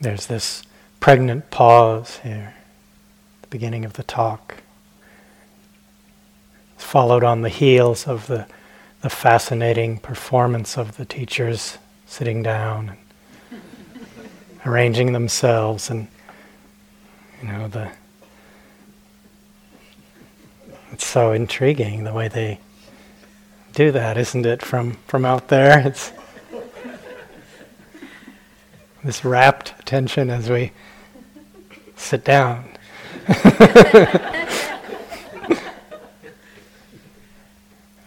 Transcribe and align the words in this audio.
There's 0.00 0.26
this 0.26 0.62
pregnant 0.98 1.50
pause 1.50 2.18
here, 2.22 2.54
the 3.42 3.48
beginning 3.48 3.84
of 3.84 3.94
the 3.94 4.02
talk. 4.02 4.62
It's 6.74 6.84
followed 6.84 7.22
on 7.22 7.42
the 7.42 7.48
heels 7.48 8.06
of 8.06 8.26
the, 8.26 8.46
the 9.02 9.10
fascinating 9.10 9.98
performance 9.98 10.78
of 10.78 10.96
the 10.96 11.04
teachers 11.04 11.78
sitting 12.06 12.42
down 12.42 12.96
and 13.50 13.60
arranging 14.66 15.12
themselves 15.12 15.90
and 15.90 16.08
you 17.42 17.48
know 17.48 17.68
the 17.68 17.90
it's 20.92 21.06
so 21.06 21.32
intriguing 21.32 22.04
the 22.04 22.12
way 22.12 22.28
they 22.28 22.58
do 23.72 23.92
that, 23.92 24.18
isn't 24.18 24.44
it? 24.44 24.62
From 24.62 24.94
from 25.06 25.24
out 25.24 25.48
there, 25.48 25.86
it's 25.86 26.12
this 29.04 29.24
rapt 29.24 29.74
attention 29.78 30.30
as 30.30 30.50
we 30.50 30.72
sit 31.96 32.24
down. 32.24 32.64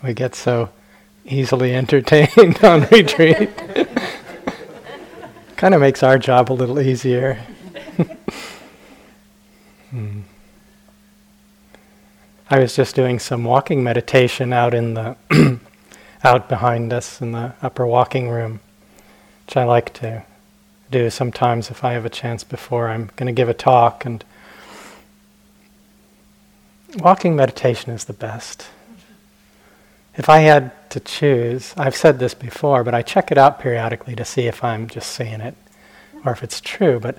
we 0.03 0.13
get 0.13 0.35
so 0.35 0.69
easily 1.25 1.73
entertained 1.73 2.63
on 2.63 2.81
retreat. 2.91 3.49
kind 5.55 5.73
of 5.73 5.81
makes 5.81 6.03
our 6.03 6.17
job 6.19 6.51
a 6.51 6.53
little 6.53 6.79
easier. 6.79 7.39
hmm. 9.89 10.21
I 12.49 12.59
was 12.59 12.75
just 12.75 12.95
doing 12.95 13.17
some 13.19 13.45
walking 13.45 13.81
meditation 13.83 14.51
out 14.53 14.73
in 14.73 14.93
the 14.93 15.15
out 16.23 16.49
behind 16.49 16.93
us 16.93 17.21
in 17.21 17.31
the 17.31 17.53
upper 17.61 17.87
walking 17.87 18.29
room, 18.29 18.59
which 19.45 19.57
I 19.57 19.63
like 19.63 19.93
to 19.95 20.23
do 20.93 21.09
sometimes 21.09 21.69
if 21.71 21.83
I 21.83 21.93
have 21.93 22.05
a 22.05 22.09
chance 22.09 22.43
before 22.43 22.87
I'm 22.87 23.09
going 23.15 23.27
to 23.27 23.33
give 23.33 23.49
a 23.49 23.53
talk 23.53 24.05
and 24.05 24.23
walking 26.99 27.35
meditation 27.35 27.91
is 27.91 28.05
the 28.05 28.13
best. 28.13 28.67
If 30.15 30.29
I 30.29 30.39
had 30.39 30.71
to 30.91 30.99
choose, 30.99 31.73
I've 31.75 31.95
said 31.95 32.19
this 32.19 32.35
before, 32.35 32.83
but 32.83 32.93
I 32.93 33.01
check 33.01 33.31
it 33.31 33.37
out 33.37 33.59
periodically 33.59 34.15
to 34.15 34.23
see 34.23 34.43
if 34.43 34.63
I'm 34.63 34.87
just 34.87 35.11
saying 35.11 35.41
it 35.41 35.55
or 36.23 36.31
if 36.31 36.43
it's 36.43 36.61
true. 36.61 36.99
But 36.99 37.17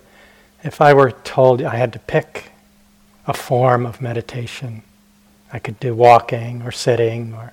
if 0.62 0.80
I 0.80 0.94
were 0.94 1.10
told 1.10 1.60
I 1.60 1.74
had 1.76 1.92
to 1.94 1.98
pick 1.98 2.52
a 3.26 3.34
form 3.34 3.84
of 3.84 4.00
meditation, 4.00 4.82
I 5.52 5.58
could 5.58 5.80
do 5.80 5.94
walking 5.94 6.62
or 6.62 6.70
sitting 6.70 7.34
or 7.34 7.52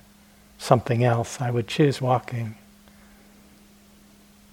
something 0.58 1.02
else. 1.02 1.40
I 1.40 1.50
would 1.50 1.66
choose 1.66 2.00
walking. 2.00 2.54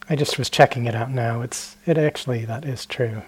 I 0.10 0.16
just 0.16 0.40
was 0.40 0.50
checking 0.50 0.86
it 0.86 0.96
out 0.96 1.12
now. 1.12 1.42
It's 1.42 1.78
it 1.86 1.98
actually 1.98 2.46
that 2.46 2.66
is 2.66 2.86
true. 2.86 3.22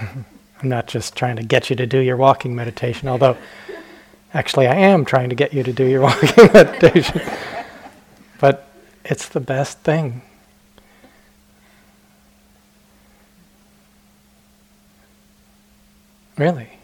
I'm 0.00 0.68
not 0.68 0.86
just 0.86 1.16
trying 1.16 1.36
to 1.36 1.42
get 1.42 1.68
you 1.70 1.76
to 1.76 1.86
do 1.86 1.98
your 1.98 2.16
walking 2.16 2.54
meditation, 2.54 3.08
although 3.08 3.36
actually 4.32 4.66
I 4.68 4.76
am 4.76 5.04
trying 5.04 5.28
to 5.30 5.34
get 5.34 5.52
you 5.52 5.62
to 5.64 5.72
do 5.72 5.84
your 5.84 6.00
walking 6.02 6.50
meditation. 6.52 7.20
but 8.38 8.68
it's 9.04 9.28
the 9.28 9.40
best 9.40 9.80
thing. 9.80 10.22
Really. 16.38 16.68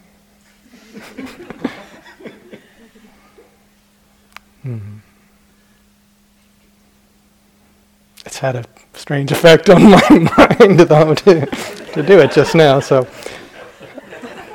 Hmm. 4.63 4.99
It's 8.27 8.30
had 8.41 8.57
a 8.57 8.65
strange 8.95 9.31
effect 9.31 9.69
on 9.71 9.91
my 9.91 10.09
mind, 10.59 10.81
though, 10.81 11.15
to, 11.15 11.47
to 11.47 12.03
do 12.03 12.19
it 12.19 12.33
just 12.33 12.55
now. 12.55 12.81
So 12.81 13.05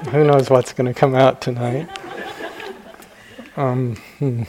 who 0.10 0.24
knows 0.26 0.50
what's 0.50 0.74
going 0.74 0.92
to 0.92 1.00
come 1.00 1.16
out 1.16 1.42
tonight. 1.42 1.88
Um, 3.56 3.96
hmm. 4.20 4.44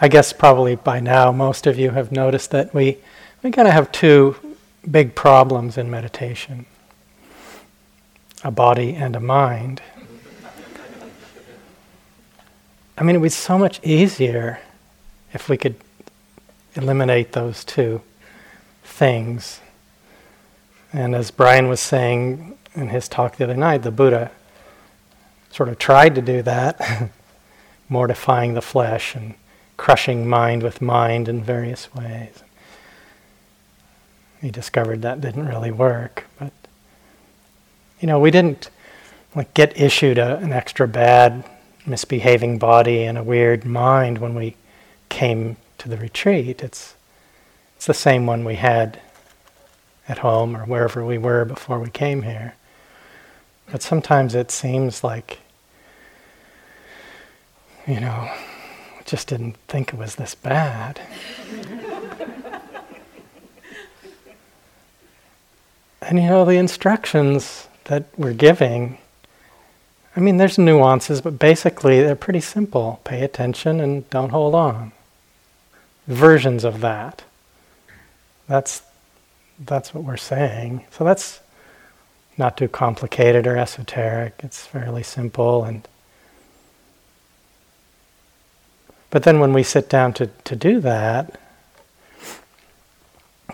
I 0.00 0.08
guess 0.08 0.32
probably 0.32 0.74
by 0.74 1.00
now 1.00 1.32
most 1.32 1.66
of 1.66 1.78
you 1.78 1.90
have 1.90 2.12
noticed 2.12 2.50
that 2.50 2.74
we, 2.74 2.98
we 3.42 3.50
kind 3.50 3.66
of 3.66 3.72
have 3.72 3.90
two 3.90 4.36
big 4.90 5.14
problems 5.14 5.78
in 5.78 5.90
meditation 5.90 6.66
a 8.42 8.50
body 8.50 8.94
and 8.94 9.16
a 9.16 9.20
mind. 9.20 9.80
I 12.98 13.02
mean, 13.02 13.16
it 13.16 13.18
would 13.20 13.26
be 13.26 13.30
so 13.30 13.56
much 13.56 13.80
easier 13.82 14.60
if 15.34 15.48
we 15.48 15.58
could 15.58 15.74
eliminate 16.76 17.32
those 17.32 17.64
two 17.64 18.00
things. 18.82 19.60
And 20.92 21.14
as 21.14 21.30
Brian 21.30 21.68
was 21.68 21.80
saying 21.80 22.56
in 22.74 22.88
his 22.88 23.08
talk 23.08 23.36
the 23.36 23.44
other 23.44 23.56
night, 23.56 23.82
the 23.82 23.90
Buddha 23.90 24.30
sort 25.50 25.68
of 25.68 25.78
tried 25.78 26.14
to 26.14 26.22
do 26.22 26.40
that, 26.42 27.10
mortifying 27.88 28.54
the 28.54 28.62
flesh 28.62 29.14
and 29.14 29.34
crushing 29.76 30.26
mind 30.26 30.62
with 30.62 30.80
mind 30.80 31.28
in 31.28 31.42
various 31.42 31.92
ways. 31.94 32.42
He 34.40 34.50
discovered 34.50 35.02
that 35.02 35.20
didn't 35.20 35.46
really 35.46 35.70
work, 35.70 36.24
but 36.38 36.52
you 38.00 38.06
know, 38.06 38.20
we 38.20 38.30
didn't 38.30 38.70
like 39.34 39.52
get 39.54 39.80
issued 39.80 40.18
a, 40.18 40.36
an 40.36 40.52
extra 40.52 40.86
bad 40.86 41.44
misbehaving 41.86 42.58
body 42.58 43.04
and 43.04 43.18
a 43.18 43.22
weird 43.22 43.64
mind 43.64 44.18
when 44.18 44.34
we 44.34 44.54
came 45.14 45.56
to 45.78 45.88
the 45.88 45.96
retreat. 45.96 46.60
It's, 46.60 46.94
it's 47.76 47.86
the 47.86 47.94
same 47.94 48.26
one 48.26 48.44
we 48.44 48.56
had 48.56 49.00
at 50.08 50.18
home 50.18 50.56
or 50.56 50.64
wherever 50.64 51.04
we 51.04 51.18
were 51.18 51.44
before 51.44 51.78
we 51.78 51.88
came 51.88 52.22
here. 52.22 52.56
But 53.70 53.80
sometimes 53.80 54.34
it 54.34 54.50
seems 54.50 55.04
like, 55.04 55.38
you 57.86 58.00
know, 58.00 58.28
just 59.04 59.28
didn't 59.28 59.56
think 59.68 59.92
it 59.92 59.98
was 59.98 60.16
this 60.16 60.34
bad. 60.34 61.00
and 66.02 66.18
you 66.18 66.28
know, 66.28 66.44
the 66.44 66.56
instructions 66.56 67.68
that 67.84 68.06
we're 68.16 68.32
giving 68.32 68.98
I 70.16 70.20
mean, 70.20 70.36
there's 70.36 70.58
nuances, 70.58 71.20
but 71.20 71.40
basically 71.40 72.00
they're 72.00 72.14
pretty 72.14 72.40
simple. 72.40 73.00
Pay 73.02 73.24
attention 73.24 73.80
and 73.80 74.08
don't 74.10 74.30
hold 74.30 74.54
on. 74.54 74.92
Versions 76.06 76.64
of 76.64 76.80
that. 76.80 77.24
That's 78.46 78.82
that's 79.58 79.94
what 79.94 80.04
we're 80.04 80.16
saying. 80.16 80.84
So 80.90 81.04
that's 81.04 81.40
not 82.36 82.56
too 82.56 82.68
complicated 82.68 83.46
or 83.46 83.56
esoteric. 83.56 84.34
It's 84.40 84.66
fairly 84.66 85.02
simple 85.02 85.64
and 85.64 85.86
but 89.14 89.22
then 89.22 89.38
when 89.38 89.52
we 89.52 89.62
sit 89.62 89.88
down 89.88 90.12
to, 90.14 90.26
to 90.26 90.56
do 90.56 90.80
that, 90.80 91.38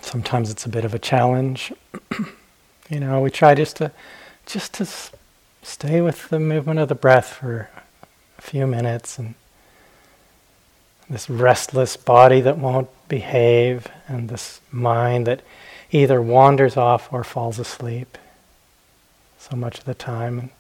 sometimes 0.00 0.50
it's 0.50 0.64
a 0.64 0.70
bit 0.70 0.86
of 0.86 0.94
a 0.94 0.98
challenge. 0.98 1.70
you 2.88 2.98
know, 2.98 3.20
we 3.20 3.30
try 3.30 3.54
just 3.54 3.76
to 3.76 3.92
just 4.46 4.72
to 4.74 4.88
stay 5.62 6.00
with 6.00 6.30
the 6.30 6.40
movement 6.40 6.80
of 6.80 6.88
the 6.88 6.94
breath 6.94 7.34
for 7.34 7.68
a 8.38 8.40
few 8.40 8.66
minutes 8.66 9.18
and 9.18 9.34
this 11.10 11.28
restless 11.28 11.96
body 11.96 12.40
that 12.40 12.56
won't 12.56 12.88
behave 13.08 13.88
and 14.06 14.28
this 14.28 14.60
mind 14.70 15.26
that 15.26 15.42
either 15.90 16.22
wanders 16.22 16.76
off 16.76 17.12
or 17.12 17.24
falls 17.24 17.58
asleep 17.58 18.16
so 19.36 19.56
much 19.56 19.78
of 19.78 19.84
the 19.84 19.94
time. 19.94 20.38
And 20.38 20.50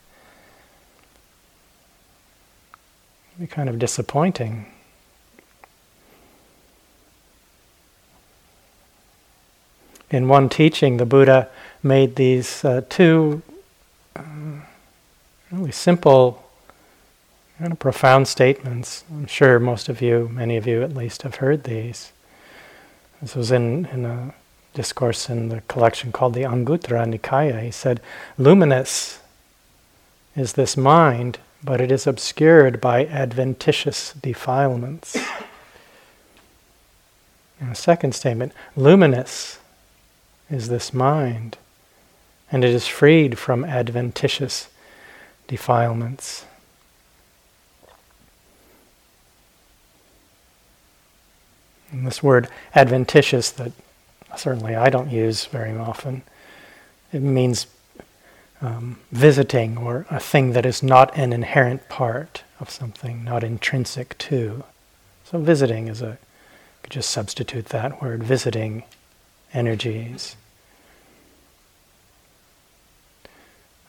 be 3.38 3.46
kind 3.46 3.68
of 3.68 3.78
disappointing. 3.78 4.66
In 10.10 10.26
one 10.26 10.48
teaching 10.48 10.96
the 10.96 11.06
buddha 11.06 11.48
made 11.84 12.16
these 12.16 12.64
uh, 12.64 12.82
two 12.88 13.42
uh, 14.16 14.22
really 15.52 15.70
simple, 15.70 16.39
kind 17.60 17.72
of 17.72 17.78
profound 17.78 18.26
statements. 18.26 19.04
I'm 19.10 19.26
sure 19.26 19.60
most 19.60 19.90
of 19.90 20.00
you, 20.00 20.30
many 20.32 20.56
of 20.56 20.66
you 20.66 20.82
at 20.82 20.96
least, 20.96 21.22
have 21.22 21.36
heard 21.36 21.64
these. 21.64 22.10
This 23.20 23.36
was 23.36 23.52
in, 23.52 23.84
in 23.92 24.06
a 24.06 24.32
discourse 24.72 25.28
in 25.28 25.50
the 25.50 25.60
collection 25.68 26.10
called 26.10 26.32
the 26.32 26.44
Anguttara 26.44 27.04
Nikaya. 27.04 27.62
He 27.62 27.70
said, 27.70 28.00
Luminous 28.38 29.18
is 30.34 30.54
this 30.54 30.74
mind, 30.74 31.38
but 31.62 31.82
it 31.82 31.92
is 31.92 32.06
obscured 32.06 32.80
by 32.80 33.04
adventitious 33.04 34.14
defilements. 34.14 35.18
And 37.60 37.72
a 37.72 37.74
second 37.74 38.14
statement, 38.14 38.52
luminous 38.74 39.58
is 40.48 40.68
this 40.68 40.94
mind, 40.94 41.58
and 42.50 42.64
it 42.64 42.70
is 42.70 42.86
freed 42.86 43.38
from 43.38 43.66
adventitious 43.66 44.70
defilements. 45.46 46.46
And 51.90 52.06
this 52.06 52.22
word 52.22 52.48
adventitious 52.74 53.50
that 53.50 53.72
certainly 54.36 54.76
I 54.76 54.90
don't 54.90 55.10
use 55.10 55.46
very 55.46 55.76
often. 55.76 56.22
It 57.12 57.22
means 57.22 57.66
um, 58.60 58.98
visiting 59.10 59.78
or 59.78 60.06
a 60.10 60.20
thing 60.20 60.52
that 60.52 60.66
is 60.66 60.82
not 60.82 61.16
an 61.16 61.32
inherent 61.32 61.88
part 61.88 62.42
of 62.60 62.70
something, 62.70 63.24
not 63.24 63.42
intrinsic 63.42 64.16
to. 64.18 64.64
So 65.24 65.38
visiting 65.38 65.88
is 65.88 66.02
a, 66.02 66.18
could 66.82 66.92
just 66.92 67.10
substitute 67.10 67.66
that 67.66 68.02
word, 68.02 68.22
visiting 68.22 68.84
energies. 69.52 70.36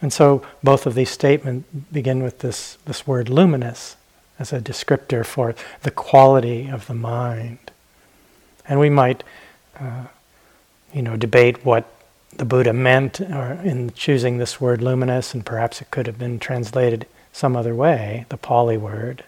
And 0.02 0.12
so 0.12 0.44
both 0.64 0.86
of 0.86 0.96
these 0.96 1.12
statements 1.12 1.68
begin 1.92 2.24
with 2.24 2.40
this, 2.40 2.78
this 2.86 3.06
word 3.06 3.30
luminous 3.30 3.98
as 4.40 4.52
a 4.52 4.60
descriptor 4.60 5.24
for 5.24 5.54
the 5.84 5.92
quality 5.92 6.68
of 6.68 6.88
the 6.88 6.96
mind. 6.96 7.60
And 8.68 8.80
we 8.80 8.90
might, 8.90 9.24
uh, 9.80 10.06
you 10.94 11.02
know, 11.02 11.16
debate 11.16 11.66
what 11.66 11.86
the 12.36 12.46
Buddha 12.46 12.74
meant 12.74 13.20
in 13.20 13.92
choosing 13.94 14.38
this 14.38 14.62
word 14.62 14.82
luminous, 14.82 15.34
and 15.34 15.46
perhaps 15.46 15.82
it 15.82 15.92
could 15.92 16.08
have 16.08 16.18
been 16.18 16.40
translated 16.40 17.06
some 17.34 17.56
other 17.56 17.76
way, 17.76 18.26
the 18.30 18.38
Pali 18.38 18.78
word. 18.78 19.24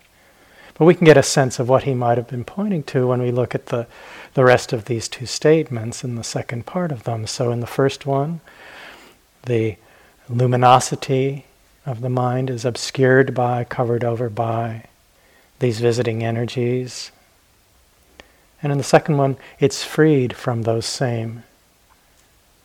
But 0.76 0.86
we 0.86 0.96
can 0.96 1.06
get 1.06 1.18
a 1.18 1.24
sense 1.24 1.60
of 1.60 1.70
what 1.70 1.84
he 1.84 1.94
might 1.94 2.18
have 2.18 2.28
been 2.28 2.44
pointing 2.44 2.84
to 2.84 3.08
when 3.08 3.22
we 3.22 3.32
look 3.32 3.54
at 3.54 3.68
the, 3.68 3.88
the 4.34 4.44
rest 4.44 4.74
of 4.74 4.86
these 4.86 5.08
two 5.08 5.26
statements 5.26 6.04
in 6.04 6.16
the 6.16 6.24
second 6.24 6.66
part 6.66 6.92
of 6.92 7.04
them. 7.04 7.28
So, 7.28 7.52
in 7.52 7.60
the 7.60 7.68
first 7.68 8.06
one, 8.06 8.42
the 9.46 9.76
luminosity 10.30 11.46
of 11.86 12.02
the 12.02 12.10
mind 12.10 12.50
is 12.50 12.66
obscured 12.66 13.34
by, 13.36 13.64
covered 13.66 14.04
over 14.04 14.30
by 14.30 14.86
these 15.60 15.80
visiting 15.80 16.24
energies. 16.24 17.12
And 18.64 18.72
in 18.72 18.78
the 18.78 18.84
second 18.84 19.18
one, 19.18 19.38
it's 19.60 19.84
freed 19.84 20.34
from 20.36 20.62
those 20.62 20.86
same 20.86 21.44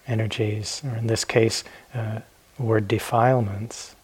energies, 0.06 0.80
or 0.84 0.96
in 0.96 1.08
this 1.08 1.24
case, 1.24 1.64
uh, 1.92 2.20
word 2.58 2.88
defilements. 2.88 3.96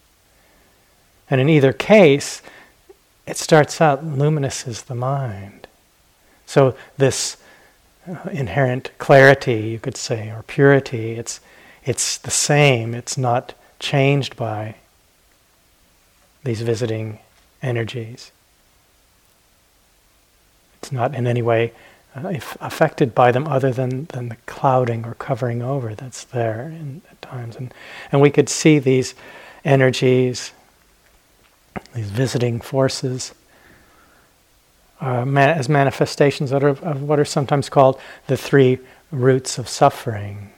And 1.31 1.41
in 1.41 1.49
either 1.49 1.73
case, 1.73 2.43
it 3.27 3.37
starts 3.37 3.81
out 3.81 4.05
luminous 4.05 4.67
is 4.67 4.83
the 4.83 4.95
mind. 4.95 5.67
So 6.47 6.77
this 6.99 7.37
uh, 8.07 8.29
inherent 8.31 8.91
clarity, 8.99 9.63
you 9.69 9.79
could 9.79 9.97
say, 9.97 10.31
or 10.31 10.43
purity, 10.43 11.13
it's 11.13 11.41
it's 11.87 12.17
the 12.17 12.31
same. 12.31 12.95
It's 12.95 13.19
not 13.19 13.55
changed 13.79 14.37
by 14.37 14.77
these 16.43 16.63
visiting 16.63 17.19
energies. 17.63 18.33
It's 20.85 20.93
not 20.93 21.15
in 21.15 21.27
any 21.27 21.41
way 21.41 21.73
uh, 22.15 22.35
affected 22.61 23.15
by 23.15 23.33
them 23.33 23.49
other 23.49 23.73
than, 23.73 24.05
than 24.13 24.29
the 24.29 24.37
clouding 24.45 25.07
or 25.07 25.15
covering 25.15 25.63
over 25.63 25.95
that's 25.95 26.25
there 26.25 26.65
in, 26.65 27.01
at 27.11 27.23
times. 27.23 27.57
And, 27.57 27.73
and 28.13 28.21
we 28.21 28.31
could 28.31 28.51
see 28.51 28.79
these 28.79 29.15
energies, 29.65 30.53
these 31.95 32.11
visiting 32.11 32.61
forces, 32.61 33.33
uh, 35.01 35.25
man, 35.25 35.57
as 35.57 35.71
manifestations 35.71 36.53
of, 36.53 36.63
of 36.63 37.01
what 37.01 37.19
are 37.19 37.25
sometimes 37.25 37.71
called 37.71 37.99
the 38.27 38.37
three 38.37 38.79
roots 39.11 39.57
of 39.57 39.71
suffering 39.71 40.51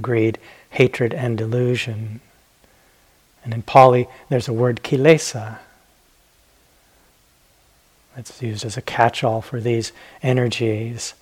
greed, 0.00 0.38
hatred, 0.70 1.12
and 1.12 1.36
delusion. 1.36 2.22
And 3.44 3.52
in 3.52 3.60
Pali, 3.60 4.08
there's 4.30 4.48
a 4.48 4.54
word 4.54 4.80
kilesa. 4.82 5.58
It's 8.16 8.40
used 8.42 8.64
as 8.64 8.76
a 8.76 8.82
catch 8.82 9.24
all 9.24 9.40
for 9.40 9.60
these 9.60 9.92
energies. 10.22 11.14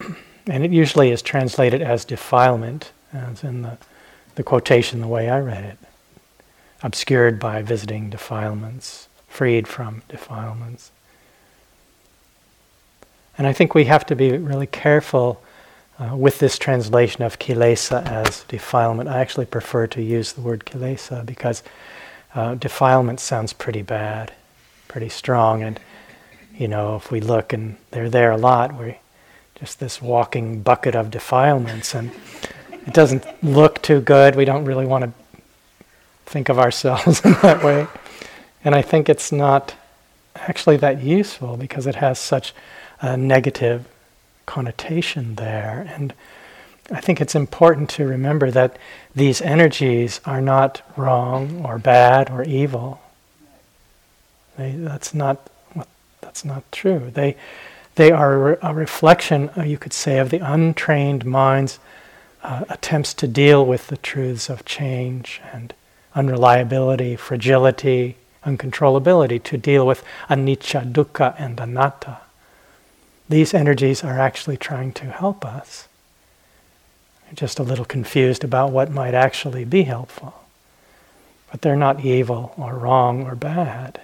and 0.46 0.64
it 0.64 0.70
usually 0.70 1.10
is 1.10 1.22
translated 1.22 1.82
as 1.82 2.04
defilement, 2.04 2.92
as 3.12 3.42
in 3.42 3.62
the, 3.62 3.78
the 4.34 4.42
quotation, 4.42 5.00
the 5.00 5.08
way 5.08 5.30
I 5.30 5.40
read 5.40 5.64
it. 5.64 5.78
Obscured 6.82 7.38
by 7.38 7.62
visiting 7.62 8.10
defilements, 8.10 9.08
freed 9.28 9.66
from 9.66 10.02
defilements. 10.08 10.90
And 13.38 13.46
I 13.46 13.52
think 13.52 13.74
we 13.74 13.84
have 13.84 14.06
to 14.06 14.16
be 14.16 14.36
really 14.36 14.66
careful 14.66 15.42
uh, 15.98 16.16
with 16.16 16.38
this 16.38 16.58
translation 16.58 17.22
of 17.22 17.38
kilesa 17.38 18.04
as 18.06 18.44
defilement, 18.44 19.08
I 19.08 19.20
actually 19.20 19.46
prefer 19.46 19.86
to 19.88 20.02
use 20.02 20.32
the 20.32 20.40
word 20.40 20.64
kilesa 20.64 21.24
because 21.24 21.62
uh, 22.34 22.56
defilement 22.56 23.20
sounds 23.20 23.52
pretty 23.52 23.82
bad, 23.82 24.32
pretty 24.94 25.08
strong, 25.08 25.64
and 25.64 25.80
you 26.56 26.68
know 26.68 26.94
if 26.94 27.10
we 27.10 27.18
look 27.18 27.52
and 27.52 27.76
they're 27.90 28.08
there 28.08 28.30
a 28.30 28.36
lot, 28.36 28.72
we're 28.78 28.94
just 29.56 29.80
this 29.80 30.00
walking 30.00 30.62
bucket 30.62 30.94
of 30.94 31.10
defilements, 31.10 31.96
and 31.96 32.12
it 32.70 32.94
doesn't 32.94 33.26
look 33.42 33.82
too 33.82 34.00
good. 34.00 34.36
We 34.36 34.44
don't 34.44 34.64
really 34.64 34.86
want 34.86 35.02
to 35.02 35.12
think 36.26 36.48
of 36.48 36.60
ourselves 36.60 37.20
in 37.24 37.32
that 37.42 37.64
way, 37.64 37.88
and 38.64 38.72
I 38.72 38.82
think 38.82 39.08
it's 39.08 39.32
not 39.32 39.74
actually 40.36 40.76
that 40.76 41.02
useful 41.02 41.56
because 41.56 41.88
it 41.88 41.96
has 41.96 42.20
such 42.20 42.54
a 43.00 43.16
negative 43.16 43.88
connotation 44.46 45.34
there. 45.34 45.90
And 45.92 46.14
I 46.92 47.00
think 47.00 47.20
it's 47.20 47.34
important 47.34 47.90
to 47.90 48.06
remember 48.06 48.48
that 48.52 48.78
these 49.12 49.42
energies 49.42 50.20
are 50.24 50.40
not 50.40 50.82
wrong 50.96 51.66
or 51.66 51.80
bad 51.80 52.30
or 52.30 52.44
evil. 52.44 53.00
They, 54.56 54.72
that's 54.72 55.14
not 55.14 55.50
that's 56.20 56.44
not 56.44 56.64
true. 56.72 57.10
They 57.12 57.36
they 57.96 58.10
are 58.10 58.54
a 58.56 58.74
reflection, 58.74 59.50
uh, 59.56 59.62
you 59.62 59.78
could 59.78 59.92
say, 59.92 60.18
of 60.18 60.30
the 60.30 60.38
untrained 60.38 61.24
mind's 61.24 61.78
uh, 62.42 62.64
attempts 62.68 63.14
to 63.14 63.28
deal 63.28 63.64
with 63.64 63.86
the 63.86 63.96
truths 63.96 64.48
of 64.48 64.64
change 64.64 65.40
and 65.52 65.72
unreliability, 66.14 67.16
fragility, 67.16 68.16
uncontrollability, 68.44 69.42
to 69.44 69.56
deal 69.56 69.86
with 69.86 70.02
anicca, 70.28 70.92
dukkha, 70.92 71.34
and 71.38 71.60
anatta 71.60 72.18
these 73.28 73.54
energies 73.54 74.04
are 74.04 74.20
actually 74.20 74.56
trying 74.56 74.92
to 74.92 75.06
help 75.06 75.44
us. 75.44 75.88
They're 77.24 77.34
just 77.34 77.58
a 77.58 77.62
little 77.62 77.84
confused 77.84 78.44
about 78.44 78.70
what 78.70 78.90
might 78.90 79.14
actually 79.14 79.64
be 79.64 79.84
helpful. 79.84 80.34
But 81.50 81.62
they're 81.62 81.76
not 81.76 82.04
evil 82.04 82.52
or 82.56 82.74
wrong 82.74 83.24
or 83.24 83.34
bad. 83.34 84.00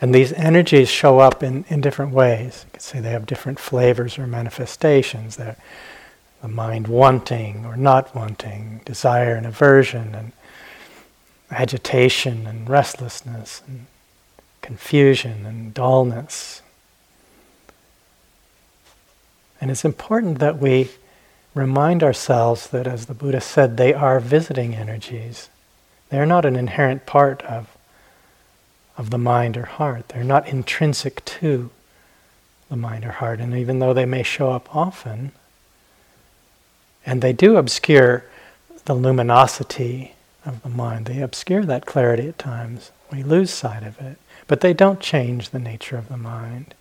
And 0.00 0.14
these 0.14 0.32
energies 0.32 0.88
show 0.88 1.18
up 1.18 1.42
in, 1.42 1.64
in 1.68 1.80
different 1.80 2.12
ways. 2.12 2.64
You 2.64 2.72
could 2.72 2.82
say 2.82 3.00
they 3.00 3.10
have 3.10 3.26
different 3.26 3.58
flavors 3.58 4.18
or 4.18 4.26
manifestations. 4.26 5.36
They're 5.36 5.56
the 6.40 6.48
mind 6.48 6.88
wanting 6.88 7.66
or 7.66 7.76
not 7.76 8.14
wanting, 8.14 8.80
desire 8.84 9.34
and 9.34 9.46
aversion, 9.46 10.14
and 10.14 10.32
agitation 11.50 12.46
and 12.46 12.68
restlessness, 12.68 13.60
and 13.66 13.86
confusion 14.62 15.44
and 15.44 15.74
dullness. 15.74 16.62
And 19.60 19.70
it's 19.70 19.84
important 19.84 20.38
that 20.38 20.58
we 20.58 20.90
remind 21.54 22.02
ourselves 22.02 22.68
that, 22.68 22.86
as 22.86 23.06
the 23.06 23.14
Buddha 23.14 23.40
said, 23.40 23.76
they 23.76 23.92
are 23.92 24.20
visiting 24.20 24.74
energies. 24.74 25.50
They're 26.08 26.24
not 26.24 26.46
an 26.46 26.56
inherent 26.56 27.04
part 27.04 27.42
of, 27.42 27.68
of 29.00 29.08
the 29.08 29.18
mind 29.18 29.56
or 29.56 29.64
heart. 29.64 30.10
They're 30.10 30.22
not 30.22 30.46
intrinsic 30.46 31.24
to 31.24 31.70
the 32.68 32.76
mind 32.76 33.02
or 33.06 33.12
heart. 33.12 33.40
And 33.40 33.56
even 33.56 33.78
though 33.78 33.94
they 33.94 34.04
may 34.04 34.22
show 34.22 34.52
up 34.52 34.76
often, 34.76 35.32
and 37.06 37.22
they 37.22 37.32
do 37.32 37.56
obscure 37.56 38.26
the 38.84 38.92
luminosity 38.92 40.12
of 40.44 40.62
the 40.62 40.68
mind. 40.68 41.06
They 41.06 41.22
obscure 41.22 41.64
that 41.64 41.86
clarity 41.86 42.28
at 42.28 42.38
times. 42.38 42.90
We 43.10 43.22
lose 43.22 43.50
sight 43.50 43.84
of 43.84 43.98
it. 44.00 44.18
But 44.46 44.60
they 44.60 44.74
don't 44.74 45.00
change 45.00 45.48
the 45.48 45.58
nature 45.58 45.96
of 45.96 46.08
the 46.08 46.18
mind. 46.18 46.74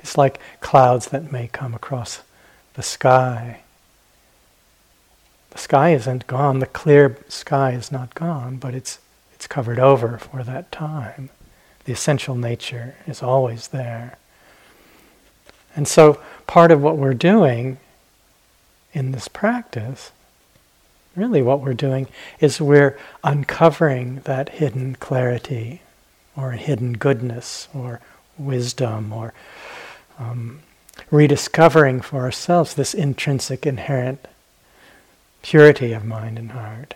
It's 0.00 0.18
like 0.18 0.38
clouds 0.60 1.06
that 1.06 1.32
may 1.32 1.48
come 1.48 1.72
across 1.72 2.20
the 2.74 2.82
sky. 2.82 3.60
The 5.50 5.58
sky 5.58 5.94
isn't 5.94 6.26
gone, 6.26 6.58
the 6.58 6.66
clear 6.66 7.16
sky 7.28 7.72
is 7.72 7.90
not 7.90 8.14
gone, 8.14 8.56
but 8.56 8.74
it's, 8.74 8.98
it's 9.32 9.46
covered 9.46 9.78
over 9.78 10.18
for 10.18 10.42
that 10.42 10.70
time. 10.70 11.30
The 11.86 11.92
essential 11.92 12.34
nature 12.34 12.96
is 13.06 13.22
always 13.22 13.68
there. 13.68 14.18
And 15.74 15.86
so, 15.86 16.20
part 16.46 16.72
of 16.72 16.82
what 16.82 16.96
we're 16.96 17.14
doing 17.14 17.78
in 18.92 19.12
this 19.12 19.28
practice, 19.28 20.10
really 21.14 21.42
what 21.42 21.60
we're 21.60 21.74
doing 21.74 22.08
is 22.40 22.60
we're 22.60 22.98
uncovering 23.22 24.20
that 24.24 24.48
hidden 24.50 24.96
clarity 24.96 25.80
or 26.36 26.52
hidden 26.52 26.94
goodness 26.94 27.68
or 27.72 28.00
wisdom 28.36 29.12
or 29.12 29.32
um, 30.18 30.60
rediscovering 31.10 32.00
for 32.00 32.22
ourselves 32.22 32.74
this 32.74 32.94
intrinsic 32.94 33.64
inherent 33.64 34.26
purity 35.42 35.92
of 35.92 36.04
mind 36.04 36.38
and 36.38 36.50
heart, 36.50 36.94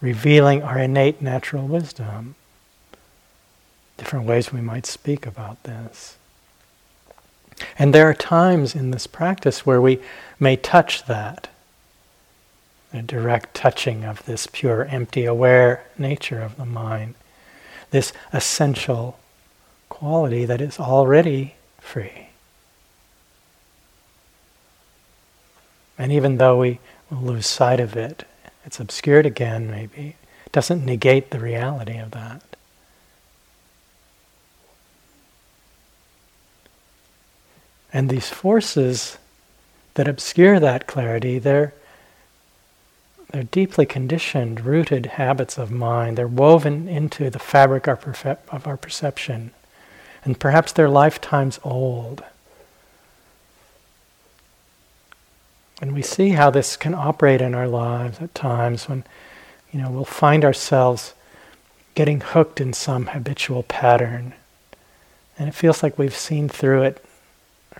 revealing 0.00 0.62
our 0.62 0.78
innate 0.78 1.22
natural 1.22 1.66
wisdom. 1.66 2.34
Different 3.96 4.26
ways 4.26 4.52
we 4.52 4.60
might 4.60 4.86
speak 4.86 5.26
about 5.26 5.62
this. 5.64 6.16
And 7.78 7.94
there 7.94 8.08
are 8.08 8.14
times 8.14 8.74
in 8.74 8.90
this 8.90 9.06
practice 9.06 9.64
where 9.64 9.80
we 9.80 10.00
may 10.40 10.56
touch 10.56 11.04
that, 11.06 11.48
the 12.92 13.02
direct 13.02 13.54
touching 13.54 14.04
of 14.04 14.24
this 14.26 14.46
pure, 14.46 14.84
empty, 14.86 15.24
aware 15.24 15.84
nature 15.96 16.40
of 16.40 16.56
the 16.56 16.64
mind, 16.64 17.14
this 17.90 18.12
essential 18.32 19.18
quality 19.88 20.44
that 20.44 20.60
is 20.60 20.78
already 20.80 21.54
free. 21.78 22.28
And 25.98 26.10
even 26.10 26.38
though 26.38 26.58
we 26.58 26.80
lose 27.10 27.46
sight 27.46 27.78
of 27.78 27.96
it, 27.96 28.24
it's 28.64 28.80
obscured 28.80 29.26
again, 29.26 29.70
maybe, 29.70 30.16
it 30.46 30.52
doesn't 30.52 30.84
negate 30.84 31.30
the 31.30 31.38
reality 31.38 31.98
of 31.98 32.10
that. 32.12 32.42
And 37.92 38.08
these 38.08 38.30
forces 38.30 39.18
that 39.94 40.08
obscure 40.08 40.58
that 40.58 40.86
clarity, 40.86 41.38
they're, 41.38 41.74
they're 43.30 43.42
deeply 43.42 43.84
conditioned, 43.84 44.64
rooted 44.64 45.06
habits 45.06 45.58
of 45.58 45.70
mind. 45.70 46.16
They're 46.16 46.26
woven 46.26 46.88
into 46.88 47.28
the 47.28 47.38
fabric 47.38 47.86
of 47.86 48.66
our 48.66 48.76
perception. 48.76 49.50
And 50.24 50.38
perhaps 50.40 50.72
they're 50.72 50.88
lifetimes 50.88 51.60
old. 51.62 52.24
And 55.80 55.94
we 55.94 56.02
see 56.02 56.30
how 56.30 56.48
this 56.50 56.76
can 56.76 56.94
operate 56.94 57.42
in 57.42 57.54
our 57.54 57.66
lives 57.66 58.20
at 58.20 58.34
times 58.34 58.88
when, 58.88 59.04
you 59.72 59.82
know, 59.82 59.90
we'll 59.90 60.04
find 60.04 60.44
ourselves 60.44 61.12
getting 61.94 62.20
hooked 62.20 62.60
in 62.60 62.72
some 62.72 63.06
habitual 63.06 63.64
pattern. 63.64 64.32
And 65.38 65.48
it 65.48 65.54
feels 65.54 65.82
like 65.82 65.98
we've 65.98 66.16
seen 66.16 66.48
through 66.48 66.82
it 66.82 67.04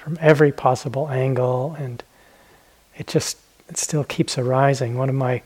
from 0.00 0.18
every 0.20 0.52
possible 0.52 1.08
angle, 1.08 1.74
and 1.78 2.02
it 2.96 3.06
just 3.06 3.38
it 3.68 3.76
still 3.76 4.04
keeps 4.04 4.38
arising. 4.38 4.96
One 4.96 5.08
of 5.08 5.14
my 5.14 5.42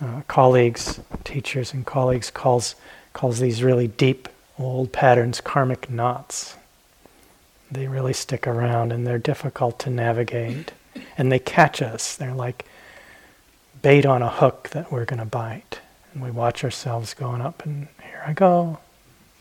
uh, 0.00 0.22
colleagues, 0.28 1.00
teachers, 1.24 1.72
and 1.72 1.84
colleagues 1.84 2.30
calls 2.30 2.74
calls 3.12 3.40
these 3.40 3.62
really 3.62 3.88
deep 3.88 4.28
old 4.58 4.92
patterns 4.92 5.40
karmic 5.40 5.90
knots. 5.90 6.56
They 7.70 7.88
really 7.88 8.12
stick 8.12 8.46
around, 8.46 8.92
and 8.92 9.06
they're 9.06 9.18
difficult 9.18 9.78
to 9.80 9.90
navigate 9.90 10.72
and 11.16 11.30
they 11.30 11.38
catch 11.38 11.82
us. 11.82 12.16
They're 12.16 12.34
like 12.34 12.64
bait 13.82 14.06
on 14.06 14.22
a 14.22 14.30
hook 14.30 14.70
that 14.70 14.90
we're 14.90 15.04
going 15.04 15.20
to 15.20 15.26
bite. 15.26 15.80
And 16.12 16.22
we 16.22 16.30
watch 16.30 16.64
ourselves 16.64 17.14
going 17.14 17.40
up, 17.40 17.64
and 17.64 17.88
here 18.02 18.22
I 18.26 18.32
go. 18.32 18.78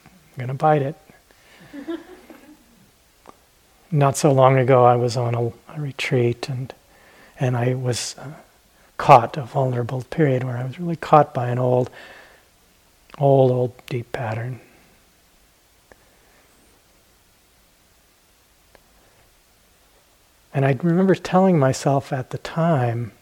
I'm 0.06 0.38
going 0.38 0.48
to 0.50 0.54
bite 0.54 0.82
it. 0.82 0.96
Not 3.96 4.18
so 4.18 4.34
long 4.34 4.58
ago, 4.58 4.84
I 4.84 4.98
was 4.98 5.16
on 5.16 5.36
a, 5.36 5.46
a 5.74 5.80
retreat, 5.80 6.50
and 6.50 6.74
and 7.40 7.56
I 7.56 7.75
was 7.75 8.14
uh, 8.18 8.28
caught 8.98 9.38
a 9.38 9.44
vulnerable 9.44 10.02
period 10.10 10.44
where 10.44 10.58
I 10.58 10.66
was 10.66 10.78
really 10.78 10.98
caught 10.98 11.34
by 11.34 11.48
an 11.48 11.60
old, 11.60 11.90
old, 13.18 13.52
old 13.52 13.72
deep 13.88 14.12
pattern. 14.12 14.60
And 20.54 20.66
I 20.66 20.78
remember 20.84 21.16
telling 21.16 21.58
myself 21.58 22.12
at 22.12 22.32
the 22.32 22.38
time, 22.38 23.14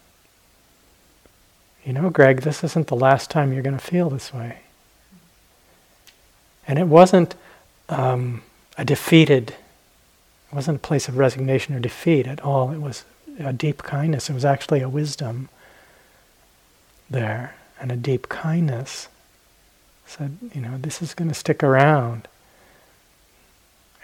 you 1.86 1.94
know, 1.94 2.10
Greg, 2.10 2.42
this 2.42 2.64
isn't 2.64 2.88
the 2.88 2.96
last 2.96 3.30
time 3.30 3.54
you're 3.54 3.62
going 3.62 3.78
to 3.78 3.84
feel 3.84 4.10
this 4.10 4.34
way. 4.34 4.62
And 6.68 6.80
it 6.80 6.88
wasn't 6.88 7.36
um, 7.90 8.42
a 8.76 8.84
defeated, 8.84 9.56
it 10.54 10.56
wasn't 10.56 10.78
a 10.78 10.80
place 10.80 11.08
of 11.08 11.18
resignation 11.18 11.74
or 11.74 11.80
defeat 11.80 12.28
at 12.28 12.40
all. 12.42 12.70
It 12.70 12.78
was 12.78 13.06
a 13.40 13.52
deep 13.52 13.82
kindness. 13.82 14.30
It 14.30 14.34
was 14.34 14.46
actually 14.46 14.82
a 14.82 14.88
wisdom 14.88 15.50
there, 17.10 17.56
and 17.82 17.92
a 17.92 17.96
deep 17.96 18.30
kindness 18.30 19.08
said, 20.06 20.38
you 20.54 20.62
know, 20.62 20.78
this 20.78 21.02
is 21.02 21.16
going 21.16 21.30
to 21.30 21.34
stick 21.34 21.64
around. 21.64 22.28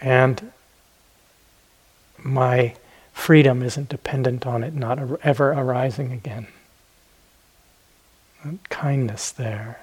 And 0.00 0.50
my 2.18 2.74
freedom 3.12 3.62
isn't 3.62 3.88
dependent 3.88 4.44
on 4.44 4.64
it 4.64 4.74
not 4.74 4.98
ever 5.22 5.52
arising 5.52 6.10
again. 6.10 6.48
That 8.44 8.68
kindness 8.70 9.30
there. 9.30 9.82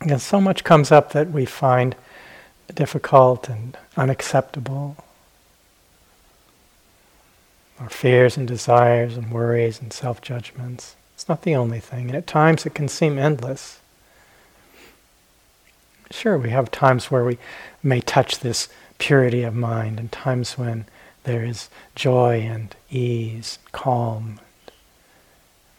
And 0.00 0.18
so 0.22 0.40
much 0.40 0.64
comes 0.64 0.90
up 0.90 1.12
that 1.12 1.30
we 1.30 1.44
find 1.44 1.94
difficult 2.74 3.48
and 3.48 3.76
unacceptable. 3.96 4.96
Our 7.78 7.88
fears 7.88 8.36
and 8.36 8.46
desires 8.46 9.16
and 9.16 9.30
worries 9.30 9.80
and 9.80 9.92
self 9.92 10.20
judgments. 10.20 10.94
It's 11.14 11.28
not 11.28 11.42
the 11.42 11.54
only 11.54 11.80
thing, 11.80 12.06
and 12.08 12.16
at 12.16 12.26
times 12.26 12.66
it 12.66 12.74
can 12.74 12.88
seem 12.88 13.18
endless. 13.18 13.80
Sure, 16.10 16.36
we 16.36 16.50
have 16.50 16.70
times 16.70 17.10
where 17.10 17.24
we 17.24 17.38
may 17.82 18.00
touch 18.00 18.40
this 18.40 18.68
purity 18.98 19.42
of 19.42 19.54
mind 19.54 19.98
and 19.98 20.12
times 20.12 20.58
when 20.58 20.84
there 21.24 21.44
is 21.44 21.70
joy 21.94 22.40
and 22.40 22.74
ease, 22.90 23.58
calm. 23.72 24.38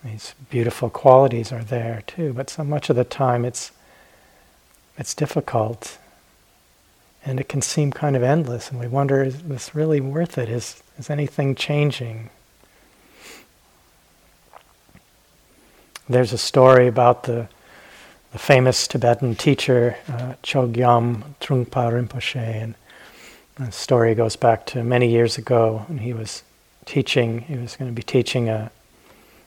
These 0.04 0.34
beautiful 0.50 0.90
qualities 0.90 1.52
are 1.52 1.63
there 1.63 2.04
too, 2.08 2.34
but 2.34 2.50
so 2.50 2.63
much 2.63 2.90
of 2.90 2.96
the 2.96 3.04
time 3.04 3.46
it's 3.46 3.72
it's 4.98 5.13
difficult 5.13 5.98
and 7.25 7.39
it 7.39 7.48
can 7.48 7.62
seem 7.62 7.92
kind 7.92 8.15
of 8.15 8.24
endless 8.24 8.70
and 8.70 8.80
we 8.80 8.88
wonder 8.88 9.24
is 9.24 9.42
this 9.44 9.74
really 9.74 10.01
worth 10.01 10.38
it? 10.38 10.50
Is 10.50 10.82
is 10.98 11.10
anything 11.10 11.56
changing? 11.56 12.30
There's 16.10 16.34
a 16.34 16.38
story 16.38 16.88
about 16.88 17.24
the 17.24 17.48
the 18.34 18.39
famous 18.39 18.88
Tibetan 18.88 19.36
teacher 19.36 19.96
uh, 20.10 20.34
Chogyam 20.42 21.36
Trungpa 21.39 21.92
Rinpoche, 21.92 22.36
and 22.36 22.74
the 23.58 23.72
story 23.72 24.15
goes 24.15 24.36
back 24.36 24.65
to 24.65 24.84
many 24.84 25.08
years 25.08 25.38
ago 25.38 25.86
when 25.88 26.00
he 26.00 26.13
was 26.13 26.42
teaching. 26.86 27.42
He 27.42 27.56
was 27.56 27.75
going 27.75 27.92
to 27.92 27.96
be 27.96 28.01
teaching 28.01 28.50
a, 28.50 28.72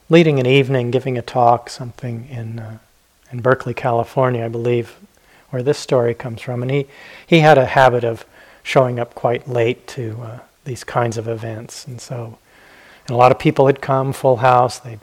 leading 0.09 0.39
an 0.39 0.47
evening, 0.47 0.93
giving 0.93 1.19
a 1.19 1.23
talk, 1.23 1.69
something 1.69 2.29
in 2.31 2.61
uh, 2.61 2.79
in 3.33 3.41
Berkeley, 3.41 3.75
California, 3.75 4.45
I 4.45 4.49
believe, 4.49 4.95
where 5.57 5.63
this 5.63 5.79
story 5.79 6.13
comes 6.13 6.43
from. 6.43 6.61
And 6.61 6.71
he 6.71 6.87
he 7.27 7.41
had 7.41 7.57
a 7.57 7.65
habit 7.65 8.05
of 8.05 8.27
showing 8.63 8.99
up 8.99 9.15
quite 9.15 9.49
late 9.49 9.87
to 9.89 10.21
uh, 10.23 10.39
these 10.65 10.85
kinds 10.85 11.17
of 11.17 11.27
events, 11.27 11.87
and 11.87 11.99
so 11.99 12.39
and 13.07 13.15
a 13.15 13.17
lot 13.17 13.33
of 13.33 13.39
people 13.39 13.67
had 13.67 13.81
come, 13.81 14.13
full 14.13 14.37
house. 14.37 14.79
They 14.79 14.99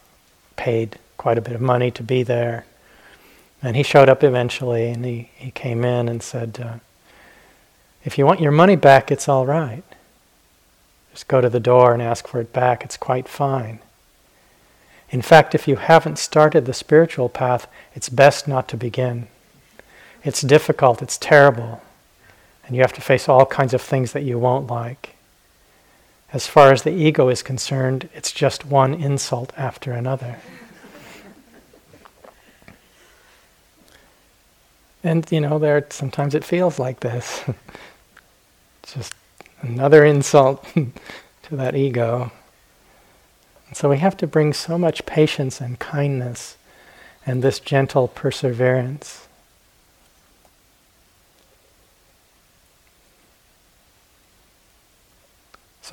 paid 0.56 1.00
quite 1.18 1.40
a 1.40 1.42
bit 1.42 1.56
of 1.56 1.62
money 1.62 1.90
to 1.90 2.04
be 2.04 2.22
there, 2.22 2.66
and 3.64 3.76
he 3.76 3.82
showed 3.82 4.10
up 4.10 4.24
eventually. 4.24 4.90
And 4.90 5.04
he 5.04 5.30
he 5.36 5.50
came 5.50 5.84
in 5.84 6.08
and 6.08 6.22
said. 6.22 6.60
Uh, 6.64 6.78
if 8.06 8.18
you 8.18 8.26
want 8.26 8.42
your 8.42 8.52
money 8.52 8.76
back, 8.76 9.12
it's 9.12 9.30
all 9.30 9.46
right. 9.46 9.84
Just 11.14 11.30
go 11.30 11.40
to 11.40 11.50
the 11.50 11.60
door 11.60 11.94
and 11.94 12.02
ask 12.02 12.28
for 12.28 12.42
it 12.42 12.52
back. 12.52 12.84
It's 12.84 12.98
quite 12.98 13.30
fine. 13.30 13.80
In 15.10 15.22
fact, 15.22 15.56
if 15.56 15.68
you 15.68 15.76
haven't 15.78 16.18
started 16.18 16.66
the 16.66 16.74
spiritual 16.74 17.30
path, 17.30 17.68
it's 17.94 18.10
best 18.10 18.48
not 18.48 18.68
to 18.70 18.78
begin. 18.78 19.28
It's 20.24 20.42
difficult, 20.42 21.02
it's 21.02 21.18
terrible, 21.18 21.82
and 22.66 22.76
you 22.76 22.82
have 22.82 22.94
to 22.94 23.02
face 23.02 23.28
all 23.28 23.46
kinds 23.46 23.74
of 23.74 23.82
things 23.82 24.14
that 24.14 24.24
you 24.24 24.40
won't 24.40 24.68
like. 24.68 25.16
As 26.32 26.48
far 26.48 26.72
as 26.72 26.84
the 26.84 26.92
ego 26.92 27.30
is 27.30 27.44
concerned, 27.44 28.10
it's 28.14 28.32
just 28.32 28.66
one 28.66 28.94
insult 28.94 29.52
after 29.58 29.92
another. 29.92 30.40
and 35.04 35.30
you 35.32 35.42
know, 35.42 35.60
there 35.60 35.86
sometimes 35.90 36.34
it 36.34 36.44
feels 36.44 36.80
like 36.80 37.02
this. 37.02 37.44
just 38.84 39.14
another 39.62 40.06
insult 40.06 40.66
to 41.44 41.56
that 41.56 41.76
ego. 41.76 42.32
And 43.68 43.78
so 43.78 43.90
we 43.90 43.98
have 43.98 44.16
to 44.18 44.28
bring 44.28 44.54
so 44.54 44.78
much 44.78 45.06
patience 45.06 45.60
and 45.60 45.78
kindness 45.80 46.58
and 47.26 47.44
this 47.44 47.60
gentle 47.60 48.08
perseverance. 48.08 49.28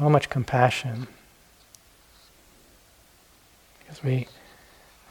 So 0.01 0.09
much 0.09 0.31
compassion. 0.31 1.09
Because 3.81 4.03
we 4.03 4.15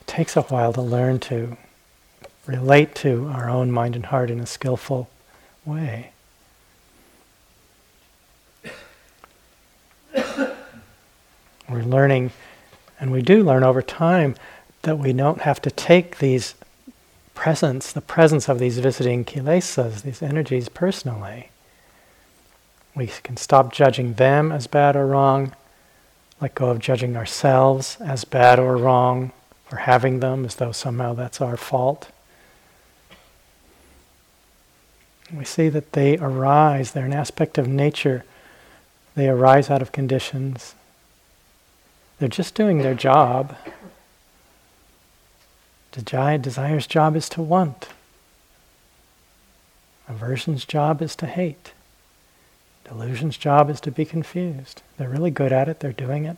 it 0.02 0.08
takes 0.08 0.36
a 0.36 0.42
while 0.42 0.74
to 0.74 0.82
learn 0.82 1.20
to 1.20 1.56
relate 2.48 2.96
to 2.96 3.28
our 3.28 3.52
own 3.52 3.72
mind 3.72 3.96
and 3.96 4.08
heart 4.08 4.32
in 4.32 4.40
a 4.40 4.48
skillful 4.48 5.08
way. 5.64 6.10
We're 11.70 11.84
learning 11.84 12.32
And 13.00 13.12
we 13.12 13.22
do 13.22 13.44
learn 13.44 13.64
over 13.64 13.84
time 13.84 14.34
that 14.82 14.98
we 14.98 15.14
don't 15.14 15.42
have 15.42 15.62
to 15.62 15.70
take 15.70 16.18
these 16.18 16.56
presence, 17.36 17.92
the 17.92 18.02
presence 18.02 18.50
of 18.50 18.58
these 18.58 18.80
visiting 18.80 19.24
kilesas, 19.24 20.02
these 20.02 20.24
energies 20.24 20.68
personally. 20.68 21.52
We 23.00 23.08
can 23.08 23.38
stop 23.38 23.72
judging 23.72 24.16
them 24.16 24.52
as 24.52 24.68
bad 24.68 24.98
or 24.98 25.08
wrong, 25.08 25.54
let 26.42 26.54
go 26.54 26.66
of 26.66 26.80
judging 26.80 27.16
ourselves 27.16 27.96
as 28.02 28.26
bad 28.26 28.60
or 28.60 28.76
wrong 28.76 29.32
for 29.70 29.78
having 29.78 30.20
them 30.20 30.44
as 30.44 30.56
though 30.56 30.74
somehow 30.74 31.14
that's 31.14 31.40
our 31.40 31.56
fault. 31.56 32.10
We 35.34 35.46
see 35.46 35.70
that 35.70 35.94
they 35.94 36.18
arise, 36.18 36.92
they're 36.92 37.06
an 37.06 37.14
aspect 37.14 37.58
of 37.58 37.70
nature. 37.70 38.26
They 39.16 39.30
arise 39.30 39.70
out 39.70 39.82
of 39.82 39.94
conditions. 39.94 40.76
They're 42.20 42.28
just 42.28 42.54
doing 42.54 42.80
their 42.80 42.96
job. 42.96 43.56
Desire's 45.94 46.86
job 46.86 47.16
is 47.16 47.30
to 47.30 47.42
want. 47.42 47.88
Aversion's 50.10 50.66
job 50.66 51.02
is 51.02 51.16
to 51.16 51.28
hate. 51.28 51.72
Delusion's 52.90 53.38
job 53.38 53.70
is 53.70 53.80
to 53.82 53.92
be 53.92 54.04
confused. 54.04 54.82
They're 54.98 55.10
really 55.10 55.30
good 55.30 55.54
at 55.54 55.70
it, 55.70 55.80
they're 55.80 55.94
doing 55.94 56.26
it. 56.26 56.38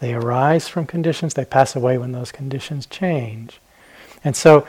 They 0.00 0.12
arise 0.12 0.68
from 0.68 0.86
conditions, 0.86 1.32
they 1.32 1.46
pass 1.46 1.74
away 1.74 1.96
when 1.96 2.12
those 2.12 2.30
conditions 2.30 2.84
change. 2.84 3.58
And 4.22 4.36
so, 4.36 4.66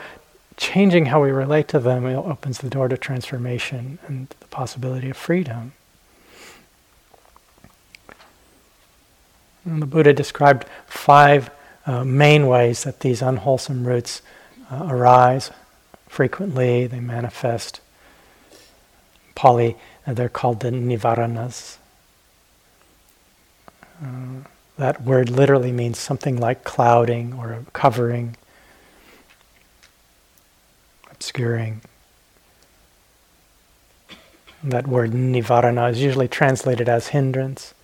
changing 0.56 1.06
how 1.06 1.22
we 1.22 1.30
relate 1.30 1.68
to 1.68 1.78
them 1.78 2.06
opens 2.06 2.58
the 2.58 2.70
door 2.70 2.88
to 2.88 2.96
transformation 2.96 3.98
and 4.06 4.28
the 4.40 4.46
possibility 4.46 5.10
of 5.10 5.16
freedom. 5.16 5.72
And 9.66 9.82
the 9.82 9.86
Buddha 9.86 10.14
described 10.14 10.64
five 10.86 11.50
uh, 11.84 12.02
main 12.02 12.46
ways 12.46 12.84
that 12.84 13.00
these 13.00 13.20
unwholesome 13.20 13.86
roots 13.86 14.22
uh, 14.70 14.86
arise 14.88 15.50
frequently, 16.08 16.86
they 16.86 17.00
manifest. 17.00 17.82
Pali, 19.38 19.76
they're 20.04 20.28
called 20.28 20.58
the 20.58 20.70
nivaranas. 20.72 21.76
Uh, 24.02 24.40
that 24.76 25.02
word 25.02 25.30
literally 25.30 25.70
means 25.70 25.96
something 25.96 26.36
like 26.38 26.64
clouding 26.64 27.34
or 27.34 27.64
covering, 27.72 28.36
obscuring. 31.08 31.82
That 34.64 34.88
word 34.88 35.12
nivarana 35.12 35.92
is 35.92 36.02
usually 36.02 36.26
translated 36.26 36.88
as 36.88 37.08
hindrance. 37.08 37.74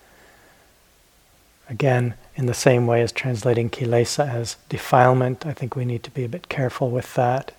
Again, 1.70 2.14
in 2.34 2.46
the 2.46 2.54
same 2.54 2.88
way 2.88 3.00
as 3.00 3.12
translating 3.12 3.70
kilesa 3.70 4.28
as 4.28 4.56
defilement, 4.68 5.46
I 5.46 5.52
think 5.52 5.76
we 5.76 5.84
need 5.84 6.02
to 6.02 6.10
be 6.10 6.24
a 6.24 6.28
bit 6.28 6.48
careful 6.48 6.90
with 6.90 7.14
that. 7.14 7.52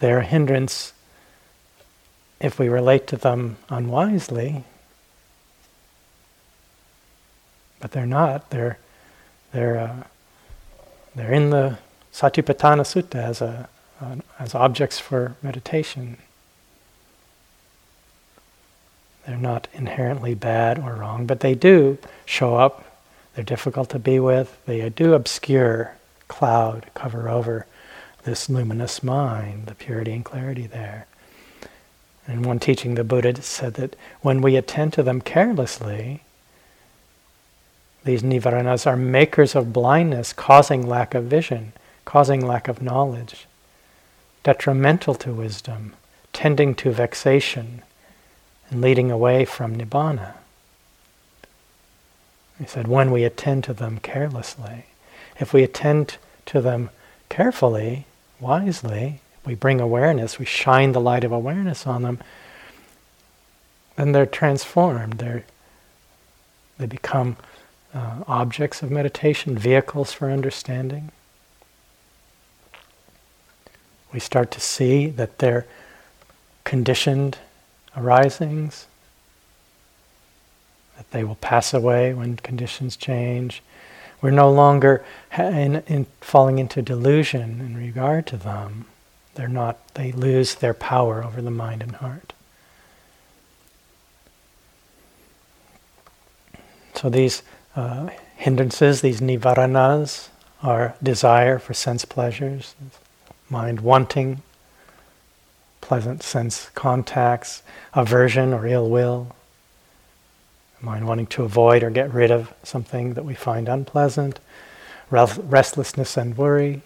They're 0.00 0.18
a 0.18 0.24
hindrance 0.24 0.94
if 2.40 2.58
we 2.58 2.68
relate 2.68 3.06
to 3.08 3.16
them 3.16 3.56
unwisely, 3.68 4.64
but 7.80 7.92
they're 7.92 8.06
not. 8.06 8.50
They're 8.50 8.78
they're 9.52 9.78
uh, 9.78 10.04
they're 11.14 11.32
in 11.32 11.50
the 11.50 11.78
Satipatthana 12.12 12.82
Sutta 12.82 13.16
as 13.16 13.40
a 13.40 13.68
uh, 14.00 14.16
as 14.38 14.54
objects 14.54 14.98
for 14.98 15.36
meditation. 15.42 16.16
They're 19.26 19.36
not 19.36 19.68
inherently 19.74 20.34
bad 20.34 20.78
or 20.78 20.94
wrong, 20.94 21.26
but 21.26 21.40
they 21.40 21.54
do 21.54 21.98
show 22.24 22.56
up. 22.56 22.84
They're 23.34 23.44
difficult 23.44 23.90
to 23.90 23.98
be 23.98 24.18
with. 24.18 24.58
They 24.64 24.88
do 24.88 25.14
obscure, 25.14 25.96
cloud, 26.28 26.86
cover 26.94 27.28
over 27.28 27.66
this 28.24 28.48
luminous 28.48 29.02
mind, 29.02 29.66
the 29.66 29.74
purity 29.74 30.12
and 30.12 30.24
clarity 30.24 30.66
there. 30.66 31.06
In 32.30 32.42
one 32.42 32.60
teaching, 32.60 32.94
the 32.94 33.02
Buddha 33.02 33.42
said 33.42 33.74
that 33.74 33.96
when 34.22 34.40
we 34.40 34.54
attend 34.54 34.92
to 34.92 35.02
them 35.02 35.20
carelessly, 35.20 36.22
these 38.04 38.22
nivaranas 38.22 38.86
are 38.86 38.96
makers 38.96 39.56
of 39.56 39.72
blindness, 39.72 40.32
causing 40.32 40.86
lack 40.86 41.14
of 41.14 41.24
vision, 41.24 41.72
causing 42.04 42.46
lack 42.46 42.68
of 42.68 42.80
knowledge, 42.80 43.46
detrimental 44.44 45.14
to 45.16 45.32
wisdom, 45.32 45.94
tending 46.32 46.74
to 46.76 46.92
vexation, 46.92 47.82
and 48.70 48.80
leading 48.80 49.10
away 49.10 49.44
from 49.44 49.76
nibbana. 49.76 50.34
He 52.60 52.66
said, 52.66 52.86
when 52.86 53.10
we 53.10 53.24
attend 53.24 53.64
to 53.64 53.72
them 53.72 53.98
carelessly, 53.98 54.86
if 55.40 55.52
we 55.52 55.64
attend 55.64 56.16
to 56.46 56.60
them 56.60 56.90
carefully, 57.28 58.06
wisely, 58.38 59.20
we 59.44 59.54
bring 59.54 59.80
awareness, 59.80 60.38
we 60.38 60.44
shine 60.44 60.92
the 60.92 61.00
light 61.00 61.24
of 61.24 61.32
awareness 61.32 61.86
on 61.86 62.02
them, 62.02 62.18
then 63.96 64.12
they're 64.12 64.26
transformed. 64.26 65.14
They're, 65.14 65.44
they 66.78 66.86
become 66.86 67.36
uh, 67.94 68.24
objects 68.26 68.82
of 68.82 68.90
meditation, 68.90 69.58
vehicles 69.58 70.12
for 70.12 70.30
understanding. 70.30 71.10
We 74.12 74.20
start 74.20 74.50
to 74.52 74.60
see 74.60 75.06
that 75.08 75.38
they're 75.38 75.66
conditioned 76.64 77.38
arisings, 77.96 78.86
that 80.96 81.10
they 81.10 81.24
will 81.24 81.36
pass 81.36 81.72
away 81.72 82.12
when 82.12 82.36
conditions 82.36 82.96
change. 82.96 83.62
We're 84.20 84.30
no 84.30 84.50
longer 84.50 85.04
in, 85.36 85.76
in 85.86 86.06
falling 86.20 86.58
into 86.58 86.82
delusion 86.82 87.60
in 87.60 87.76
regard 87.76 88.26
to 88.28 88.36
them. 88.36 88.86
They're 89.40 89.48
not, 89.48 89.94
they 89.94 90.12
lose 90.12 90.56
their 90.56 90.74
power 90.74 91.24
over 91.24 91.40
the 91.40 91.50
mind 91.50 91.82
and 91.82 91.96
heart. 91.96 92.34
So 96.94 97.08
these 97.08 97.42
uh, 97.74 98.10
hindrances, 98.36 99.00
these 99.00 99.22
nivaranas, 99.22 100.28
are 100.62 100.94
desire 101.02 101.58
for 101.58 101.72
sense 101.72 102.04
pleasures, 102.04 102.74
mind 103.48 103.80
wanting, 103.80 104.42
pleasant 105.80 106.22
sense 106.22 106.68
contacts, 106.74 107.62
aversion 107.94 108.52
or 108.52 108.66
ill 108.66 108.90
will, 108.90 109.34
mind 110.82 111.08
wanting 111.08 111.28
to 111.28 111.44
avoid 111.44 111.82
or 111.82 111.88
get 111.88 112.12
rid 112.12 112.30
of 112.30 112.52
something 112.62 113.14
that 113.14 113.24
we 113.24 113.32
find 113.32 113.70
unpleasant, 113.70 114.38
restlessness 115.10 116.18
and 116.18 116.36
worry, 116.36 116.82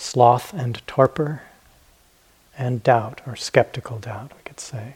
sloth 0.00 0.54
and 0.54 0.80
torpor, 0.86 1.42
and 2.56 2.82
doubt 2.82 3.20
or 3.26 3.36
skeptical 3.36 3.98
doubt, 3.98 4.32
we 4.34 4.42
could 4.44 4.58
say. 4.58 4.94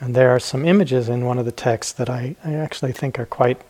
And 0.00 0.14
there 0.14 0.30
are 0.30 0.40
some 0.40 0.64
images 0.64 1.08
in 1.08 1.24
one 1.24 1.38
of 1.38 1.44
the 1.44 1.52
texts 1.52 1.92
that 1.92 2.10
I, 2.10 2.34
I 2.44 2.54
actually 2.54 2.92
think 2.92 3.18
are 3.18 3.26
quite 3.26 3.60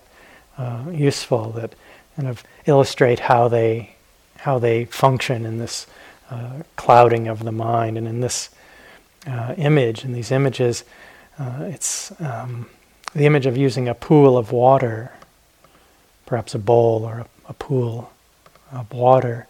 uh, 0.57 0.85
useful 0.91 1.51
that 1.53 1.75
kind 2.17 2.29
of 2.29 2.43
illustrate 2.67 3.21
how 3.21 3.47
they 3.49 3.95
how 4.39 4.59
they 4.59 4.85
function 4.87 5.45
in 5.45 5.59
this 5.59 5.87
uh, 6.31 6.63
clouding 6.77 7.29
of 7.29 7.45
the 7.45 7.53
mind. 7.53 7.99
And 7.99 8.07
in 8.07 8.21
this 8.21 8.51
uh, 9.27 9.55
image, 9.59 10.05
in 10.05 10.13
these 10.13 10.31
images, 10.31 10.85
uh, 11.39 11.65
it's 11.65 12.13
um, 12.21 12.71
the 13.15 13.27
image 13.27 13.47
of 13.47 13.57
using 13.57 13.89
a 13.89 13.95
pool 13.95 14.39
of 14.39 14.53
water, 14.53 15.13
perhaps 16.25 16.55
a 16.55 16.59
bowl 16.59 17.05
or 17.05 17.19
a, 17.19 17.27
a 17.49 17.53
pool 17.53 18.13
of 18.73 18.93
water, 18.93 19.47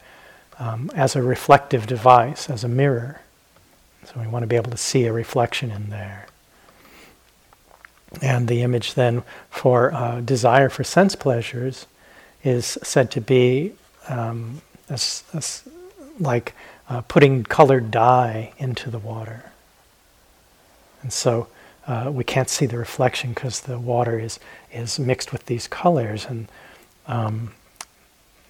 um, 0.59 0.91
as 0.95 1.17
a 1.17 1.23
reflective 1.23 1.87
device, 1.87 2.51
as 2.51 2.65
a 2.65 2.69
mirror. 2.69 3.21
So 4.05 4.21
we 4.21 4.27
want 4.27 4.43
to 4.43 4.47
be 4.47 4.57
able 4.57 4.71
to 4.71 4.77
see 4.77 5.05
a 5.05 5.13
reflection 5.13 5.71
in 5.71 5.91
there. 5.91 6.27
And 8.23 8.49
the 8.49 8.63
image 8.63 8.95
then 8.95 9.23
for 9.51 9.93
uh, 9.93 10.21
desire 10.21 10.69
for 10.69 10.83
sense 10.85 11.15
pleasures 11.15 11.87
is 12.43 12.79
said 12.83 13.11
to 13.11 13.21
be 13.21 13.73
um, 14.09 14.63
as, 14.89 15.25
as 15.35 15.63
like 16.19 16.55
uh, 16.89 17.03
putting 17.03 17.45
colored 17.45 17.91
dye 17.91 18.53
into 18.59 18.91
the 18.91 18.99
water. 18.99 19.53
And 21.03 21.13
so 21.13 21.49
uh, 21.87 22.11
we 22.13 22.25
can't 22.25 22.49
see 22.49 22.67
the 22.67 22.79
reflection 22.79 23.33
because 23.33 23.61
the 23.61 23.79
water 23.79 24.19
is, 24.19 24.41
is 24.73 24.99
mixed 24.99 25.33
with 25.33 25.47
these 25.47 25.69
colors, 25.69 26.27
and 26.27 26.49
um, 27.07 27.53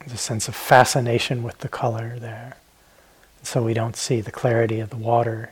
there's 0.09 0.21
a 0.21 0.23
sense 0.23 0.49
of 0.49 0.57
fascination 0.57 1.43
with 1.43 1.59
the 1.59 1.69
color 1.69 2.17
there. 2.19 2.57
So 3.43 3.63
we 3.63 3.75
don't 3.75 3.97
see 3.97 4.21
the 4.21 4.31
clarity 4.31 4.81
of 4.81 4.91
the 4.91 4.97
water 4.97 5.51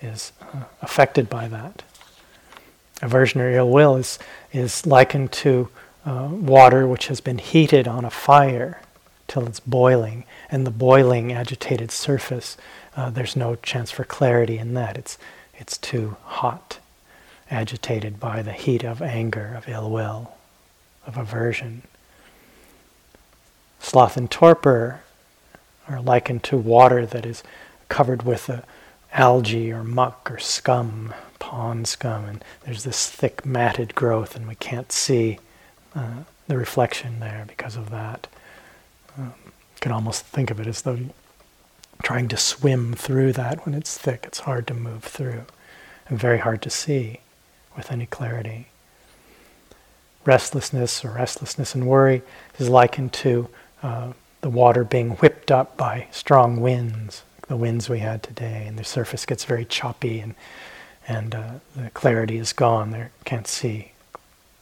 is 0.00 0.32
uh, 0.40 0.64
affected 0.80 1.28
by 1.28 1.48
that. 1.48 1.82
Aversion 3.02 3.40
or 3.40 3.50
ill 3.50 3.68
will 3.68 3.96
is, 3.96 4.18
is 4.52 4.86
likened 4.86 5.32
to 5.32 5.68
uh, 6.06 6.28
water 6.30 6.86
which 6.86 7.08
has 7.08 7.20
been 7.20 7.38
heated 7.38 7.88
on 7.88 8.04
a 8.04 8.10
fire 8.10 8.80
till 9.26 9.46
it's 9.46 9.60
boiling, 9.60 10.24
and 10.50 10.66
the 10.66 10.70
boiling, 10.70 11.32
agitated 11.32 11.90
surface, 11.90 12.56
uh, 12.96 13.10
there's 13.10 13.34
no 13.34 13.56
chance 13.56 13.90
for 13.90 14.04
clarity 14.04 14.58
in 14.58 14.74
that. 14.74 14.96
It's, 14.96 15.18
it's 15.56 15.78
too 15.78 16.16
hot. 16.24 16.78
agitated 17.50 18.20
by 18.20 18.42
the 18.42 18.52
heat 18.52 18.84
of 18.84 19.02
anger, 19.02 19.54
of 19.56 19.68
ill 19.68 19.90
will, 19.90 20.34
of 21.06 21.16
aversion. 21.16 21.82
Sloth 23.94 24.16
and 24.16 24.28
torpor 24.28 25.02
are 25.88 26.00
likened 26.00 26.42
to 26.42 26.56
water 26.56 27.06
that 27.06 27.24
is 27.24 27.44
covered 27.88 28.24
with 28.24 28.48
a 28.48 28.64
algae 29.12 29.70
or 29.70 29.84
muck 29.84 30.32
or 30.32 30.38
scum, 30.40 31.14
pond 31.38 31.86
scum, 31.86 32.24
and 32.24 32.44
there's 32.64 32.82
this 32.82 33.08
thick 33.08 33.46
matted 33.46 33.94
growth, 33.94 34.34
and 34.34 34.48
we 34.48 34.56
can't 34.56 34.90
see 34.90 35.38
uh, 35.94 36.24
the 36.48 36.58
reflection 36.58 37.20
there 37.20 37.44
because 37.46 37.76
of 37.76 37.90
that. 37.90 38.26
Um, 39.16 39.32
you 39.46 39.80
can 39.80 39.92
almost 39.92 40.24
think 40.24 40.50
of 40.50 40.58
it 40.58 40.66
as 40.66 40.82
though 40.82 40.98
trying 42.02 42.26
to 42.26 42.36
swim 42.36 42.94
through 42.94 43.32
that 43.34 43.64
when 43.64 43.76
it's 43.76 43.96
thick. 43.96 44.24
It's 44.26 44.40
hard 44.40 44.66
to 44.66 44.74
move 44.74 45.04
through 45.04 45.44
and 46.08 46.18
very 46.18 46.38
hard 46.38 46.62
to 46.62 46.68
see 46.68 47.20
with 47.76 47.92
any 47.92 48.06
clarity. 48.06 48.66
Restlessness 50.24 51.04
or 51.04 51.10
restlessness 51.10 51.76
and 51.76 51.86
worry 51.86 52.22
is 52.58 52.68
likened 52.68 53.12
to 53.12 53.48
uh, 53.84 54.12
the 54.40 54.50
water 54.50 54.82
being 54.82 55.10
whipped 55.10 55.52
up 55.52 55.76
by 55.76 56.08
strong 56.10 56.60
winds, 56.60 57.22
the 57.48 57.56
winds 57.56 57.88
we 57.88 58.00
had 58.00 58.22
today, 58.22 58.64
and 58.66 58.78
the 58.78 58.84
surface 58.84 59.26
gets 59.26 59.44
very 59.44 59.64
choppy 59.64 60.20
and 60.20 60.34
and 61.06 61.34
uh, 61.34 61.50
the 61.76 61.90
clarity 61.90 62.38
is 62.38 62.54
gone. 62.54 62.90
There 62.90 63.10
can't 63.26 63.46
see 63.46 63.92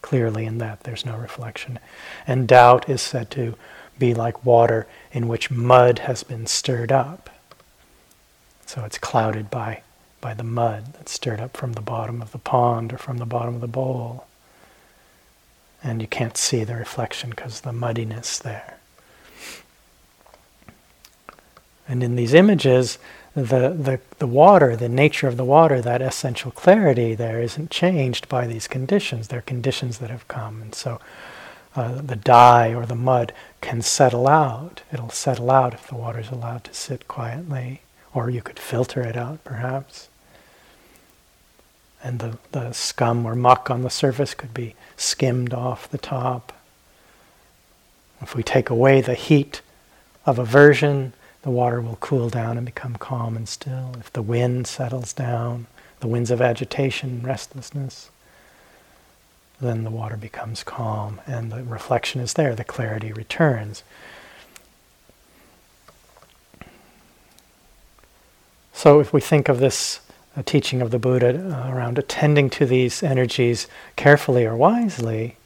clearly 0.01 0.45
in 0.45 0.57
that. 0.57 0.81
There's 0.81 1.05
no 1.05 1.15
reflection. 1.15 1.79
And 2.27 2.47
doubt 2.49 2.89
is 2.89 3.01
said 3.01 3.31
to 3.31 3.55
be 3.97 4.13
like 4.13 4.45
water 4.45 4.85
in 5.13 5.29
which 5.29 5.49
mud 5.49 5.99
has 5.99 6.23
been 6.23 6.45
stirred 6.45 6.91
up. 6.91 7.29
So 8.65 8.83
it's 8.83 8.97
clouded 8.97 9.49
by, 9.49 9.83
by 10.19 10.33
the 10.33 10.43
mud 10.43 10.95
that's 10.95 11.13
stirred 11.13 11.39
up 11.39 11.55
from 11.55 11.73
the 11.73 11.81
bottom 11.81 12.21
of 12.21 12.33
the 12.33 12.39
pond 12.39 12.91
or 12.91 12.97
from 12.97 13.19
the 13.19 13.25
bottom 13.25 13.55
of 13.55 13.61
the 13.61 13.67
bowl. 13.67 14.25
And 15.81 16.01
you 16.01 16.07
can't 16.07 16.35
see 16.35 16.65
the 16.65 16.75
reflection 16.75 17.29
because 17.29 17.61
the 17.61 17.71
muddiness 17.71 18.39
there. 18.39 18.79
And 21.87 22.03
in 22.03 22.15
these 22.15 22.33
images, 22.33 22.97
the, 23.35 23.41
the, 23.69 23.99
the 24.19 24.27
water, 24.27 24.75
the 24.75 24.89
nature 24.89 25.27
of 25.27 25.37
the 25.37 25.45
water, 25.45 25.81
that 25.81 26.01
essential 26.01 26.51
clarity 26.51 27.15
there 27.15 27.41
isn't 27.41 27.71
changed 27.71 28.29
by 28.29 28.47
these 28.47 28.67
conditions. 28.67 29.27
They're 29.27 29.41
conditions 29.41 29.97
that 29.97 30.09
have 30.09 30.27
come. 30.27 30.61
And 30.61 30.75
so 30.75 31.01
uh, 31.75 32.01
the 32.01 32.15
dye 32.15 32.73
or 32.73 32.85
the 32.85 32.95
mud 32.95 33.33
can 33.59 33.81
settle 33.81 34.27
out. 34.27 34.81
It'll 34.91 35.09
settle 35.09 35.49
out 35.49 35.73
if 35.73 35.87
the 35.87 35.95
water's 35.95 36.29
allowed 36.29 36.63
to 36.65 36.73
sit 36.73 37.07
quietly, 37.07 37.81
or 38.13 38.29
you 38.29 38.41
could 38.41 38.59
filter 38.59 39.01
it 39.01 39.17
out 39.17 39.43
perhaps. 39.43 40.09
And 42.03 42.19
the, 42.19 42.37
the 42.51 42.73
scum 42.73 43.25
or 43.25 43.35
muck 43.35 43.71
on 43.71 43.81
the 43.81 43.89
surface 43.89 44.33
could 44.33 44.53
be 44.53 44.75
skimmed 44.97 45.53
off 45.53 45.89
the 45.89 45.97
top. 45.97 46.53
If 48.21 48.35
we 48.35 48.43
take 48.43 48.69
away 48.69 49.01
the 49.01 49.15
heat 49.15 49.61
of 50.25 50.37
aversion, 50.37 51.13
the 51.43 51.51
water 51.51 51.81
will 51.81 51.97
cool 51.97 52.29
down 52.29 52.57
and 52.57 52.65
become 52.65 52.95
calm 52.95 53.35
and 53.35 53.47
still. 53.47 53.95
If 53.99 54.11
the 54.11 54.21
wind 54.21 54.65
settles 54.65 55.13
down, 55.13 55.67
the 55.99 56.07
winds 56.07 56.31
of 56.31 56.41
agitation, 56.41 57.21
restlessness, 57.21 58.09
then 59.59 59.83
the 59.83 59.91
water 59.91 60.17
becomes 60.17 60.63
calm 60.63 61.21
and 61.27 61.51
the 61.51 61.63
reflection 61.63 62.21
is 62.21 62.33
there, 62.33 62.55
the 62.55 62.63
clarity 62.63 63.11
returns. 63.11 63.83
So, 68.71 68.99
if 68.99 69.13
we 69.13 69.21
think 69.21 69.49
of 69.49 69.59
this 69.59 69.99
uh, 70.35 70.41
teaching 70.45 70.81
of 70.81 70.91
the 70.91 70.99
Buddha 70.99 71.29
uh, 71.29 71.71
around 71.71 71.97
attending 71.97 72.49
to 72.51 72.65
these 72.65 73.03
energies 73.03 73.67
carefully 73.95 74.45
or 74.45 74.55
wisely, 74.55 75.37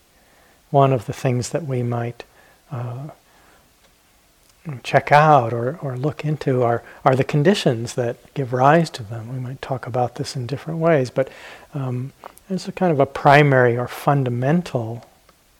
one 0.72 0.94
of 0.94 1.06
the 1.08 1.14
things 1.14 1.50
that 1.50 1.66
we 1.66 1.84
might 1.84 2.24
uh, 2.72 3.10
check 4.84 5.12
out 5.12 5.54
or, 5.54 5.80
or 5.82 5.98
look 5.98 6.26
into 6.26 6.64
are, 6.64 6.84
are 7.06 7.16
the 7.16 7.24
conditions 7.24 7.94
that 7.94 8.18
give 8.34 8.54
rise 8.54 8.90
to 8.92 9.04
them. 9.04 9.32
We 9.34 9.40
might 9.40 9.62
talk 9.62 9.88
about 9.88 10.16
this 10.16 10.36
in 10.36 10.48
different 10.48 10.80
ways, 10.80 11.10
but 11.10 11.30
um, 11.74 12.14
there's 12.48 12.68
a 12.68 12.72
kind 12.72 12.92
of 12.92 13.00
a 13.00 13.06
primary 13.06 13.78
or 13.78 13.88
fundamental 13.88 15.06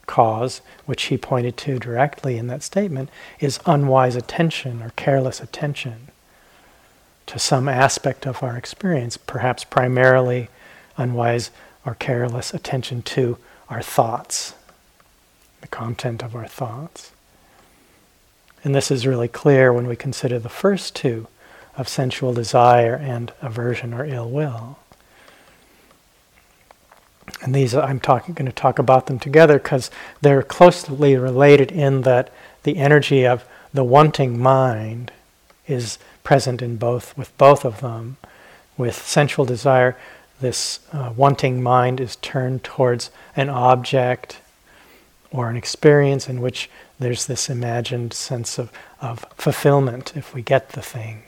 cause, 0.06 0.60
which 0.86 1.04
he 1.04 1.18
pointed 1.18 1.56
to 1.58 1.78
directly 1.78 2.38
in 2.38 2.46
that 2.48 2.62
statement, 2.62 3.10
is 3.40 3.60
unwise 3.66 4.16
attention 4.16 4.82
or 4.82 4.90
careless 4.96 5.40
attention 5.40 6.08
to 7.26 7.38
some 7.38 7.68
aspect 7.68 8.26
of 8.26 8.42
our 8.42 8.56
experience, 8.56 9.16
perhaps 9.18 9.62
primarily 9.62 10.48
unwise 10.96 11.50
or 11.84 11.94
careless 11.94 12.54
attention 12.54 13.02
to 13.02 13.36
our 13.68 13.82
thoughts, 13.82 14.54
the 15.60 15.68
content 15.68 16.22
of 16.22 16.34
our 16.34 16.48
thoughts. 16.48 17.12
And 18.64 18.74
this 18.74 18.90
is 18.90 19.06
really 19.06 19.28
clear 19.28 19.72
when 19.72 19.86
we 19.86 19.96
consider 19.96 20.38
the 20.38 20.48
first 20.48 20.96
two 20.96 21.26
of 21.76 21.88
sensual 21.88 22.32
desire 22.32 22.94
and 22.94 23.32
aversion 23.40 23.94
or 23.94 24.04
ill 24.04 24.28
will. 24.28 24.78
And 27.42 27.54
these, 27.54 27.74
I'm 27.74 28.00
talking, 28.00 28.34
going 28.34 28.46
to 28.46 28.52
talk 28.52 28.78
about 28.78 29.06
them 29.06 29.18
together 29.18 29.58
because 29.58 29.90
they're 30.20 30.42
closely 30.42 31.16
related 31.16 31.70
in 31.70 32.02
that 32.02 32.32
the 32.64 32.78
energy 32.78 33.26
of 33.26 33.44
the 33.72 33.84
wanting 33.84 34.40
mind 34.40 35.12
is 35.66 35.98
present 36.24 36.62
in 36.62 36.76
both, 36.76 37.16
with 37.16 37.36
both 37.38 37.64
of 37.64 37.80
them. 37.80 38.16
With 38.76 38.94
sensual 38.94 39.44
desire, 39.44 39.96
this 40.40 40.80
uh, 40.92 41.12
wanting 41.16 41.62
mind 41.62 42.00
is 42.00 42.16
turned 42.16 42.64
towards 42.64 43.10
an 43.36 43.48
object 43.48 44.40
or 45.30 45.50
an 45.50 45.56
experience 45.56 46.28
in 46.28 46.40
which 46.40 46.70
there's 46.98 47.26
this 47.26 47.48
imagined 47.48 48.12
sense 48.12 48.58
of, 48.58 48.72
of 49.00 49.24
fulfillment 49.36 50.16
if 50.16 50.34
we 50.34 50.42
get 50.42 50.70
the 50.70 50.82
thing, 50.82 51.22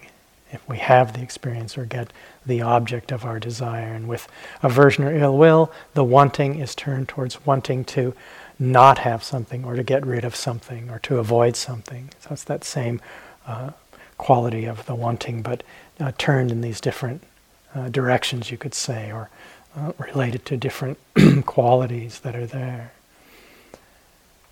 if 0.50 0.66
we 0.68 0.78
have 0.78 1.12
the 1.12 1.22
experience 1.22 1.78
or 1.78 1.84
get 1.84 2.12
the 2.44 2.60
object 2.60 3.12
of 3.12 3.24
our 3.24 3.38
desire. 3.38 3.92
And 3.92 4.08
with 4.08 4.28
aversion 4.62 5.04
or 5.04 5.14
ill 5.14 5.36
will, 5.36 5.70
the 5.94 6.04
wanting 6.04 6.58
is 6.58 6.74
turned 6.74 7.08
towards 7.08 7.44
wanting 7.46 7.84
to 7.86 8.14
not 8.58 8.98
have 8.98 9.22
something 9.22 9.64
or 9.64 9.76
to 9.76 9.82
get 9.82 10.04
rid 10.04 10.24
of 10.24 10.36
something 10.36 10.90
or 10.90 10.98
to 11.00 11.18
avoid 11.18 11.56
something. 11.56 12.10
So 12.20 12.30
it's 12.32 12.44
that 12.44 12.64
same 12.64 13.00
uh, 13.46 13.70
quality 14.18 14.66
of 14.66 14.84
the 14.86 14.94
wanting, 14.94 15.40
but 15.40 15.62
uh, 15.98 16.12
turned 16.18 16.50
in 16.50 16.60
these 16.60 16.80
different 16.80 17.22
uh, 17.74 17.88
directions, 17.88 18.50
you 18.50 18.58
could 18.58 18.74
say, 18.74 19.12
or 19.12 19.30
uh, 19.76 19.92
related 19.98 20.44
to 20.46 20.56
different 20.56 20.98
qualities 21.46 22.20
that 22.20 22.34
are 22.34 22.46
there. 22.46 22.92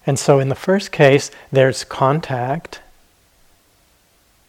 And 0.09 0.19
so 0.19 0.41
in 0.41 0.49
the 0.49 0.55
first 0.55 0.91
case, 0.91 1.31
there's 1.53 1.85
contact 1.85 2.81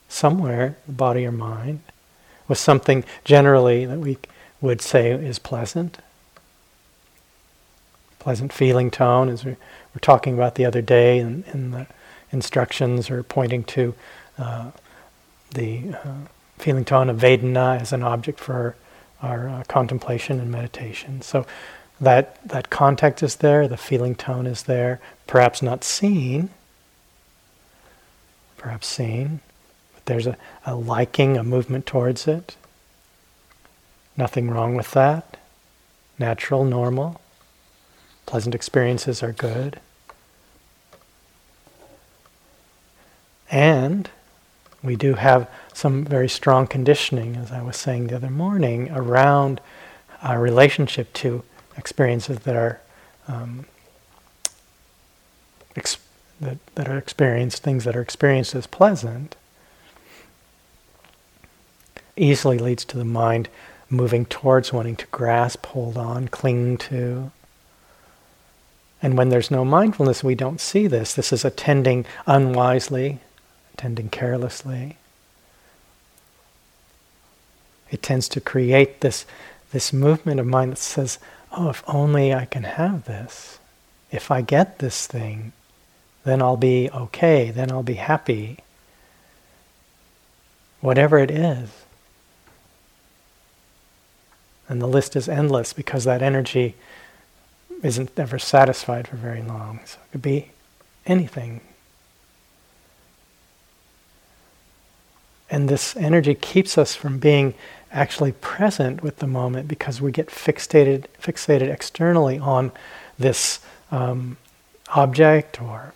somewhere, 0.08 0.78
body 0.88 1.26
or 1.26 1.34
mind, 1.34 1.82
with 2.48 2.58
something 2.58 3.04
generally 3.26 3.86
that 3.86 4.00
we 4.00 4.20
would 4.62 4.82
say 4.82 5.12
is 5.12 5.38
pleasant. 5.38 5.98
Pleasant 8.20 8.54
feeling 8.54 8.90
tone, 8.90 9.28
as 9.28 9.44
we 9.44 9.58
were 9.94 10.00
talking 10.00 10.34
about 10.34 10.56
the 10.56 10.64
other 10.64 10.82
day 10.82 11.20
in, 11.20 11.44
in 11.54 11.72
the 11.72 11.88
instructions, 12.32 13.10
or 13.10 13.22
pointing 13.22 13.66
to 13.66 13.94
uh, 14.38 14.72
the 15.52 15.94
uh, 15.94 16.14
feeling 16.58 16.86
tone 16.86 17.10
of 17.10 17.18
Vedana 17.18 17.82
as 17.82 17.92
an 17.92 18.02
object 18.02 18.40
for 18.40 18.78
our, 19.22 19.50
uh, 19.50 19.64
contemplation 19.68 20.40
and 20.40 20.50
meditation. 20.50 21.22
So 21.22 21.46
that 22.02 22.38
that 22.48 22.70
contact 22.70 23.22
is 23.22 23.38
there, 23.38 23.68
the 23.68 23.78
feeling 23.78 24.16
tone 24.16 24.48
is 24.48 24.64
there, 24.64 25.00
perhaps 25.28 25.62
not 25.62 25.84
seen, 25.84 26.50
perhaps 28.58 28.88
seen, 28.88 29.42
but 29.94 30.06
there's 30.06 30.28
a, 30.28 30.38
a 30.66 30.76
liking, 30.76 31.38
a 31.38 31.44
movement 31.44 31.86
towards 31.86 32.28
it. 32.28 32.56
Nothing 34.16 34.50
wrong 34.50 34.76
with 34.76 34.92
that. 34.92 35.38
Natural, 36.18 36.64
normal. 36.64 37.22
Pleasant 38.26 38.54
experiences 38.54 39.24
are 39.24 39.32
good. 39.32 39.80
And 43.50 44.10
we 44.84 44.96
do 44.96 45.16
have 45.16 45.50
some 45.74 46.06
very 46.06 46.30
strong 46.30 46.68
conditioning, 46.68 47.36
as 47.36 47.52
I 47.52 47.62
was 47.62 47.78
saying 47.78 48.08
the 48.08 48.16
other 48.18 48.30
morning, 48.30 48.90
around 48.92 49.62
our 50.22 50.40
relationship 50.40 51.14
to 51.14 51.44
experiences 51.80 52.40
that 52.40 52.56
are 52.56 52.80
um, 53.28 53.66
ex- 55.76 55.98
that, 56.40 56.58
that 56.76 56.88
are 56.88 56.98
experienced, 56.98 57.64
things 57.64 57.84
that 57.86 57.96
are 57.96 58.02
experienced 58.02 58.54
as 58.56 58.68
pleasant, 58.68 59.36
easily 62.16 62.60
leads 62.60 62.86
to 62.86 62.98
the 62.98 63.06
mind 63.06 63.50
moving 63.90 64.26
towards 64.26 64.72
wanting 64.72 64.96
to 64.96 65.08
grasp, 65.08 65.66
hold 65.68 65.98
on, 65.98 66.28
cling 66.28 66.78
to. 66.78 67.32
And 69.02 69.18
when 69.18 69.30
there's 69.30 69.50
no 69.50 69.66
mindfulness, 69.66 70.24
we 70.24 70.36
don't 70.36 70.62
see 70.62 70.86
this. 70.86 71.14
This 71.14 71.34
is 71.34 71.44
attending 71.44 72.06
unwisely, 72.28 73.20
attending 73.74 74.10
carelessly. 74.10 74.98
It 77.90 78.04
tends 78.04 78.30
to 78.30 78.42
create 78.42 79.02
this 79.02 79.26
this 79.72 79.94
movement 79.94 80.40
of 80.40 80.48
mind 80.48 80.72
that 80.72 80.78
says, 80.78 81.20
oh, 81.52 81.70
if 81.70 81.84
only 81.88 82.34
I 82.34 82.46
can 82.46 82.64
have 82.64 83.06
this. 83.06 83.60
If 84.12 84.32
I 84.32 84.42
get 84.42 84.80
this 84.80 85.08
thing, 85.08 85.54
then 86.24 86.42
I'll 86.42 86.58
be 86.58 86.90
okay, 86.92 87.52
then 87.52 87.72
I'll 87.72 87.84
be 87.84 87.96
happy. 87.96 88.60
Whatever 90.82 91.20
it 91.20 91.32
is. 91.32 91.70
And 94.68 94.82
the 94.82 94.88
list 94.88 95.16
is 95.16 95.28
endless 95.28 95.74
because 95.74 96.04
that 96.04 96.22
energy 96.22 96.76
isn't 97.82 98.12
ever 98.18 98.38
satisfied 98.38 99.08
for 99.08 99.16
very 99.16 99.42
long. 99.42 99.80
So 99.86 99.98
it 100.06 100.12
could 100.12 100.22
be 100.22 100.52
anything. 101.06 101.62
And 105.50 105.68
this 105.68 105.96
energy 105.96 106.36
keeps 106.36 106.78
us 106.78 106.94
from 106.94 107.18
being 107.18 107.56
actually 107.92 108.32
present 108.34 109.02
with 109.02 109.18
the 109.18 109.28
moment 109.28 109.68
because 109.68 110.02
we 110.02 110.12
get 110.12 110.28
fixated, 110.28 111.06
fixated 111.22 111.72
externally 111.72 112.38
on 112.38 112.72
this 113.18 113.60
um, 113.92 114.38
object 114.96 115.62
or 115.62 115.94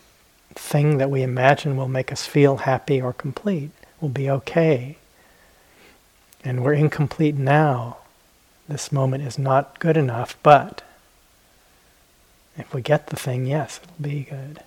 thing 0.56 0.98
that 0.98 1.10
we 1.10 1.24
imagine 1.24 1.76
will 1.76 1.88
make 1.88 2.12
us 2.12 2.26
feel 2.26 2.58
happy 2.58 3.02
or 3.02 3.14
complete, 3.14 3.72
will 4.02 4.10
be 4.10 4.30
okay. 4.30 4.98
And 6.44 6.64
we're 6.64 6.74
incomplete 6.74 7.36
now. 7.36 7.98
This 8.68 8.92
moment 8.92 9.24
is 9.24 9.38
not 9.38 9.80
good 9.80 9.98
enough, 9.98 10.38
but 10.42 10.82
if 12.58 12.74
we 12.74 12.82
get 12.82 13.08
the 13.08 13.16
thing, 13.16 13.46
yes, 13.46 13.80
it'll 13.84 14.10
be 14.10 14.28
good. 14.30 14.62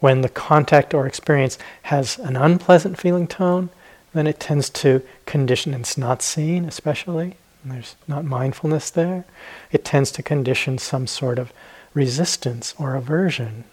When 0.00 0.20
the 0.20 0.28
contact 0.28 0.94
or 0.94 1.06
experience 1.06 1.58
has 1.82 2.18
an 2.18 2.36
unpleasant 2.36 2.98
feeling 2.98 3.26
tone, 3.26 3.70
then 4.14 4.26
it 4.26 4.40
tends 4.40 4.70
to 4.70 5.02
condition, 5.26 5.74
it's 5.74 5.98
not 5.98 6.22
seen 6.22 6.64
especially, 6.64 7.36
there's 7.64 7.96
not 8.06 8.24
mindfulness 8.24 8.90
there, 8.90 9.24
it 9.72 9.84
tends 9.84 10.10
to 10.12 10.22
condition 10.22 10.78
some 10.78 11.06
sort 11.06 11.38
of 11.38 11.52
resistance 11.94 12.74
or 12.78 12.94
aversion, 12.94 13.64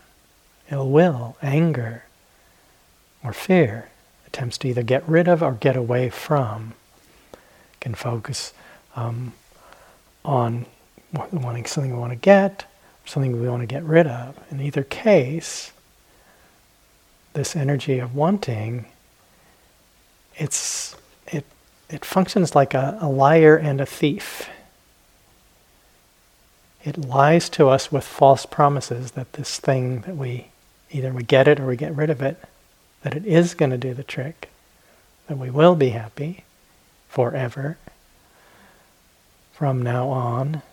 ill 0.72 0.90
will, 0.90 1.38
anger, 1.42 2.04
or 3.24 3.34
fear. 3.34 3.90
Attempts 4.28 4.58
to 4.60 4.70
either 4.70 4.84
get 4.84 5.08
rid 5.08 5.28
of 5.28 5.44
or 5.44 5.54
get 5.54 5.76
away 5.76 6.10
from. 6.10 6.74
Can 7.82 7.96
focus 7.96 8.54
um, 8.96 9.34
on 10.24 10.66
wanting 11.14 11.66
something 11.66 11.92
we 11.92 12.00
want 12.00 12.14
to 12.14 12.18
get, 12.18 12.66
something 13.06 13.42
we 13.42 13.50
want 13.50 13.62
to 13.62 13.68
get 13.68 13.84
rid 13.84 14.08
of. 14.08 14.38
In 14.50 14.62
either 14.62 14.84
case, 14.84 15.74
this 17.34 17.56
energy 17.56 18.00
of 18.00 18.16
wanting, 18.16 18.86
it's 20.42 20.96
it 21.28 21.46
it 21.88 22.04
functions 22.04 22.56
like 22.56 22.74
a, 22.74 22.98
a 23.00 23.08
liar 23.08 23.56
and 23.56 23.80
a 23.80 23.86
thief. 23.86 24.50
It 26.84 26.98
lies 26.98 27.48
to 27.50 27.70
us 27.70 27.92
with 27.92 28.04
false 28.04 28.48
promises 28.48 29.12
that 29.12 29.34
this 29.34 29.60
thing 29.60 30.02
that 30.02 30.18
we 30.18 30.48
either 30.90 31.14
we 31.14 31.24
get 31.24 31.48
it 31.48 31.60
or 31.60 31.68
we 31.68 31.76
get 31.76 31.96
rid 31.96 32.10
of 32.10 32.24
it, 32.24 32.44
that 33.04 33.14
it 33.14 33.24
is 33.26 33.54
going 33.54 33.70
to 33.70 33.78
do 33.78 33.94
the 33.94 34.04
trick, 34.04 34.50
that 35.28 35.38
we 35.38 35.52
will 35.52 35.76
be 35.76 35.90
happy 35.90 36.44
forever 37.08 37.78
from 39.54 39.84
now 39.84 40.10
on. 40.10 40.64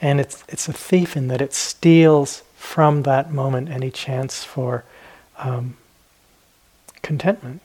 And 0.00 0.20
it's, 0.20 0.42
it's 0.48 0.68
a 0.68 0.72
thief 0.72 1.16
in 1.16 1.28
that 1.28 1.40
it 1.40 1.54
steals 1.54 2.42
from 2.56 3.04
that 3.04 3.32
moment 3.32 3.70
any 3.70 3.90
chance 3.90 4.42
for 4.42 4.84
um, 5.38 5.76
contentment 7.00 7.62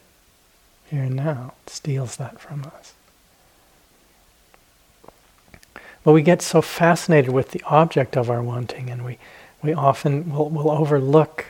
here 0.91 1.03
and 1.03 1.15
now. 1.15 1.53
Steals 1.65 2.17
that 2.17 2.39
from 2.39 2.65
us. 2.75 2.93
But 6.03 6.13
we 6.13 6.21
get 6.21 6.41
so 6.41 6.61
fascinated 6.61 7.31
with 7.31 7.51
the 7.51 7.63
object 7.65 8.17
of 8.17 8.29
our 8.29 8.43
wanting, 8.43 8.89
and 8.89 9.05
we, 9.05 9.17
we 9.63 9.73
often 9.73 10.31
will, 10.31 10.49
will 10.49 10.69
overlook 10.69 11.45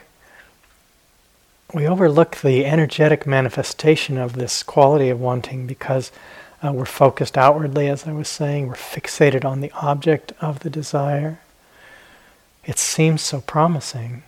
we 1.74 1.88
overlook 1.88 2.36
the 2.36 2.66
energetic 2.66 3.26
manifestation 3.26 4.18
of 4.18 4.34
this 4.34 4.62
quality 4.62 5.08
of 5.08 5.18
wanting 5.18 5.66
because 5.66 6.12
uh, 6.62 6.70
we're 6.70 6.84
focused 6.84 7.38
outwardly, 7.38 7.88
as 7.88 8.06
I 8.06 8.12
was 8.12 8.28
saying, 8.28 8.68
we're 8.68 8.74
fixated 8.74 9.44
on 9.44 9.60
the 9.60 9.72
object 9.80 10.32
of 10.40 10.60
the 10.60 10.68
desire. 10.68 11.40
It 12.66 12.78
seems 12.78 13.22
so 13.22 13.40
promising. 13.40 14.22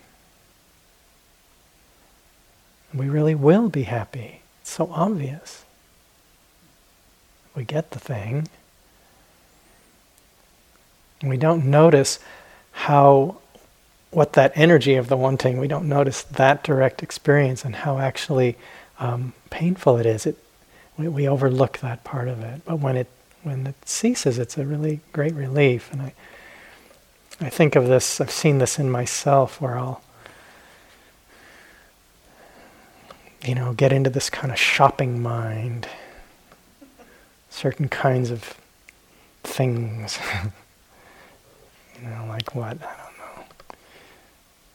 We 2.93 3.09
really 3.09 3.35
will 3.35 3.69
be 3.69 3.83
happy. 3.83 4.41
It's 4.65 4.71
so 4.71 4.89
obvious. 4.91 5.63
We 7.55 7.65
get 7.65 7.91
the 7.91 7.99
thing. 7.99 8.47
We 11.21 11.37
don't 11.37 11.65
notice 11.65 12.17
how, 12.71 13.37
what 14.09 14.33
that 14.33 14.51
energy 14.55 14.95
of 14.95 15.07
the 15.07 15.17
wanting, 15.17 15.59
we 15.59 15.67
don't 15.67 15.87
notice 15.87 16.23
that 16.23 16.63
direct 16.63 17.03
experience 17.03 17.63
and 17.63 17.75
how 17.75 17.99
actually 17.99 18.57
um, 18.97 19.33
painful 19.51 19.97
it 19.97 20.07
is. 20.07 20.25
It, 20.25 20.35
we, 20.97 21.09
we 21.09 21.27
overlook 21.27 21.77
that 21.81 22.03
part 22.03 22.27
of 22.27 22.41
it. 22.41 22.63
But 22.65 22.79
when 22.79 22.97
it, 22.97 23.07
when 23.43 23.67
it 23.67 23.87
ceases, 23.87 24.39
it's 24.39 24.57
a 24.57 24.65
really 24.65 24.99
great 25.13 25.35
relief. 25.35 25.93
And 25.93 26.01
I, 26.01 26.13
I 27.39 27.49
think 27.51 27.75
of 27.75 27.85
this, 27.85 28.19
I've 28.19 28.31
seen 28.31 28.57
this 28.57 28.79
in 28.79 28.89
myself 28.89 29.61
where 29.61 29.77
I'll, 29.77 30.01
you 33.45 33.55
know, 33.55 33.73
get 33.73 33.91
into 33.91 34.09
this 34.09 34.29
kind 34.29 34.51
of 34.51 34.59
shopping 34.59 35.21
mind. 35.21 35.87
Certain 37.49 37.87
kinds 37.87 38.31
of 38.31 38.59
things. 39.43 40.19
you 42.01 42.09
know, 42.09 42.25
like 42.27 42.55
what? 42.55 42.77
I 42.77 42.95
don't 42.97 43.17
know. 43.17 43.45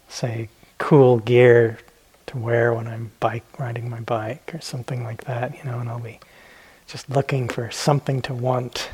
Say, 0.09 0.49
cool 0.79 1.19
gear 1.19 1.79
to 2.27 2.39
wear 2.39 2.73
when 2.73 2.87
I'm 2.87 3.11
bike 3.21 3.45
riding 3.59 3.91
my 3.91 4.01
bike 4.01 4.55
or 4.55 4.61
something 4.61 5.03
like 5.03 5.25
that, 5.25 5.57
you 5.59 5.71
know, 5.71 5.81
and 5.81 5.89
I'll 5.89 5.99
be 5.99 6.21
just 6.87 7.11
looking 7.11 7.49
for 7.49 7.71
something 7.71 8.23
to 8.23 8.35
want. 8.35 8.89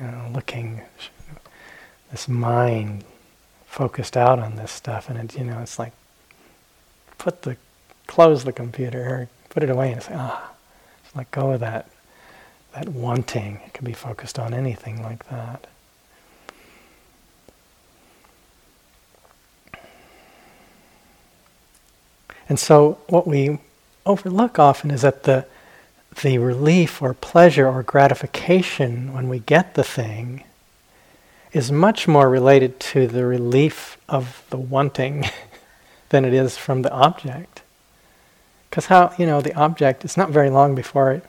You 0.00 0.06
know, 0.06 0.30
looking 0.32 0.80
this 2.10 2.26
mind 2.28 3.04
focused 3.66 4.16
out 4.16 4.38
on 4.38 4.56
this 4.56 4.72
stuff, 4.72 5.08
and 5.08 5.18
it, 5.18 5.38
you 5.38 5.44
know, 5.44 5.60
it's 5.60 5.78
like 5.78 5.92
put 7.18 7.42
the 7.42 7.56
close 8.06 8.44
the 8.44 8.52
computer 8.52 9.02
or 9.02 9.28
put 9.50 9.62
it 9.62 9.70
away 9.70 9.92
and 9.92 10.02
say, 10.02 10.14
ah, 10.16 10.52
just 11.02 11.16
let 11.16 11.30
go 11.30 11.52
of 11.52 11.60
that 11.60 11.88
that 12.72 12.88
wanting. 12.88 13.60
It 13.66 13.72
can 13.72 13.84
be 13.84 13.92
focused 13.92 14.38
on 14.38 14.52
anything 14.52 15.00
like 15.02 15.28
that. 15.28 15.68
And 22.48 22.58
so 22.58 22.98
what 23.08 23.26
we 23.26 23.58
overlook 24.04 24.58
often 24.58 24.90
is 24.90 25.02
that 25.02 25.22
the 25.22 25.46
the 26.22 26.38
relief 26.38 27.02
or 27.02 27.12
pleasure 27.12 27.66
or 27.66 27.82
gratification 27.82 29.12
when 29.12 29.28
we 29.28 29.40
get 29.40 29.74
the 29.74 29.82
thing 29.82 30.44
is 31.52 31.72
much 31.72 32.06
more 32.06 32.28
related 32.28 32.78
to 32.78 33.06
the 33.06 33.24
relief 33.24 33.96
of 34.08 34.44
the 34.50 34.56
wanting 34.56 35.24
than 36.10 36.24
it 36.24 36.32
is 36.32 36.56
from 36.56 36.82
the 36.82 36.92
object. 36.92 37.53
Because 38.74 38.86
how, 38.86 39.14
you 39.16 39.24
know, 39.24 39.40
the 39.40 39.54
object, 39.54 40.04
it's 40.04 40.16
not 40.16 40.30
very 40.30 40.50
long 40.50 40.74
before 40.74 41.12
it, 41.12 41.24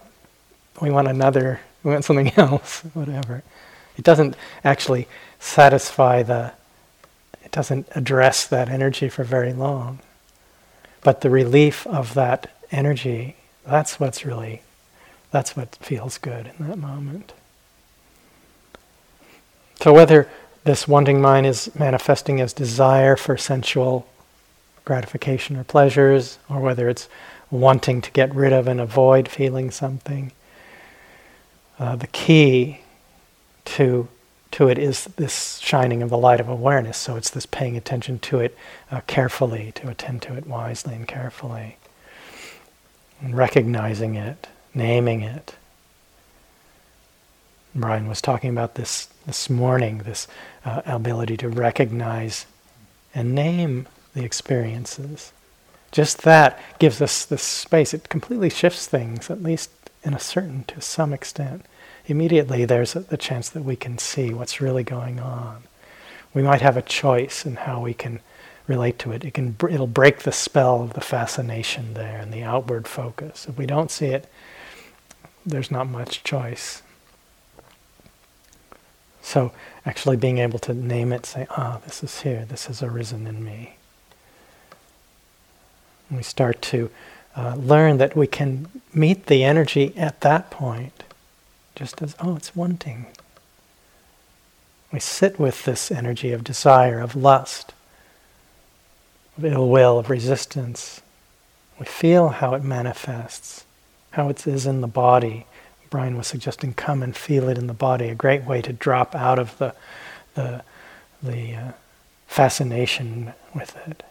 we 0.81 0.89
want 0.89 1.07
another, 1.07 1.59
we 1.83 1.91
want 1.91 2.03
something 2.03 2.31
else, 2.37 2.81
whatever. 2.95 3.43
It 3.97 4.03
doesn't 4.03 4.35
actually 4.63 5.07
satisfy 5.37 6.23
the, 6.23 6.53
it 7.43 7.51
doesn't 7.51 7.87
address 7.93 8.47
that 8.47 8.67
energy 8.67 9.09
for 9.09 9.23
very 9.23 9.53
long. 9.53 9.99
But 11.03 11.21
the 11.21 11.29
relief 11.29 11.85
of 11.85 12.15
that 12.15 12.51
energy, 12.71 13.35
that's 13.63 13.99
what's 13.99 14.25
really, 14.25 14.63
that's 15.29 15.55
what 15.55 15.75
feels 15.75 16.17
good 16.17 16.51
in 16.57 16.67
that 16.67 16.79
moment. 16.79 17.31
So 19.81 19.93
whether 19.93 20.27
this 20.63 20.87
wanting 20.87 21.21
mind 21.21 21.45
is 21.45 21.69
manifesting 21.75 22.41
as 22.41 22.53
desire 22.53 23.15
for 23.15 23.37
sensual 23.37 24.07
gratification 24.85 25.57
or 25.57 25.63
pleasures, 25.63 26.39
or 26.49 26.59
whether 26.59 26.87
it's 26.87 27.09
wanting 27.51 28.01
to 28.01 28.11
get 28.11 28.33
rid 28.33 28.53
of 28.53 28.67
and 28.67 28.79
avoid 28.79 29.27
feeling 29.27 29.71
something, 29.71 30.31
uh, 31.79 31.95
the 31.95 32.07
key 32.07 32.79
to 33.65 34.07
to 34.51 34.69
it 34.69 34.77
is 34.77 35.03
this 35.17 35.57
shining 35.57 36.01
of 36.01 36.09
the 36.09 36.17
light 36.17 36.39
of 36.39 36.47
awareness. 36.47 36.97
So 36.97 37.17
it's 37.17 37.29
this 37.29 37.45
paying 37.45 37.75
attention 37.75 38.19
to 38.19 38.39
it 38.39 38.57
uh, 38.89 39.01
carefully, 39.05 39.73
to 39.75 39.89
attend 39.89 40.21
to 40.21 40.37
it 40.37 40.47
wisely 40.47 40.95
and 40.95 41.05
carefully, 41.05 41.75
and 43.19 43.35
recognizing 43.35 44.15
it, 44.15 44.47
naming 44.73 45.21
it. 45.21 45.55
Brian 47.73 48.07
was 48.07 48.21
talking 48.21 48.49
about 48.49 48.75
this 48.75 49.09
this 49.25 49.49
morning, 49.49 49.97
this 49.99 50.25
uh, 50.63 50.83
ability 50.85 51.35
to 51.35 51.49
recognize 51.49 52.45
and 53.13 53.35
name 53.35 53.87
the 54.15 54.23
experiences. 54.23 55.31
Just 55.91 56.23
that 56.23 56.59
gives 56.79 57.01
us 57.01 57.23
this 57.23 57.43
space. 57.43 57.93
It 57.93 58.09
completely 58.09 58.49
shifts 58.49 58.87
things, 58.87 59.29
at 59.29 59.43
least 59.43 59.69
in 60.03 60.13
a 60.13 60.19
certain, 60.19 60.63
to 60.65 60.79
some 60.81 61.13
extent, 61.13 61.65
immediately 62.05 62.63
there's 62.63 62.93
the 62.93 63.17
chance 63.17 63.49
that 63.49 63.63
we 63.63 63.75
can 63.75 63.97
see 63.97 64.33
what's 64.33 64.61
really 64.61 64.83
going 64.83 65.19
on. 65.19 65.63
We 66.33 66.43
might 66.43 66.61
have 66.61 66.77
a 66.77 66.81
choice 66.81 67.45
in 67.45 67.55
how 67.55 67.81
we 67.81 67.93
can 67.93 68.19
relate 68.67 68.99
to 68.99 69.11
it. 69.11 69.23
It 69.23 69.33
can, 69.33 69.55
it'll 69.69 69.87
break 69.87 70.19
the 70.19 70.31
spell 70.31 70.81
of 70.81 70.93
the 70.93 71.01
fascination 71.01 71.95
there 71.95 72.19
and 72.19 72.31
the 72.31 72.43
outward 72.43 72.87
focus. 72.87 73.47
If 73.47 73.57
we 73.57 73.65
don't 73.65 73.91
see 73.91 74.07
it, 74.07 74.31
there's 75.45 75.71
not 75.71 75.87
much 75.87 76.23
choice. 76.23 76.81
So, 79.21 79.51
actually 79.85 80.17
being 80.17 80.37
able 80.37 80.59
to 80.59 80.73
name 80.73 81.11
it, 81.11 81.25
say, 81.25 81.47
ah, 81.49 81.79
this 81.83 82.03
is 82.03 82.21
here, 82.21 82.45
this 82.45 82.67
has 82.67 82.83
arisen 82.83 83.25
in 83.25 83.43
me. 83.43 83.74
We 86.11 86.23
start 86.23 86.61
to 86.63 86.89
uh, 87.35 87.55
learn 87.55 87.97
that 87.97 88.15
we 88.15 88.27
can 88.27 88.67
meet 88.93 89.25
the 89.25 89.43
energy 89.43 89.93
at 89.97 90.21
that 90.21 90.49
point, 90.49 91.03
just 91.75 92.01
as, 92.01 92.15
oh, 92.19 92.35
it's 92.35 92.55
wanting. 92.55 93.07
We 94.91 94.99
sit 94.99 95.39
with 95.39 95.65
this 95.65 95.91
energy 95.91 96.31
of 96.31 96.43
desire, 96.43 96.99
of 96.99 97.15
lust, 97.15 97.73
of 99.37 99.43
ill 99.43 99.67
will, 99.67 99.99
of 99.99 100.09
resistance. 100.09 101.01
We 101.79 101.85
feel 101.85 102.29
how 102.29 102.53
it 102.53 102.63
manifests, 102.63 103.65
how 104.11 104.29
it 104.29 104.47
is 104.47 104.65
in 104.65 104.81
the 104.81 104.87
body. 104.87 105.45
Brian 105.89 106.17
was 106.17 106.27
suggesting 106.27 106.73
come 106.73 107.03
and 107.03 107.15
feel 107.15 107.49
it 107.49 107.57
in 107.57 107.67
the 107.67 107.73
body, 107.73 108.07
a 108.07 108.15
great 108.15 108.45
way 108.45 108.61
to 108.61 108.71
drop 108.71 109.13
out 109.13 109.39
of 109.39 109.57
the, 109.57 109.75
the, 110.35 110.63
the 111.21 111.55
uh, 111.55 111.71
fascination 112.27 113.33
with 113.53 113.75
it. 113.87 114.03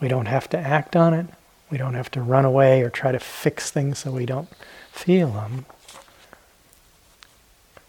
We 0.00 0.08
don't 0.08 0.26
have 0.26 0.48
to 0.50 0.58
act 0.58 0.96
on 0.96 1.14
it. 1.14 1.26
We 1.70 1.78
don't 1.78 1.94
have 1.94 2.10
to 2.12 2.22
run 2.22 2.44
away 2.44 2.82
or 2.82 2.90
try 2.90 3.12
to 3.12 3.18
fix 3.18 3.70
things 3.70 3.98
so 3.98 4.10
we 4.10 4.26
don't 4.26 4.48
feel 4.92 5.30
them. 5.30 5.66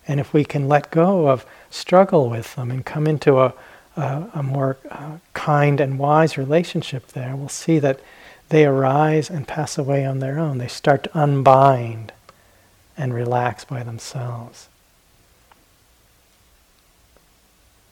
And 0.07 0.19
if 0.19 0.33
we 0.33 0.45
can 0.45 0.67
let 0.67 0.91
go 0.91 1.27
of 1.29 1.45
struggle 1.69 2.29
with 2.29 2.55
them 2.55 2.71
and 2.71 2.85
come 2.85 3.07
into 3.07 3.39
a, 3.39 3.53
a, 3.97 4.25
a 4.35 4.43
more 4.43 4.77
uh, 4.89 5.17
kind 5.33 5.81
and 5.81 5.99
wise 5.99 6.37
relationship 6.37 7.07
there, 7.07 7.35
we'll 7.35 7.49
see 7.49 7.79
that 7.79 7.99
they 8.49 8.65
arise 8.65 9.29
and 9.29 9.47
pass 9.47 9.77
away 9.77 10.05
on 10.05 10.19
their 10.19 10.37
own. 10.37 10.59
They 10.59 10.67
start 10.67 11.05
to 11.05 11.17
unbind 11.17 12.11
and 12.97 13.13
relax 13.13 13.65
by 13.65 13.83
themselves. 13.83 14.69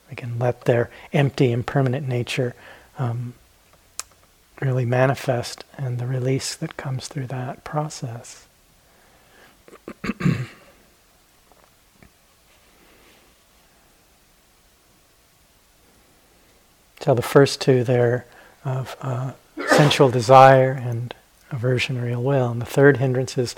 We 0.10 0.16
can 0.16 0.38
let 0.38 0.66
their 0.66 0.92
empty, 1.12 1.52
impermanent 1.52 2.08
nature 2.08 2.56
um, 3.00 3.34
really 4.64 4.86
manifest 4.86 5.66
and 5.78 6.00
the 6.00 6.08
release 6.08 6.56
that 6.56 6.78
comes 6.78 7.10
through 7.10 7.28
that 7.28 7.64
process. 7.66 8.48
so 17.02 17.14
the 17.14 17.22
first 17.22 17.60
two 17.60 17.84
there 17.84 18.26
of 18.64 18.96
uh, 19.02 19.34
sensual 19.68 20.10
desire 20.10 20.72
and 20.72 21.14
aversion 21.52 21.98
or 21.98 22.08
ill 22.08 22.24
will, 22.24 22.50
and 22.50 22.62
the 22.62 22.66
third 22.66 22.98
hindrance 22.98 23.38
is 23.38 23.56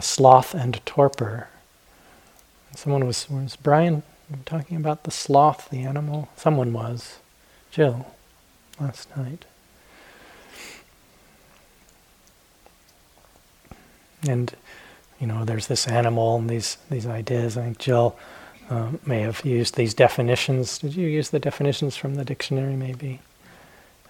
sloth 0.00 0.54
and 0.54 0.80
torpor. 0.86 1.48
Someone 2.74 3.06
was 3.06 3.28
was 3.30 3.56
Brian 3.56 4.02
talking 4.44 4.76
about 4.76 5.04
the 5.04 5.10
sloth, 5.10 5.68
the 5.70 5.82
animal. 5.82 6.28
Someone 6.36 6.72
was, 6.72 7.18
Jill, 7.70 8.14
last 8.80 9.14
night. 9.16 9.44
And 14.28 14.54
you 15.20 15.26
know, 15.26 15.44
there's 15.44 15.66
this 15.66 15.86
animal 15.86 16.36
and 16.36 16.48
these 16.48 16.78
these 16.90 17.06
ideas. 17.06 17.56
I 17.56 17.62
think 17.64 17.78
Jill 17.78 18.16
um, 18.70 19.00
may 19.06 19.20
have 19.20 19.44
used 19.44 19.76
these 19.76 19.94
definitions. 19.94 20.78
Did 20.78 20.94
you 20.94 21.06
use 21.06 21.30
the 21.30 21.38
definitions 21.38 21.96
from 21.96 22.14
the 22.16 22.24
dictionary? 22.24 22.76
Maybe. 22.76 23.20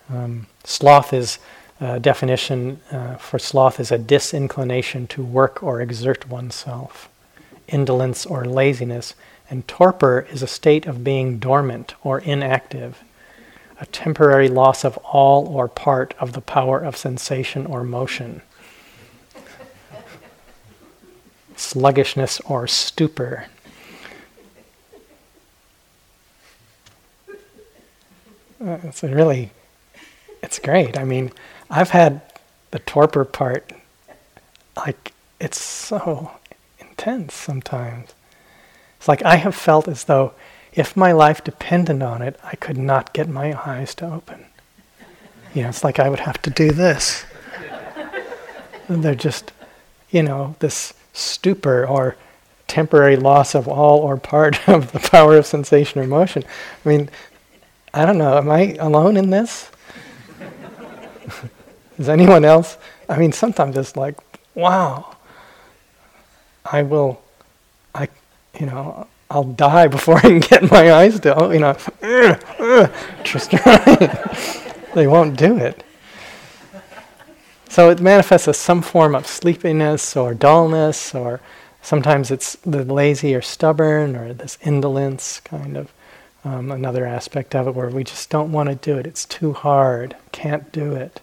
Um, 0.09 0.47
sloth 0.65 1.13
is 1.13 1.39
uh, 1.81 1.99
definition 1.99 2.81
uh, 2.91 3.17
for 3.17 3.39
sloth 3.39 3.79
is 3.81 3.93
a 3.93 3.99
disinclination 3.99 5.07
to 5.09 5.23
work 5.23 5.63
or 5.63 5.81
exert 5.81 6.29
oneself, 6.29 7.09
indolence 7.69 8.25
or 8.25 8.45
laziness, 8.45 9.15
and 9.51 9.67
torpor 9.69 10.27
is 10.31 10.43
a 10.43 10.47
state 10.47 10.87
of 10.87 11.05
being 11.05 11.39
dormant 11.39 11.95
or 12.03 12.21
inactive, 12.21 13.05
a 13.79 13.87
temporary 13.87 14.49
loss 14.49 14.85
of 14.85 14.97
all 14.99 15.47
or 15.49 15.69
part 15.69 16.15
of 16.19 16.33
the 16.33 16.41
power 16.41 16.81
of 16.81 16.97
sensation 16.97 17.67
or 17.67 17.85
motion. 17.85 18.41
Sluggishness 21.57 22.41
or 22.41 22.67
stupor. 22.67 23.47
Uh, 28.65 28.79
it's 28.85 29.03
really, 29.03 29.51
it's 30.43 30.59
great. 30.59 30.99
I 30.99 31.05
mean, 31.05 31.33
I've 31.71 31.91
had 31.91 32.21
the 32.71 32.79
torpor 32.81 33.25
part, 33.25 33.73
like, 34.77 35.13
it's 35.39 35.63
so 35.63 36.31
intense 36.79 37.35
sometimes. 37.35 38.15
It's 38.99 39.09
like 39.09 39.25
I 39.25 39.37
have 39.37 39.55
felt 39.55 39.89
as 39.89 40.05
though 40.05 40.33
if 40.73 40.97
my 40.97 41.13
life 41.13 41.43
depended 41.43 42.03
on 42.03 42.23
it, 42.23 42.39
I 42.43 42.57
could 42.57 42.79
not 42.79 43.13
get 43.13 43.29
my 43.29 43.59
eyes 43.69 43.95
to 43.97 44.13
open. 44.13 44.47
You 45.55 45.63
know, 45.63 45.69
it's 45.71 45.85
like 45.85 45.99
I 45.99 46.09
would 46.09 46.21
have 46.21 46.41
to 46.43 46.51
do 46.51 46.71
this. 46.71 47.25
and 48.89 49.03
they're 49.03 49.15
just, 49.15 49.53
you 50.11 50.23
know, 50.23 50.55
this 50.59 50.93
stupor 51.17 51.87
or 51.87 52.17
temporary 52.69 53.17
loss 53.17 53.55
of 53.55 53.69
all 53.69 54.01
or 54.01 54.17
part 54.17 54.69
of 54.69 54.93
the 54.93 54.99
power 54.99 55.37
of 55.37 55.47
sensation 55.47 56.01
or 56.01 56.07
motion. 56.07 56.45
I 56.85 56.89
mean, 56.89 57.11
I 57.95 58.05
don't 58.05 58.19
know, 58.19 58.37
am 58.37 58.51
I 58.51 58.75
alone 58.79 59.17
in 59.17 59.31
this? 59.31 59.71
Is 61.99 62.09
anyone 62.09 62.45
else? 62.45 62.77
I 63.09 63.19
mean, 63.19 63.33
sometimes 63.33 63.77
it's 63.77 63.97
like, 63.97 64.19
wow, 64.55 65.17
I 66.65 66.83
will, 66.83 67.23
I, 67.95 68.09
you 68.59 68.67
know, 68.67 69.07
I'll 69.31 69.45
die 69.45 69.89
before 69.97 70.17
I 70.19 70.23
can 70.23 70.41
get 70.41 70.71
my 70.71 70.93
eyes 70.93 71.19
to, 71.21 71.51
you 71.53 71.61
know, 71.61 71.77
just 73.25 73.53
right. 73.53 74.85
they 74.95 75.07
won't 75.07 75.39
do 75.39 75.57
it. 75.57 75.83
So 77.69 77.91
it 77.91 78.01
manifests 78.01 78.49
as 78.49 78.57
some 78.57 78.83
form 78.83 79.15
of 79.15 79.27
sleepiness 79.27 80.17
or 80.17 80.35
dullness, 80.35 81.15
or 81.15 81.41
sometimes 81.83 82.31
it's 82.31 82.57
the 82.57 82.85
lazy 82.85 83.35
or 83.35 83.43
stubborn, 83.43 84.17
or 84.17 84.33
this 84.33 84.59
indolence 84.63 85.41
kind 85.41 85.77
of 85.77 85.93
um, 86.45 86.71
another 86.71 87.05
aspect 87.05 87.55
of 87.55 87.67
it 87.67 87.75
where 87.75 87.89
we 87.89 88.05
just 88.05 88.31
don't 88.31 88.53
want 88.53 88.69
to 88.69 88.77
do 88.77 88.97
it. 88.99 89.07
It's 89.07 89.25
too 89.25 89.53
hard, 89.53 90.17
can't 90.33 90.71
do 90.71 90.95
it. 90.95 91.21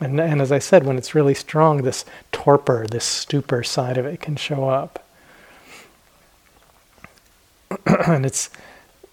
And, 0.00 0.18
and 0.18 0.40
as 0.40 0.50
I 0.50 0.58
said, 0.58 0.84
when 0.84 0.96
it's 0.96 1.14
really 1.14 1.34
strong, 1.34 1.82
this 1.82 2.04
torpor, 2.32 2.86
this 2.88 3.04
stupor 3.04 3.62
side 3.62 3.98
of 3.98 4.06
it 4.06 4.20
can 4.20 4.36
show 4.36 4.68
up. 4.68 5.06
and 7.86 8.26
it's 8.26 8.50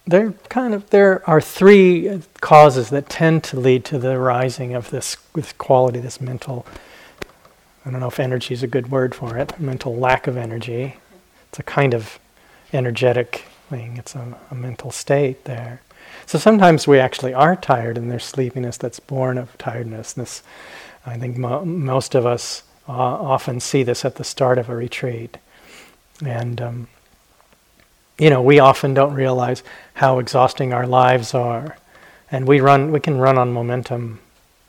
there 0.10 0.32
kind 0.50 0.74
of 0.74 0.90
there 0.90 1.28
are 1.30 1.40
three 1.40 2.22
causes 2.42 2.90
that 2.90 3.10
tend 3.10 3.44
to 3.46 3.60
lead 3.60 3.86
to 3.86 4.00
the 4.00 4.18
rising 4.18 4.74
of 4.74 4.90
this 4.90 5.18
this 5.34 5.54
quality, 5.54 6.00
this 6.00 6.20
mental. 6.20 6.66
I 7.86 7.92
don't 7.92 8.00
know 8.00 8.08
if 8.08 8.20
energy 8.20 8.54
is 8.54 8.64
a 8.64 8.68
good 8.68 8.92
word 8.92 9.16
for 9.16 9.38
it. 9.38 9.60
Mental 9.60 9.96
lack 9.96 10.28
of 10.28 10.36
energy. 10.36 10.98
It's 11.50 11.60
a 11.60 11.64
kind 11.64 11.94
of 11.94 12.20
energetic 12.74 13.46
thing. 13.70 13.98
It's 13.98 14.16
a, 14.16 14.38
a 14.52 14.56
mental 14.56 14.92
state 14.92 15.46
there. 15.46 15.82
So 16.26 16.38
sometimes 16.38 16.88
we 16.88 17.00
actually 17.00 17.34
are 17.34 17.56
tired, 17.56 17.98
and 17.98 18.12
there's 18.12 18.26
sleepiness 18.26 18.78
that's 18.78 19.00
born 19.00 19.38
of 19.38 19.58
tiredness. 19.58 20.14
This, 20.14 20.44
I 21.06 21.18
think, 21.18 21.38
mo- 21.38 21.66
most 21.66 22.16
of 22.16 22.26
us 22.26 22.64
uh, 22.88 22.92
often 22.92 23.60
see 23.60 23.84
this 23.84 24.06
at 24.06 24.16
the 24.16 24.24
start 24.24 24.58
of 24.58 24.70
a 24.70 24.76
retreat, 24.76 25.38
and 26.24 26.62
um, 26.62 26.88
you 28.20 28.30
know, 28.30 28.42
we 28.42 28.60
often 28.60 28.94
don't 28.94 29.14
realize 29.14 29.64
how 29.94 30.20
exhausting 30.20 30.74
our 30.74 30.86
lives 30.86 31.34
are. 31.34 31.78
And 32.32 32.48
we 32.48 32.60
run 32.60 32.92
we 32.92 33.00
can 33.00 33.18
run 33.18 33.38
on 33.38 33.52
momentum 33.52 34.20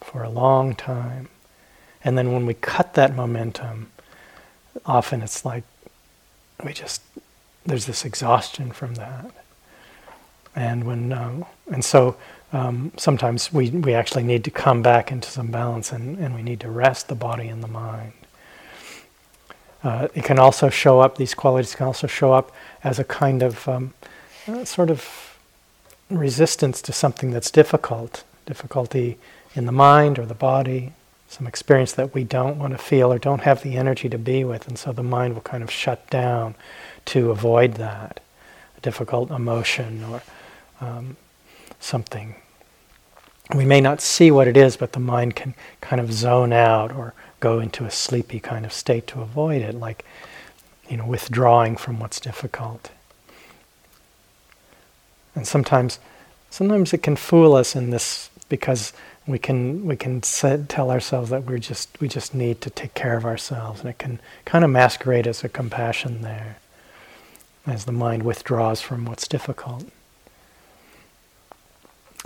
for 0.00 0.22
a 0.22 0.30
long 0.30 0.74
time. 0.74 1.28
And 2.02 2.16
then 2.16 2.32
when 2.32 2.46
we 2.46 2.54
cut 2.54 2.94
that 2.94 3.14
momentum, 3.14 3.90
often 4.86 5.20
it's 5.22 5.44
like 5.44 5.64
we 6.64 6.72
just 6.72 7.02
there's 7.66 7.86
this 7.86 8.04
exhaustion 8.04 8.70
from 8.70 8.94
that. 8.94 9.30
And 10.56 10.84
when 10.84 11.12
um, 11.12 11.44
and 11.70 11.84
so 11.84 12.16
um, 12.52 12.92
sometimes 12.96 13.52
we, 13.52 13.70
we 13.70 13.94
actually 13.94 14.24
need 14.24 14.44
to 14.44 14.50
come 14.50 14.82
back 14.82 15.12
into 15.12 15.30
some 15.30 15.48
balance 15.48 15.92
and, 15.92 16.18
and 16.18 16.34
we 16.34 16.42
need 16.42 16.60
to 16.60 16.70
rest 16.70 17.08
the 17.08 17.14
body 17.14 17.48
and 17.48 17.62
the 17.62 17.68
mind. 17.68 18.12
Uh, 19.82 20.08
it 20.14 20.24
can 20.24 20.38
also 20.38 20.68
show 20.68 21.00
up, 21.00 21.16
these 21.16 21.34
qualities 21.34 21.74
can 21.74 21.86
also 21.86 22.06
show 22.06 22.32
up 22.32 22.52
as 22.84 22.98
a 22.98 23.04
kind 23.04 23.42
of 23.42 23.66
um, 23.66 23.94
uh, 24.46 24.64
sort 24.64 24.90
of 24.90 25.38
resistance 26.10 26.82
to 26.82 26.92
something 26.92 27.30
that's 27.30 27.50
difficult, 27.50 28.24
difficulty 28.44 29.18
in 29.54 29.66
the 29.66 29.72
mind 29.72 30.18
or 30.18 30.26
the 30.26 30.34
body, 30.34 30.92
some 31.28 31.46
experience 31.46 31.92
that 31.92 32.12
we 32.12 32.24
don't 32.24 32.58
want 32.58 32.72
to 32.72 32.78
feel 32.78 33.12
or 33.12 33.18
don't 33.18 33.42
have 33.42 33.62
the 33.62 33.76
energy 33.76 34.08
to 34.08 34.18
be 34.18 34.44
with, 34.44 34.66
and 34.68 34.78
so 34.78 34.92
the 34.92 35.02
mind 35.02 35.34
will 35.34 35.40
kind 35.40 35.62
of 35.62 35.70
shut 35.70 36.08
down 36.10 36.54
to 37.04 37.30
avoid 37.30 37.74
that, 37.74 38.20
a 38.76 38.80
difficult 38.80 39.30
emotion 39.30 40.04
or 40.04 40.22
um, 40.80 41.16
something. 41.78 42.34
We 43.54 43.64
may 43.64 43.80
not 43.80 44.00
see 44.00 44.30
what 44.30 44.48
it 44.48 44.56
is, 44.56 44.76
but 44.76 44.92
the 44.92 45.00
mind 45.00 45.36
can 45.36 45.54
kind 45.80 46.00
of 46.00 46.12
zone 46.12 46.52
out 46.52 46.92
or 46.92 47.14
go 47.40 47.60
into 47.60 47.84
a 47.84 47.90
sleepy 47.90 48.40
kind 48.40 48.64
of 48.64 48.72
state 48.72 49.06
to 49.08 49.20
avoid 49.20 49.62
it, 49.62 49.74
like 49.74 50.04
you 50.88 50.96
know, 50.96 51.06
withdrawing 51.06 51.76
from 51.76 52.00
what's 52.00 52.20
difficult. 52.20 52.90
And 55.34 55.46
sometimes, 55.46 56.00
sometimes 56.50 56.92
it 56.92 57.02
can 57.02 57.16
fool 57.16 57.54
us 57.54 57.76
in 57.76 57.90
this 57.90 58.30
because 58.48 58.92
we 59.26 59.38
can 59.38 59.86
we 59.86 59.96
can 59.96 60.22
set, 60.22 60.68
tell 60.68 60.90
ourselves 60.90 61.30
that 61.30 61.44
we're 61.44 61.58
just 61.58 61.88
we 62.00 62.08
just 62.08 62.34
need 62.34 62.60
to 62.62 62.70
take 62.70 62.94
care 62.94 63.16
of 63.16 63.24
ourselves, 63.24 63.80
and 63.80 63.88
it 63.88 63.98
can 63.98 64.20
kind 64.44 64.64
of 64.64 64.70
masquerade 64.70 65.26
as 65.26 65.44
a 65.44 65.48
compassion 65.48 66.22
there, 66.22 66.58
as 67.66 67.84
the 67.84 67.92
mind 67.92 68.24
withdraws 68.24 68.80
from 68.80 69.04
what's 69.04 69.28
difficult. 69.28 69.84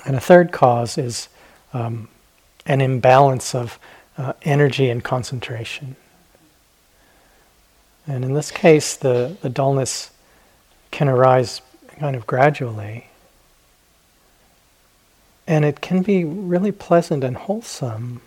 And 0.07 0.17
a 0.17 0.21
third 0.21 0.51
cause 0.51 0.99
is 0.99 1.29
um, 1.73 2.09
an 2.67 2.81
imbalance 2.81 3.55
of 3.55 3.79
uh, 4.17 4.35
energy 4.43 4.91
and 4.91 5.03
concentration. 5.03 5.97
And 8.07 8.25
in 8.25 8.35
this 8.35 8.51
case, 8.51 8.97
the, 8.97 9.37
the 9.41 9.49
dullness 9.49 10.11
can 10.91 11.09
arise 11.09 11.63
kind 11.99 12.15
of 12.15 12.27
gradually. 12.27 13.09
And 15.47 15.65
it 15.65 15.81
can 15.81 16.03
be 16.03 16.25
really 16.25 16.73
pleasant 16.73 17.25
and 17.25 17.37
wholesome. 17.37 18.21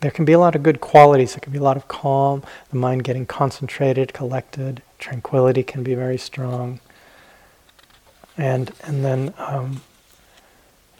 There 0.00 0.10
can 0.10 0.24
be 0.24 0.32
a 0.32 0.38
lot 0.38 0.54
of 0.54 0.62
good 0.62 0.80
qualities. 0.80 1.32
There 1.32 1.40
can 1.40 1.52
be 1.52 1.58
a 1.58 1.62
lot 1.62 1.76
of 1.76 1.88
calm, 1.88 2.42
the 2.70 2.76
mind 2.76 3.04
getting 3.04 3.26
concentrated, 3.26 4.12
collected. 4.12 4.82
Tranquility 4.98 5.62
can 5.62 5.82
be 5.82 5.94
very 5.94 6.18
strong. 6.18 6.80
And, 8.36 8.72
and 8.84 9.04
then 9.04 9.34
um, 9.38 9.82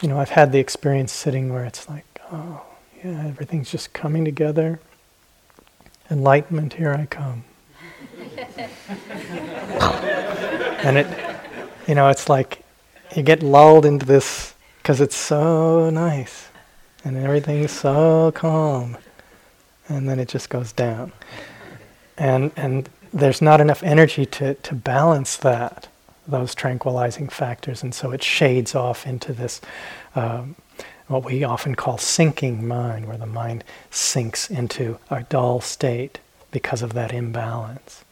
you 0.03 0.09
know, 0.09 0.19
I've 0.19 0.31
had 0.31 0.51
the 0.51 0.59
experience 0.59 1.13
sitting 1.13 1.53
where 1.53 1.63
it's 1.63 1.87
like, 1.87 2.05
oh, 2.29 2.61
yeah, 3.03 3.27
everything's 3.27 3.71
just 3.71 3.93
coming 3.93 4.25
together. 4.25 4.79
Enlightenment, 6.09 6.73
here 6.73 6.93
I 6.93 7.05
come. 7.05 7.43
and 10.83 10.97
it, 10.97 11.07
you 11.87 11.95
know, 11.95 12.09
it's 12.09 12.29
like 12.29 12.63
you 13.15 13.23
get 13.23 13.43
lulled 13.43 13.85
into 13.85 14.05
this 14.05 14.53
because 14.77 15.01
it's 15.01 15.15
so 15.15 15.89
nice 15.89 16.47
and 17.03 17.17
everything's 17.17 17.71
so 17.71 18.31
calm. 18.33 18.97
And 19.89 20.07
then 20.07 20.19
it 20.19 20.29
just 20.29 20.49
goes 20.49 20.71
down. 20.71 21.11
And, 22.17 22.51
and 22.55 22.89
there's 23.11 23.41
not 23.41 23.59
enough 23.59 23.83
energy 23.83 24.25
to, 24.27 24.53
to 24.55 24.75
balance 24.75 25.35
that 25.37 25.87
those 26.27 26.55
tranquilizing 26.55 27.27
factors, 27.27 27.83
and 27.83 27.93
so 27.93 28.11
it 28.11 28.23
shades 28.23 28.75
off 28.75 29.05
into 29.05 29.33
this, 29.33 29.61
um, 30.15 30.55
what 31.07 31.25
we 31.25 31.43
often 31.43 31.75
call 31.75 31.97
sinking 31.97 32.67
mind, 32.67 33.07
where 33.07 33.17
the 33.17 33.25
mind 33.25 33.63
sinks 33.91 34.49
into 34.49 34.97
a 35.09 35.23
dull 35.23 35.61
state 35.61 36.19
because 36.51 36.81
of 36.81 36.93
that 36.93 37.11
imbalance. 37.11 38.03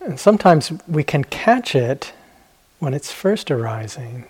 And 0.00 0.18
sometimes 0.18 0.72
we 0.86 1.04
can 1.04 1.24
catch 1.24 1.74
it 1.74 2.12
when 2.78 2.94
it's 2.94 3.12
first 3.12 3.50
arising, 3.50 4.26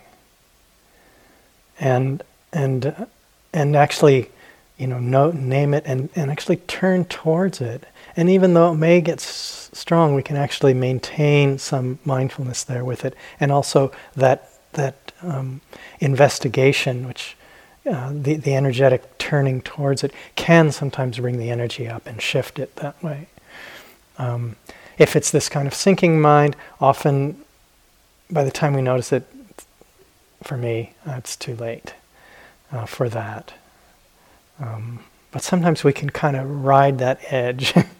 and 1.79 2.23
and 2.51 2.87
uh, 2.87 3.05
and 3.53 3.75
actually, 3.75 4.29
you 4.77 4.87
know, 4.87 4.99
note, 4.99 5.35
name 5.35 5.73
it, 5.73 5.83
and, 5.85 6.09
and 6.15 6.31
actually 6.31 6.57
turn 6.57 7.05
towards 7.05 7.61
it 7.61 7.85
and 8.19 8.29
even 8.29 8.53
though 8.53 8.73
it 8.73 8.75
may 8.75 8.99
get 8.99 9.19
s- 9.19 9.69
strong, 9.71 10.13
we 10.13 10.21
can 10.21 10.35
actually 10.35 10.73
maintain 10.73 11.57
some 11.57 11.99
mindfulness 12.03 12.65
there 12.65 12.83
with 12.83 13.05
it, 13.05 13.15
and 13.39 13.49
also 13.49 13.93
that 14.13 14.51
that 14.73 15.13
um, 15.21 15.61
investigation, 16.01 17.07
which 17.07 17.37
uh, 17.89 18.11
the 18.13 18.35
the 18.35 18.55
energetic 18.55 19.17
turning 19.19 19.61
towards 19.61 20.03
it, 20.03 20.11
can 20.35 20.69
sometimes 20.69 21.17
bring 21.17 21.37
the 21.37 21.49
energy 21.49 21.87
up 21.87 22.05
and 22.05 22.21
shift 22.21 22.59
it 22.59 22.75
that 22.75 23.01
way. 23.01 23.27
Um, 24.17 24.57
if 24.97 25.15
it's 25.15 25.31
this 25.31 25.47
kind 25.47 25.65
of 25.65 25.73
sinking 25.73 26.19
mind, 26.19 26.57
often 26.81 27.37
by 28.29 28.43
the 28.43 28.51
time 28.51 28.73
we 28.73 28.81
notice 28.81 29.13
it, 29.13 29.23
for 30.43 30.57
me, 30.57 30.91
uh, 31.07 31.13
it's 31.13 31.37
too 31.37 31.55
late 31.55 31.93
uh, 32.69 32.85
for 32.85 33.07
that. 33.07 33.53
Um, 34.59 34.99
but 35.31 35.41
sometimes 35.41 35.85
we 35.85 35.93
can 35.93 36.09
kind 36.09 36.35
of 36.35 36.65
ride 36.65 36.97
that 36.97 37.21
edge 37.31 37.73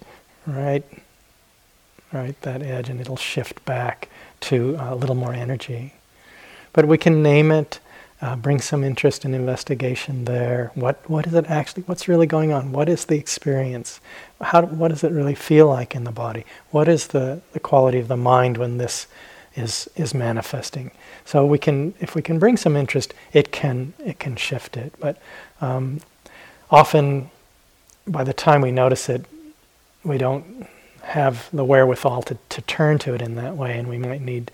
right? 0.49 0.83
Right, 2.11 2.39
that 2.41 2.61
edge, 2.63 2.89
and 2.89 2.99
it'll 2.99 3.17
shift 3.17 3.63
back 3.65 4.09
to 4.41 4.77
a 4.79 4.95
little 4.95 5.15
more 5.15 5.33
energy. 5.33 5.93
But 6.73 6.87
we 6.87 6.97
can 6.97 7.21
name 7.21 7.51
it, 7.51 7.79
uh, 8.21 8.35
bring 8.35 8.59
some 8.59 8.83
interest 8.83 9.25
and 9.25 9.33
investigation 9.33 10.25
there. 10.25 10.71
What 10.75 11.07
what 11.09 11.25
is 11.27 11.33
it 11.33 11.45
actually? 11.49 11.83
What's 11.83 12.07
really 12.07 12.25
going 12.25 12.51
on? 12.51 12.71
What 12.71 12.89
is 12.89 13.05
the 13.05 13.15
experience? 13.15 14.01
How 14.41 14.63
what 14.63 14.89
does 14.89 15.03
it 15.03 15.11
really 15.11 15.35
feel 15.35 15.67
like 15.67 15.95
in 15.95 16.03
the 16.03 16.11
body? 16.11 16.45
What 16.71 16.87
is 16.87 17.07
the, 17.07 17.41
the 17.53 17.59
quality 17.59 17.99
of 17.99 18.07
the 18.07 18.17
mind 18.17 18.57
when 18.57 18.77
this 18.77 19.07
is 19.55 19.87
is 19.95 20.13
manifesting? 20.13 20.91
So 21.25 21.45
we 21.45 21.59
can, 21.59 21.93
if 21.99 22.15
we 22.15 22.21
can 22.21 22.39
bring 22.39 22.57
some 22.57 22.75
interest, 22.75 23.13
it 23.33 23.51
can 23.51 23.93
it 24.03 24.19
can 24.19 24.35
shift 24.35 24.75
it. 24.77 24.93
But 24.99 25.17
um, 25.61 26.01
often, 26.71 27.29
by 28.07 28.23
the 28.23 28.33
time 28.33 28.61
we 28.61 28.71
notice 28.71 29.09
it, 29.09 29.25
we 30.03 30.17
don't 30.17 30.67
have 31.01 31.49
the 31.51 31.65
wherewithal 31.65 32.23
to, 32.23 32.37
to 32.49 32.61
turn 32.61 32.99
to 32.99 33.13
it 33.13 33.21
in 33.21 33.35
that 33.35 33.55
way, 33.55 33.77
and 33.77 33.87
we 33.87 33.97
might 33.97 34.21
need 34.21 34.51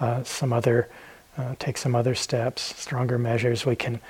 uh, 0.00 0.22
some 0.24 0.52
other, 0.52 0.88
uh, 1.36 1.54
take 1.58 1.78
some 1.78 1.94
other 1.94 2.14
steps, 2.14 2.74
stronger 2.76 3.18
measures. 3.18 3.66
We 3.66 3.76
can 3.76 4.00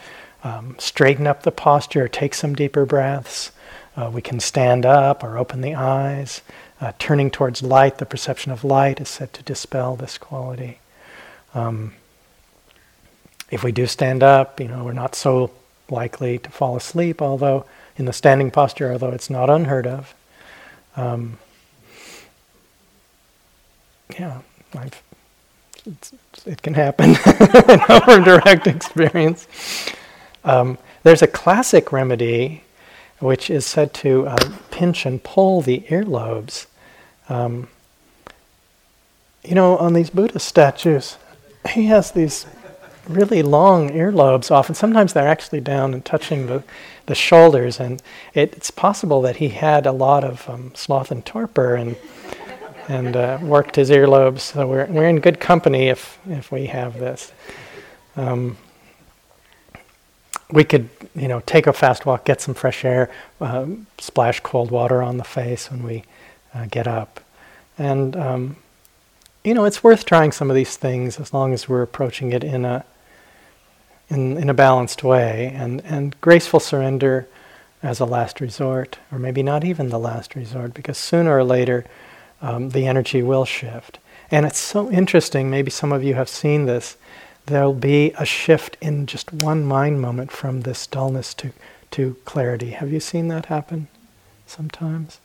um, 0.44 0.76
straighten 0.78 1.26
up 1.26 1.42
the 1.42 1.50
posture, 1.52 2.08
take 2.08 2.34
some 2.34 2.54
deeper 2.54 2.84
breaths. 2.84 3.52
Uh, 3.96 4.10
we 4.12 4.20
can 4.20 4.40
stand 4.40 4.84
up 4.84 5.24
or 5.24 5.38
open 5.38 5.60
the 5.60 5.74
eyes. 5.74 6.42
Uh, 6.80 6.92
turning 6.98 7.30
towards 7.30 7.62
light, 7.62 7.98
the 7.98 8.06
perception 8.06 8.52
of 8.52 8.62
light 8.62 9.00
is 9.00 9.08
said 9.08 9.32
to 9.32 9.42
dispel 9.42 9.96
this 9.96 10.18
quality. 10.18 10.78
Um, 11.54 11.94
if 13.50 13.64
we 13.64 13.72
do 13.72 13.86
stand 13.86 14.22
up, 14.22 14.60
you 14.60 14.68
know, 14.68 14.84
we're 14.84 14.92
not 14.92 15.14
so 15.14 15.50
likely 15.88 16.38
to 16.38 16.50
fall 16.50 16.76
asleep, 16.76 17.22
although 17.22 17.64
in 17.96 18.04
the 18.04 18.12
standing 18.12 18.50
posture, 18.50 18.92
although 18.92 19.10
it's 19.10 19.30
not 19.30 19.48
unheard 19.48 19.86
of. 19.86 20.14
Um, 20.96 21.38
yeah, 24.18 24.40
I've, 24.74 25.02
it 26.46 26.62
can 26.62 26.74
happen 26.74 27.16
our 27.88 28.20
direct 28.20 28.66
experience. 28.66 29.46
Um, 30.44 30.78
there's 31.02 31.22
a 31.22 31.26
classic 31.26 31.92
remedy 31.92 32.62
which 33.18 33.50
is 33.50 33.64
said 33.64 33.94
to 33.94 34.26
uh, 34.26 34.52
pinch 34.70 35.06
and 35.06 35.22
pull 35.22 35.62
the 35.62 35.80
earlobes. 35.88 36.66
Um, 37.28 37.68
you 39.42 39.54
know, 39.54 39.76
on 39.78 39.94
these 39.94 40.10
Buddha 40.10 40.38
statues, 40.38 41.16
he 41.70 41.86
has 41.86 42.10
these 42.12 42.46
really 43.08 43.42
long 43.42 43.90
earlobes 43.90 44.50
often. 44.50 44.74
Sometimes 44.74 45.12
they're 45.12 45.28
actually 45.28 45.60
down 45.60 45.94
and 45.94 46.04
touching 46.04 46.46
the, 46.46 46.62
the 47.06 47.14
shoulders, 47.14 47.80
and 47.80 48.02
it, 48.34 48.54
it's 48.54 48.70
possible 48.70 49.22
that 49.22 49.36
he 49.36 49.48
had 49.48 49.86
a 49.86 49.92
lot 49.92 50.24
of 50.24 50.48
um, 50.48 50.72
sloth 50.74 51.10
and 51.10 51.24
torpor 51.24 51.74
and 51.74 51.96
and 52.88 53.16
uh, 53.16 53.38
worked 53.42 53.76
his 53.76 53.90
earlobes. 53.90 54.40
So 54.40 54.66
we're 54.66 54.86
we're 54.86 55.08
in 55.08 55.20
good 55.20 55.40
company 55.40 55.88
if 55.88 56.18
if 56.28 56.52
we 56.52 56.66
have 56.66 56.98
this. 56.98 57.32
Um, 58.16 58.56
we 60.50 60.62
could, 60.62 60.88
you 61.16 61.26
know, 61.26 61.42
take 61.44 61.66
a 61.66 61.72
fast 61.72 62.06
walk, 62.06 62.24
get 62.24 62.40
some 62.40 62.54
fresh 62.54 62.84
air, 62.84 63.10
uh, 63.40 63.66
splash 63.98 64.38
cold 64.40 64.70
water 64.70 65.02
on 65.02 65.16
the 65.16 65.24
face 65.24 65.70
when 65.70 65.82
we 65.82 66.04
uh, 66.54 66.66
get 66.70 66.86
up, 66.86 67.20
and 67.78 68.16
um, 68.16 68.56
you 69.42 69.54
know, 69.54 69.64
it's 69.64 69.84
worth 69.84 70.04
trying 70.04 70.32
some 70.32 70.50
of 70.50 70.56
these 70.56 70.76
things 70.76 71.20
as 71.20 71.32
long 71.32 71.52
as 71.52 71.68
we're 71.68 71.82
approaching 71.82 72.32
it 72.32 72.42
in 72.42 72.64
a 72.64 72.84
in, 74.08 74.36
in 74.36 74.48
a 74.48 74.54
balanced 74.54 75.02
way, 75.02 75.52
and, 75.56 75.82
and 75.84 76.20
graceful 76.20 76.60
surrender 76.60 77.26
as 77.82 78.00
a 78.00 78.04
last 78.04 78.40
resort, 78.40 78.98
or 79.12 79.18
maybe 79.18 79.42
not 79.42 79.64
even 79.64 79.88
the 79.88 79.98
last 79.98 80.34
resort, 80.34 80.74
because 80.74 80.98
sooner 80.98 81.36
or 81.36 81.44
later 81.44 81.84
um, 82.40 82.70
the 82.70 82.86
energy 82.86 83.22
will 83.22 83.44
shift. 83.44 83.98
And 84.30 84.46
it's 84.46 84.58
so 84.58 84.90
interesting, 84.90 85.50
maybe 85.50 85.70
some 85.70 85.92
of 85.92 86.02
you 86.02 86.14
have 86.14 86.28
seen 86.28 86.66
this. 86.66 86.96
There'll 87.46 87.74
be 87.74 88.12
a 88.18 88.24
shift 88.24 88.76
in 88.80 89.06
just 89.06 89.32
one 89.32 89.64
mind 89.64 90.00
moment 90.00 90.32
from 90.32 90.62
this 90.62 90.86
dullness 90.86 91.32
to, 91.34 91.52
to 91.92 92.16
clarity. 92.24 92.70
Have 92.70 92.92
you 92.92 93.00
seen 93.00 93.28
that 93.28 93.46
happen 93.46 93.86
sometimes? 94.46 95.20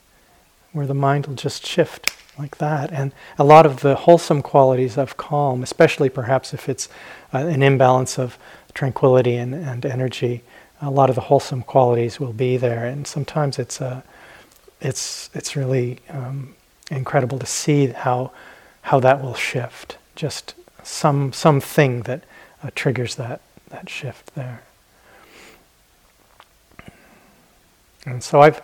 Where 0.71 0.85
the 0.85 0.93
mind 0.93 1.25
will 1.25 1.35
just 1.35 1.65
shift 1.65 2.15
like 2.37 2.57
that. 2.57 2.91
And 2.91 3.11
a 3.37 3.43
lot 3.43 3.65
of 3.65 3.81
the 3.81 3.95
wholesome 3.95 4.41
qualities 4.41 4.97
of 4.97 5.17
calm, 5.17 5.63
especially 5.63 6.09
perhaps 6.09 6.53
if 6.53 6.69
it's 6.69 6.87
uh, 7.33 7.39
an 7.39 7.61
imbalance 7.63 8.17
of 8.19 8.37
tranquility 8.73 9.35
and, 9.35 9.53
and 9.53 9.85
energy, 9.85 10.43
a 10.81 10.89
lot 10.89 11.09
of 11.09 11.15
the 11.15 11.21
wholesome 11.21 11.63
qualities 11.63 12.19
will 12.19 12.33
be 12.33 12.57
there. 12.57 12.85
And 12.85 13.05
sometimes 13.05 13.59
it's 13.59 13.81
a, 13.81 13.85
uh, 13.85 14.01
it's 14.81 15.29
it's 15.35 15.55
really 15.55 15.99
um, 16.09 16.55
incredible 16.89 17.37
to 17.37 17.45
see 17.45 17.87
how 17.87 18.31
how 18.81 18.99
that 18.99 19.21
will 19.21 19.35
shift. 19.35 19.97
Just 20.15 20.55
some 20.83 21.31
something 21.33 22.01
that 22.03 22.23
uh, 22.63 22.71
triggers 22.73 23.15
that 23.15 23.41
that 23.69 23.89
shift 23.89 24.33
there. 24.33 24.63
And 28.05 28.23
so 28.23 28.41
I've 28.41 28.61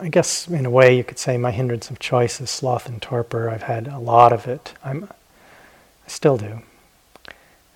I 0.00 0.08
guess 0.08 0.48
in 0.48 0.66
a 0.66 0.70
way 0.70 0.96
you 0.96 1.04
could 1.04 1.18
say 1.18 1.38
my 1.38 1.50
hindrance 1.50 1.90
of 1.90 1.98
choice 1.98 2.40
is 2.40 2.50
sloth 2.50 2.88
and 2.88 3.00
torpor. 3.00 3.48
I've 3.48 3.62
had 3.62 3.88
a 3.88 3.98
lot 3.98 4.32
of 4.32 4.46
it. 4.46 4.74
I'm, 4.84 5.04
I 5.04 6.08
still 6.08 6.36
do. 6.36 6.60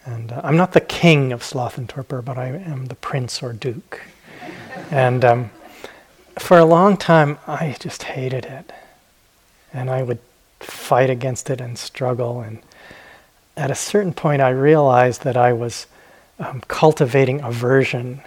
And 0.05 0.33
uh, 0.33 0.41
I'm 0.45 0.57
not 0.57 0.73
the 0.73 0.81
king 0.81 1.33
of 1.33 1.43
sloth 1.43 1.79
and 1.79 1.89
torpor, 1.89 2.23
but 2.23 2.39
I 2.39 2.49
am 2.49 2.87
the 2.87 2.95
prince 2.95 3.43
or 3.43 3.53
duke. 3.53 4.01
and 4.91 5.25
um, 5.25 5.51
for 6.39 6.59
a 6.59 6.65
long 6.65 6.97
time, 6.97 7.39
I 7.47 7.77
just 7.79 8.03
hated 8.05 8.45
it. 8.45 8.73
And 9.73 9.89
I 9.91 10.03
would 10.03 10.19
fight 10.61 11.11
against 11.11 11.51
it 11.51 11.61
and 11.61 11.79
struggle. 11.79 12.41
And 12.41 12.59
at 13.57 13.71
a 13.71 13.75
certain 13.75 14.13
point, 14.13 14.43
I 14.43 14.51
realized 14.51 15.23
that 15.25 15.37
I 15.37 15.53
was 15.53 15.87
um, 16.39 16.63
cultivating 16.69 17.41
aversion 17.41 18.23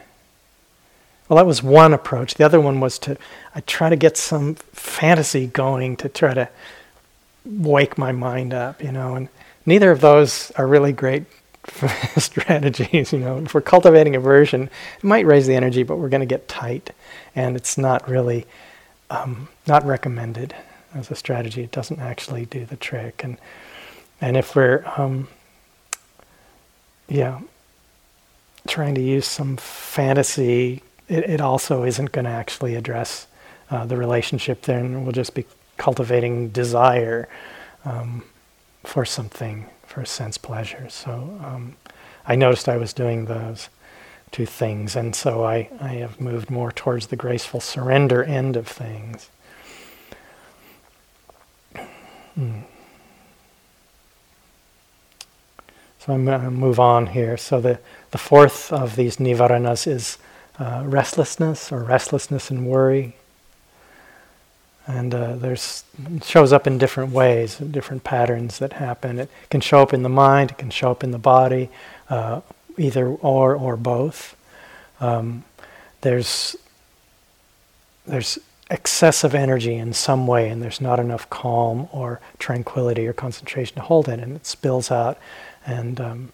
well, 1.27 1.37
that 1.37 1.47
was 1.47 1.63
one 1.63 1.93
approach. 1.93 2.35
The 2.35 2.45
other 2.45 2.61
one 2.61 2.79
was 2.79 2.99
to 2.99 3.17
I 3.55 3.61
try 3.61 3.89
to 3.89 3.95
get 3.95 4.17
some 4.17 4.55
fantasy 4.55 5.47
going 5.47 5.95
to 5.97 6.09
try 6.09 6.33
to 6.33 6.49
wake 7.45 7.97
my 7.97 8.11
mind 8.11 8.53
up, 8.53 8.83
you 8.83 8.91
know, 8.91 9.15
and 9.15 9.29
neither 9.65 9.91
of 9.91 10.01
those 10.01 10.51
are 10.51 10.67
really 10.67 10.91
great 10.91 11.23
strategies, 12.17 13.13
you 13.13 13.19
know. 13.19 13.37
If 13.39 13.53
we're 13.53 13.61
cultivating 13.61 14.15
aversion, 14.15 14.63
it 14.97 15.03
might 15.03 15.25
raise 15.25 15.47
the 15.47 15.55
energy, 15.55 15.83
but 15.83 15.97
we're 15.97 16.09
going 16.09 16.21
to 16.21 16.25
get 16.25 16.47
tight, 16.47 16.91
and 17.35 17.55
it's 17.55 17.77
not 17.77 18.07
really 18.09 18.45
um, 19.09 19.47
not 19.67 19.85
recommended 19.85 20.55
as 20.93 21.11
a 21.11 21.15
strategy. 21.15 21.63
It 21.63 21.71
doesn't 21.71 21.99
actually 21.99 22.45
do 22.45 22.65
the 22.65 22.75
trick, 22.75 23.23
and 23.23 23.37
and 24.21 24.37
if 24.37 24.55
we're 24.55 24.83
um, 24.97 25.27
yeah 27.07 27.39
trying 28.67 28.95
to 28.95 29.01
use 29.01 29.27
some 29.27 29.57
fantasy 29.57 30.81
it, 31.07 31.29
it 31.29 31.41
also 31.41 31.83
isn't 31.83 32.11
going 32.11 32.25
to 32.25 32.31
actually 32.31 32.75
address 32.75 33.27
uh, 33.69 33.85
the 33.85 33.97
relationship 33.97 34.63
Then 34.63 35.03
we'll 35.03 35.11
just 35.11 35.33
be 35.33 35.45
cultivating 35.77 36.49
desire 36.49 37.27
um, 37.83 38.23
for 38.83 39.05
something, 39.05 39.67
for 39.95 40.03
sense 40.03 40.37
pleasure. 40.37 40.89
So 40.89 41.39
um, 41.41 41.77
I 42.27 42.35
noticed 42.35 42.67
I 42.67 42.75
was 42.75 42.91
doing 42.91 43.25
those 43.25 43.69
two 44.29 44.45
things, 44.45 44.93
and 44.97 45.15
so 45.15 45.45
I, 45.45 45.69
I 45.79 45.93
have 46.03 46.19
moved 46.19 46.51
more 46.51 46.73
towards 46.73 47.07
the 47.07 47.15
graceful 47.15 47.61
surrender 47.61 48.21
end 48.21 48.57
of 48.57 48.67
things. 48.67 49.29
Hmm. 52.35 52.59
So 55.99 56.13
I'm 56.13 56.25
going 56.25 56.41
to 56.41 56.51
move 56.51 56.77
on 56.77 57.07
here. 57.07 57.37
So 57.37 57.61
the, 57.61 57.79
the 58.11 58.17
fourth 58.17 58.73
of 58.73 58.97
these 58.97 59.15
nivaranas 59.15 59.87
is 59.87 60.17
uh, 60.59 60.83
restlessness 60.85 61.71
or 61.71 61.85
restlessness 61.85 62.51
and 62.51 62.67
worry. 62.67 63.15
And 64.87 65.15
uh, 65.15 65.35
there's 65.35 65.83
shows 66.23 66.53
up 66.53 66.67
in 66.67 66.77
different 66.77 67.11
ways, 67.11 67.57
different 67.57 68.03
patterns 68.03 68.59
that 68.59 68.73
happen. 68.73 69.17
It 69.17 69.29
can 69.49 69.61
show 69.61 69.81
up 69.81 69.93
in 69.93 70.03
the 70.03 70.09
mind, 70.09 70.51
it 70.51 70.57
can 70.59 70.69
show 70.69 70.91
up 70.91 71.03
in 71.03 71.11
the 71.11 71.17
body, 71.17 71.69
uh, 72.09 72.41
either 72.77 73.07
or 73.07 73.55
or 73.55 73.77
both. 73.77 74.35
Um, 74.99 75.43
there's 76.01 76.55
there's 78.05 78.37
excessive 78.69 79.33
energy 79.33 79.75
in 79.75 79.93
some 79.93 80.27
way, 80.27 80.49
and 80.49 80.61
there's 80.61 80.81
not 80.81 80.99
enough 80.99 81.29
calm 81.29 81.87
or 81.91 82.19
tranquility 82.37 83.07
or 83.07 83.13
concentration 83.13 83.75
to 83.75 83.81
hold 83.81 84.07
it, 84.07 84.19
and 84.19 84.35
it 84.35 84.45
spills 84.45 84.91
out, 84.91 85.17
and 85.65 85.99
um, 85.99 86.31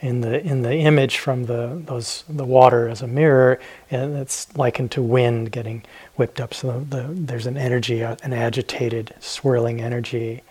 in 0.00 0.22
the 0.22 0.40
in 0.40 0.62
the 0.62 0.74
image 0.74 1.18
from 1.18 1.44
the 1.44 1.80
those 1.84 2.24
the 2.28 2.44
water 2.44 2.88
as 2.88 3.02
a 3.02 3.06
mirror, 3.06 3.60
and 3.90 4.16
it's 4.16 4.54
likened 4.56 4.90
to 4.92 5.02
wind 5.02 5.52
getting 5.52 5.82
whipped 6.16 6.40
up. 6.40 6.54
So 6.54 6.84
the, 6.88 7.02
the, 7.02 7.02
there's 7.12 7.46
an 7.46 7.56
energy, 7.56 8.02
uh, 8.02 8.16
an 8.22 8.32
agitated, 8.32 9.14
swirling 9.20 9.80
energy, 9.80 10.42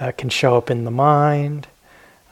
uh, 0.00 0.12
can 0.16 0.28
show 0.28 0.56
up 0.56 0.70
in 0.70 0.84
the 0.84 0.90
mind, 0.90 1.68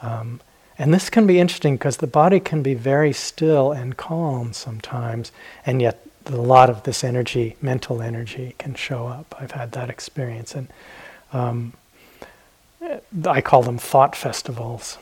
um, 0.03 0.41
and 0.77 0.93
this 0.93 1.11
can 1.11 1.27
be 1.27 1.39
interesting 1.39 1.77
because 1.77 1.99
the 1.99 2.09
body 2.09 2.41
can 2.41 2.63
be 2.63 2.75
very 2.75 3.13
still 3.13 3.71
and 3.71 3.97
calm 3.97 4.53
sometimes, 4.53 5.31
and 5.65 5.81
yet 5.81 6.01
a 6.27 6.37
lot 6.37 6.71
of 6.71 6.83
this 6.83 7.05
energy, 7.05 7.57
mental 7.63 8.03
energy, 8.03 8.55
can 8.59 8.75
show 8.75 9.07
up. 9.07 9.35
I've 9.39 9.53
had 9.53 9.73
that 9.73 9.91
experience, 9.91 10.55
and 10.55 10.69
um, 11.33 11.75
I 13.25 13.41
call 13.41 13.63
them 13.63 13.79
thought 13.79 14.17
festivals 14.17 14.99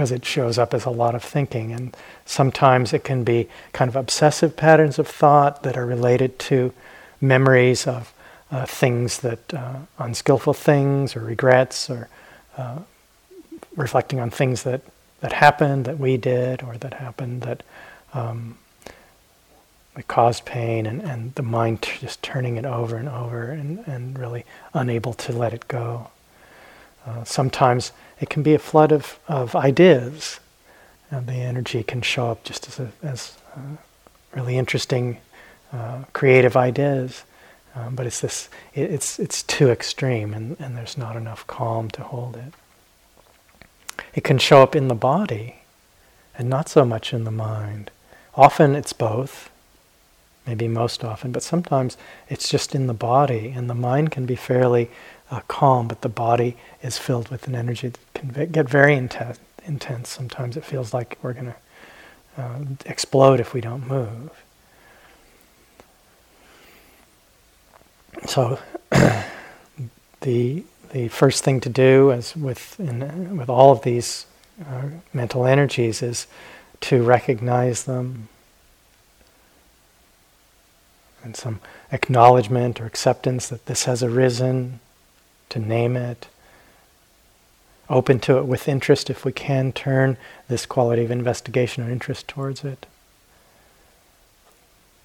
because 0.00 0.12
it 0.12 0.24
shows 0.24 0.56
up 0.56 0.72
as 0.72 0.86
a 0.86 0.90
lot 0.90 1.14
of 1.14 1.22
thinking. 1.22 1.72
And 1.72 1.94
sometimes 2.24 2.94
it 2.94 3.04
can 3.04 3.22
be 3.22 3.50
kind 3.74 3.86
of 3.86 3.96
obsessive 3.96 4.56
patterns 4.56 4.98
of 4.98 5.06
thought 5.06 5.62
that 5.62 5.76
are 5.76 5.84
related 5.84 6.38
to 6.38 6.72
memories 7.20 7.86
of 7.86 8.14
uh, 8.50 8.64
things 8.64 9.18
that, 9.18 9.52
uh, 9.52 9.80
unskillful 9.98 10.54
things 10.54 11.14
or 11.14 11.20
regrets 11.20 11.90
or 11.90 12.08
uh, 12.56 12.78
reflecting 13.76 14.20
on 14.20 14.30
things 14.30 14.62
that, 14.62 14.80
that 15.20 15.34
happened 15.34 15.84
that 15.84 15.98
we 15.98 16.16
did 16.16 16.62
or 16.62 16.78
that 16.78 16.94
happened 16.94 17.42
that, 17.42 17.62
um, 18.14 18.56
that 19.96 20.08
caused 20.08 20.46
pain 20.46 20.86
and, 20.86 21.02
and 21.02 21.34
the 21.34 21.42
mind 21.42 21.82
t- 21.82 21.92
just 22.00 22.22
turning 22.22 22.56
it 22.56 22.64
over 22.64 22.96
and 22.96 23.10
over 23.10 23.50
and, 23.50 23.80
and 23.86 24.18
really 24.18 24.46
unable 24.72 25.12
to 25.12 25.30
let 25.30 25.52
it 25.52 25.68
go. 25.68 26.08
Uh, 27.06 27.22
sometimes 27.24 27.92
it 28.20 28.30
can 28.30 28.42
be 28.42 28.54
a 28.54 28.58
flood 28.58 28.92
of, 28.92 29.18
of 29.26 29.56
ideas, 29.56 30.40
and 31.10 31.26
the 31.26 31.32
energy 31.32 31.82
can 31.82 32.02
show 32.02 32.30
up 32.30 32.44
just 32.44 32.68
as, 32.68 32.78
a, 32.78 32.92
as 33.02 33.36
uh, 33.56 33.76
really 34.34 34.56
interesting, 34.56 35.18
uh, 35.72 36.04
creative 36.12 36.56
ideas. 36.56 37.24
Um, 37.74 37.94
but 37.94 38.06
it's 38.06 38.20
this, 38.20 38.48
it, 38.74 38.90
it's, 38.90 39.18
it's 39.18 39.42
too 39.42 39.70
extreme, 39.70 40.34
and, 40.34 40.56
and 40.60 40.76
there's 40.76 40.98
not 40.98 41.16
enough 41.16 41.46
calm 41.46 41.88
to 41.90 42.02
hold 42.02 42.36
it. 42.36 42.52
It 44.14 44.24
can 44.24 44.38
show 44.38 44.62
up 44.62 44.76
in 44.76 44.88
the 44.88 44.94
body, 44.94 45.56
and 46.36 46.48
not 46.48 46.68
so 46.68 46.84
much 46.84 47.12
in 47.12 47.24
the 47.24 47.30
mind. 47.30 47.90
Often 48.34 48.74
it's 48.74 48.92
both, 48.92 49.50
maybe 50.46 50.68
most 50.68 51.04
often, 51.04 51.32
but 51.32 51.42
sometimes 51.42 51.96
it's 52.28 52.48
just 52.48 52.74
in 52.74 52.86
the 52.86 52.94
body, 52.94 53.52
and 53.54 53.70
the 53.70 53.74
mind 53.74 54.10
can 54.10 54.26
be 54.26 54.36
fairly 54.36 54.90
uh, 55.30 55.40
calm, 55.48 55.88
but 55.88 56.00
the 56.02 56.08
body 56.08 56.56
is 56.82 56.98
filled 56.98 57.28
with 57.28 57.46
an 57.46 57.54
energy 57.54 57.88
that 57.88 58.14
can 58.14 58.50
get 58.50 58.68
very 58.68 58.94
intense. 58.94 59.38
intense. 59.66 60.08
Sometimes 60.08 60.56
it 60.56 60.64
feels 60.64 60.92
like 60.92 61.18
we're 61.22 61.32
going 61.32 61.46
to 61.46 62.42
uh, 62.42 62.58
explode 62.86 63.40
if 63.40 63.54
we 63.54 63.60
don't 63.60 63.86
move. 63.86 64.30
So, 68.26 68.58
the 70.20 70.64
the 70.92 71.06
first 71.08 71.44
thing 71.44 71.60
to 71.60 71.68
do, 71.68 72.10
as 72.10 72.36
with 72.36 72.78
in, 72.80 73.36
with 73.36 73.48
all 73.48 73.70
of 73.70 73.82
these 73.82 74.26
uh, 74.66 74.88
mental 75.12 75.46
energies, 75.46 76.02
is 76.02 76.26
to 76.80 77.02
recognize 77.02 77.84
them 77.84 78.28
and 81.22 81.36
some 81.36 81.60
acknowledgement 81.92 82.80
or 82.80 82.86
acceptance 82.86 83.48
that 83.48 83.66
this 83.66 83.84
has 83.84 84.02
arisen 84.02 84.80
to 85.50 85.58
name 85.58 85.96
it, 85.96 86.28
open 87.88 88.20
to 88.20 88.38
it 88.38 88.46
with 88.46 88.68
interest 88.68 89.10
if 89.10 89.24
we 89.24 89.32
can 89.32 89.72
turn 89.72 90.16
this 90.48 90.64
quality 90.64 91.04
of 91.04 91.10
investigation 91.10 91.84
or 91.84 91.90
interest 91.90 92.28
towards 92.28 92.64
it. 92.64 92.86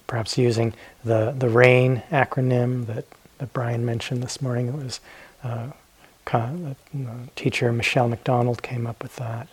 Perhaps 0.08 0.38
using 0.38 0.74
the, 1.04 1.36
the 1.38 1.50
RAIN 1.50 2.04
acronym 2.12 2.86
that, 2.86 3.06
that 3.40 3.52
Brian 3.54 3.86
mentioned 3.86 4.22
this 4.22 4.42
morning. 4.42 4.68
It 4.68 4.76
was 4.76 5.00
uh, 5.44 5.72
teacher 7.36 7.72
Michele 7.72 8.08
McDonald 8.08 8.62
came 8.62 8.88
up 8.88 9.02
with 9.02 9.16
that. 9.18 9.48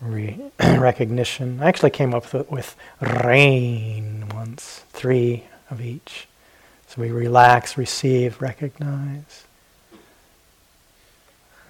Re- 0.00 0.40
recognition. 0.60 1.60
I 1.62 1.68
actually 1.68 1.90
came 1.90 2.14
up 2.14 2.32
with, 2.32 2.50
with 2.50 2.76
RAIN 3.00 4.30
once, 4.34 4.84
three 4.90 5.44
of 5.70 5.80
each. 5.80 6.26
So 6.94 7.00
we 7.00 7.10
relax, 7.10 7.78
receive, 7.78 8.42
recognize, 8.42 9.44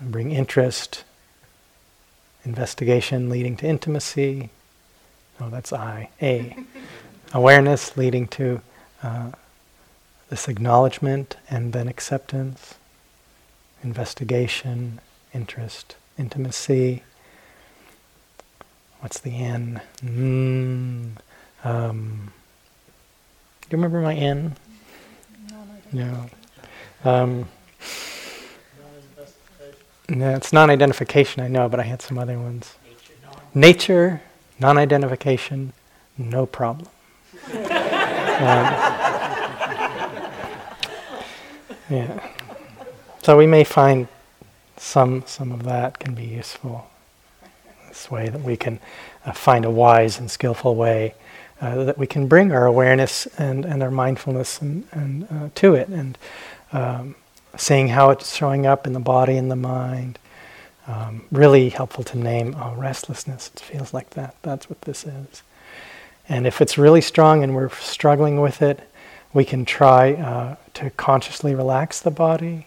bring 0.01 0.33
interest, 0.33 1.05
investigation 2.45 3.29
leading 3.29 3.57
to 3.59 3.67
intimacy. 3.69 4.51
Oh, 5.41 5.49
that's 5.49 5.73
I. 5.73 6.09
A. 6.21 6.57
Awareness 7.33 7.97
leading 7.97 8.27
to 8.29 8.63
uh, 9.05 9.31
this 10.29 10.49
acknowledgement 10.49 11.37
and 11.49 11.73
then 11.73 11.87
acceptance, 11.87 12.75
investigation, 13.85 15.01
interest, 15.33 15.95
intimacy. 16.19 17.05
What's 18.99 19.21
the 19.21 19.37
N? 19.37 19.83
Mm, 20.05 21.11
um, 21.63 22.33
do 23.63 23.77
you 23.77 23.81
remember 23.81 24.01
my 24.01 24.17
N? 24.17 24.57
No. 25.93 26.31
Um, 27.05 27.49
no, 30.09 30.35
it's 30.35 30.53
non-identification. 30.53 31.43
I 31.43 31.49
know, 31.49 31.69
but 31.69 31.81
I 31.81 31.83
had 31.83 32.01
some 32.01 32.19
other 32.19 32.39
ones. 32.39 32.77
Nature, 33.55 34.23
non-identification, 34.59 35.73
no 36.17 36.47
problem. 36.47 36.89
um, 37.53 37.61
yeah. 41.91 42.31
So 43.23 43.37
we 43.37 43.47
may 43.47 43.65
find 43.65 44.09
some 44.77 45.25
some 45.27 45.53
of 45.53 45.63
that 45.65 45.99
can 45.99 46.15
be 46.15 46.25
useful. 46.25 46.91
This 47.89 48.11
way 48.11 48.29
that 48.29 48.41
we 48.41 48.57
can 48.57 48.81
uh, 49.27 49.33
find 49.33 49.65
a 49.65 49.71
wise 49.71 50.19
and 50.19 50.31
skillful 50.31 50.75
way 50.75 51.15
uh, 51.63 51.85
that 51.85 51.97
we 51.97 52.09
can 52.09 52.27
bring 52.27 52.51
our 52.51 52.67
awareness 52.67 53.27
and, 53.39 53.65
and 53.65 53.85
our 53.85 53.91
mindfulness 53.91 54.61
and, 54.61 54.85
and 54.91 55.29
uh, 55.31 55.49
to 55.55 55.75
it 55.75 55.87
and 55.89 56.19
um, 56.73 57.15
seeing 57.57 57.89
how 57.89 58.11
it's 58.11 58.35
showing 58.35 58.67
up 58.67 58.85
in 58.85 58.93
the 58.93 59.01
body 59.01 59.37
and 59.37 59.49
the 59.49 59.57
mind. 59.57 60.19
Um, 60.89 61.25
really 61.31 61.69
helpful 61.69 62.03
to 62.03 62.19
name 62.19 62.57
oh, 62.59 62.75
restlessness. 62.75 63.53
It 63.55 63.61
feels 63.61 63.95
like 63.95 64.11
that. 64.11 64.35
That's 64.43 64.69
what 64.69 64.81
this 64.83 65.05
is. 65.05 65.45
And 66.29 66.49
if 66.49 66.61
it's 66.61 66.77
really 66.77 67.01
strong 67.01 67.45
and 67.45 67.55
we're 67.55 67.71
struggling 67.71 68.41
with 68.41 68.61
it, 68.61 68.81
we 69.33 69.45
can 69.45 69.65
try 69.65 70.15
uh, 70.15 70.57
to 70.75 70.91
consciously 70.91 71.55
relax 71.55 72.01
the 72.01 72.11
body. 72.11 72.67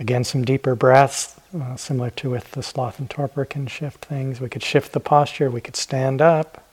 Again, 0.00 0.24
some 0.24 0.44
deeper 0.44 0.74
breaths, 0.74 1.38
uh, 1.56 1.76
similar 1.76 2.10
to 2.10 2.30
with 2.30 2.50
the 2.52 2.62
sloth 2.64 2.98
and 2.98 3.08
torpor, 3.08 3.44
can 3.44 3.68
shift 3.68 4.04
things. 4.04 4.40
We 4.40 4.48
could 4.48 4.64
shift 4.64 4.92
the 4.92 5.00
posture. 5.00 5.48
We 5.48 5.60
could 5.60 5.76
stand 5.76 6.20
up. 6.20 6.64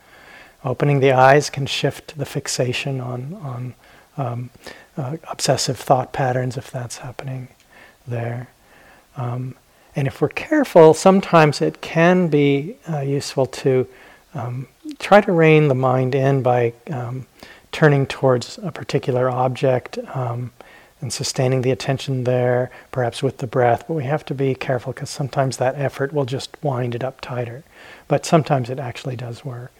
Opening 0.63 0.99
the 0.99 1.11
eyes 1.11 1.49
can 1.49 1.65
shift 1.65 2.17
the 2.17 2.25
fixation 2.25 2.99
on 2.99 3.33
on 3.41 3.73
um, 4.17 4.49
uh, 4.97 5.17
obsessive 5.29 5.77
thought 5.77 6.11
patterns 6.11 6.57
if 6.57 6.71
that's 6.71 6.97
happening 6.97 7.49
there. 8.07 8.49
Um, 9.15 9.55
and 9.95 10.07
if 10.07 10.21
we're 10.21 10.29
careful, 10.29 10.93
sometimes 10.93 11.61
it 11.61 11.81
can 11.81 12.27
be 12.27 12.77
uh, 12.89 12.99
useful 13.01 13.45
to 13.47 13.87
um, 14.33 14.67
try 14.99 15.21
to 15.21 15.31
rein 15.31 15.67
the 15.67 15.75
mind 15.75 16.13
in 16.13 16.43
by 16.43 16.73
um, 16.91 17.25
turning 17.71 18.05
towards 18.05 18.59
a 18.59 18.71
particular 18.71 19.29
object 19.29 19.97
um, 20.13 20.51
and 21.01 21.11
sustaining 21.11 21.61
the 21.61 21.71
attention 21.71 22.23
there, 22.23 22.71
perhaps 22.91 23.21
with 23.21 23.37
the 23.39 23.47
breath. 23.47 23.85
But 23.87 23.95
we 23.95 24.03
have 24.05 24.25
to 24.25 24.33
be 24.33 24.55
careful 24.55 24.93
because 24.93 25.09
sometimes 25.09 25.57
that 25.57 25.75
effort 25.75 26.13
will 26.13 26.25
just 26.25 26.55
wind 26.63 26.95
it 26.95 27.03
up 27.03 27.21
tighter. 27.21 27.63
But 28.07 28.25
sometimes 28.25 28.69
it 28.69 28.79
actually 28.79 29.15
does 29.15 29.43
work, 29.43 29.71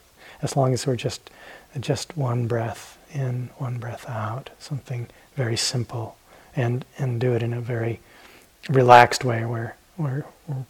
as 0.42 0.56
long 0.56 0.74
as 0.74 0.88
we're 0.88 0.96
just 0.96 1.30
just 1.80 2.18
one 2.18 2.48
breath 2.48 2.98
in, 3.14 3.50
one 3.58 3.78
breath 3.78 4.10
out, 4.10 4.50
something 4.58 5.08
very 5.36 5.58
simple, 5.58 6.18
and 6.56 6.86
and 6.98 7.20
do 7.20 7.34
it 7.34 7.44
in 7.44 7.54
a 7.54 7.62
very 7.62 8.00
relaxed 8.70 9.24
way 9.24 9.46
where 9.46 9.76
we're, 9.98 10.26
we're 10.48 10.66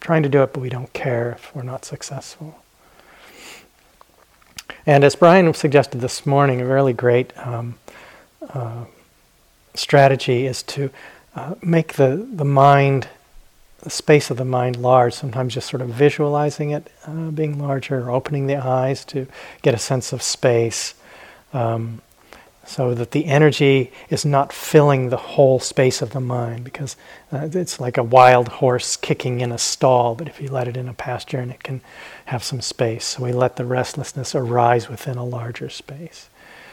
trying 0.00 0.22
to 0.22 0.28
do 0.28 0.42
it, 0.42 0.52
but 0.52 0.60
we 0.60 0.68
don't 0.68 0.92
care 0.92 1.32
if 1.32 1.54
we're 1.54 1.62
not 1.62 1.84
successful. 1.84 2.62
And 4.86 5.04
as 5.04 5.14
Brian 5.14 5.52
suggested 5.54 6.00
this 6.00 6.24
morning, 6.24 6.60
a 6.60 6.66
really 6.66 6.92
great 6.92 7.36
um, 7.36 7.78
uh, 8.48 8.84
strategy 9.74 10.46
is 10.46 10.62
to 10.64 10.90
uh, 11.34 11.54
make 11.62 11.94
the, 11.94 12.26
the 12.32 12.44
mind, 12.44 13.08
space 13.88 14.30
of 14.30 14.36
the 14.36 14.44
mind 14.44 14.76
large, 14.76 15.14
sometimes 15.14 15.54
just 15.54 15.68
sort 15.68 15.80
of 15.80 15.88
visualizing 15.88 16.70
it 16.70 16.92
uh, 17.06 17.30
being 17.30 17.58
larger, 17.58 18.10
opening 18.10 18.46
the 18.46 18.56
eyes 18.56 19.04
to 19.06 19.26
get 19.62 19.74
a 19.74 19.78
sense 19.78 20.12
of 20.12 20.22
space. 20.22 20.94
Um, 21.52 22.02
so 22.70 22.94
that 22.94 23.10
the 23.10 23.26
energy 23.26 23.90
is 24.10 24.24
not 24.24 24.52
filling 24.52 25.08
the 25.08 25.16
whole 25.16 25.58
space 25.58 26.02
of 26.02 26.10
the 26.10 26.20
mind 26.20 26.62
because 26.62 26.96
uh, 27.32 27.48
it's 27.52 27.80
like 27.80 27.96
a 27.96 28.02
wild 28.02 28.46
horse 28.46 28.96
kicking 28.96 29.40
in 29.40 29.50
a 29.50 29.58
stall 29.58 30.14
but 30.14 30.28
if 30.28 30.40
you 30.40 30.48
let 30.48 30.68
it 30.68 30.76
in 30.76 30.88
a 30.88 30.94
pasture 30.94 31.38
and 31.38 31.50
it 31.50 31.64
can 31.64 31.80
have 32.26 32.44
some 32.44 32.60
space 32.60 33.04
so 33.04 33.24
we 33.24 33.32
let 33.32 33.56
the 33.56 33.64
restlessness 33.64 34.36
arise 34.36 34.88
within 34.88 35.16
a 35.16 35.24
larger 35.24 35.68
space 35.68 36.28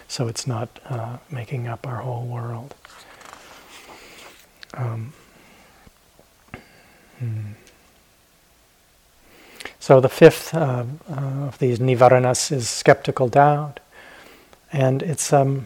so 0.08 0.28
it's 0.28 0.46
not 0.46 0.70
uh, 0.86 1.18
making 1.32 1.68
up 1.68 1.88
our 1.88 1.98
whole 1.98 2.28
world 2.28 2.76
um, 4.76 5.14
so 9.88 10.02
the 10.02 10.10
fifth 10.10 10.54
uh, 10.54 10.84
uh 11.10 11.48
of 11.48 11.58
these 11.60 11.80
nivaranas 11.80 12.52
is 12.52 12.68
skeptical 12.68 13.30
doubt 13.30 13.80
and 14.74 15.02
it's 15.02 15.32
um, 15.32 15.66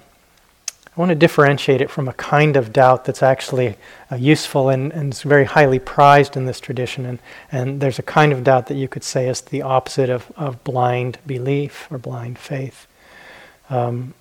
I 0.96 1.00
want 1.00 1.10
to 1.10 1.16
differentiate 1.16 1.82
it 1.82 1.90
from 1.90 2.08
a 2.08 2.14
kind 2.14 2.56
of 2.56 2.72
doubt 2.72 3.06
that's 3.06 3.24
actually 3.24 3.78
uh, 4.12 4.18
useful 4.18 4.70
and, 4.70 4.92
and 4.92 5.14
is 5.14 5.24
very 5.24 5.46
highly 5.46 5.80
prized 5.80 6.36
in 6.36 6.46
this 6.46 6.60
tradition. 6.60 7.06
And, 7.06 7.20
and 7.50 7.82
there's 7.82 7.98
a 7.98 8.04
kind 8.04 8.34
of 8.34 8.44
doubt 8.44 8.68
that 8.68 8.76
you 8.76 8.90
could 8.90 9.06
say 9.06 9.30
is 9.30 9.40
the 9.40 9.62
opposite 9.62 10.10
of, 10.10 10.30
of 10.36 10.62
blind 10.66 11.18
belief 11.26 11.88
or 11.90 11.98
blind 11.98 12.38
faith. 12.38 12.88
Um, 13.70 14.14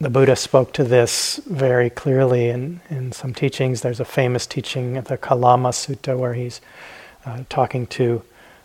the 0.00 0.08
Buddha 0.08 0.36
spoke 0.36 0.72
to 0.74 0.84
this 0.84 1.40
very 1.46 1.90
clearly 1.90 2.48
in, 2.48 2.80
in 2.88 3.10
some 3.10 3.34
teachings. 3.34 3.80
There's 3.80 4.00
a 4.00 4.04
famous 4.04 4.46
teaching, 4.46 4.96
of 4.96 5.06
the 5.06 5.16
Kalama 5.16 5.70
Sutta, 5.70 6.16
where 6.16 6.34
he's 6.34 6.60
uh, 7.24 7.42
talking 7.48 7.88
to 7.88 8.22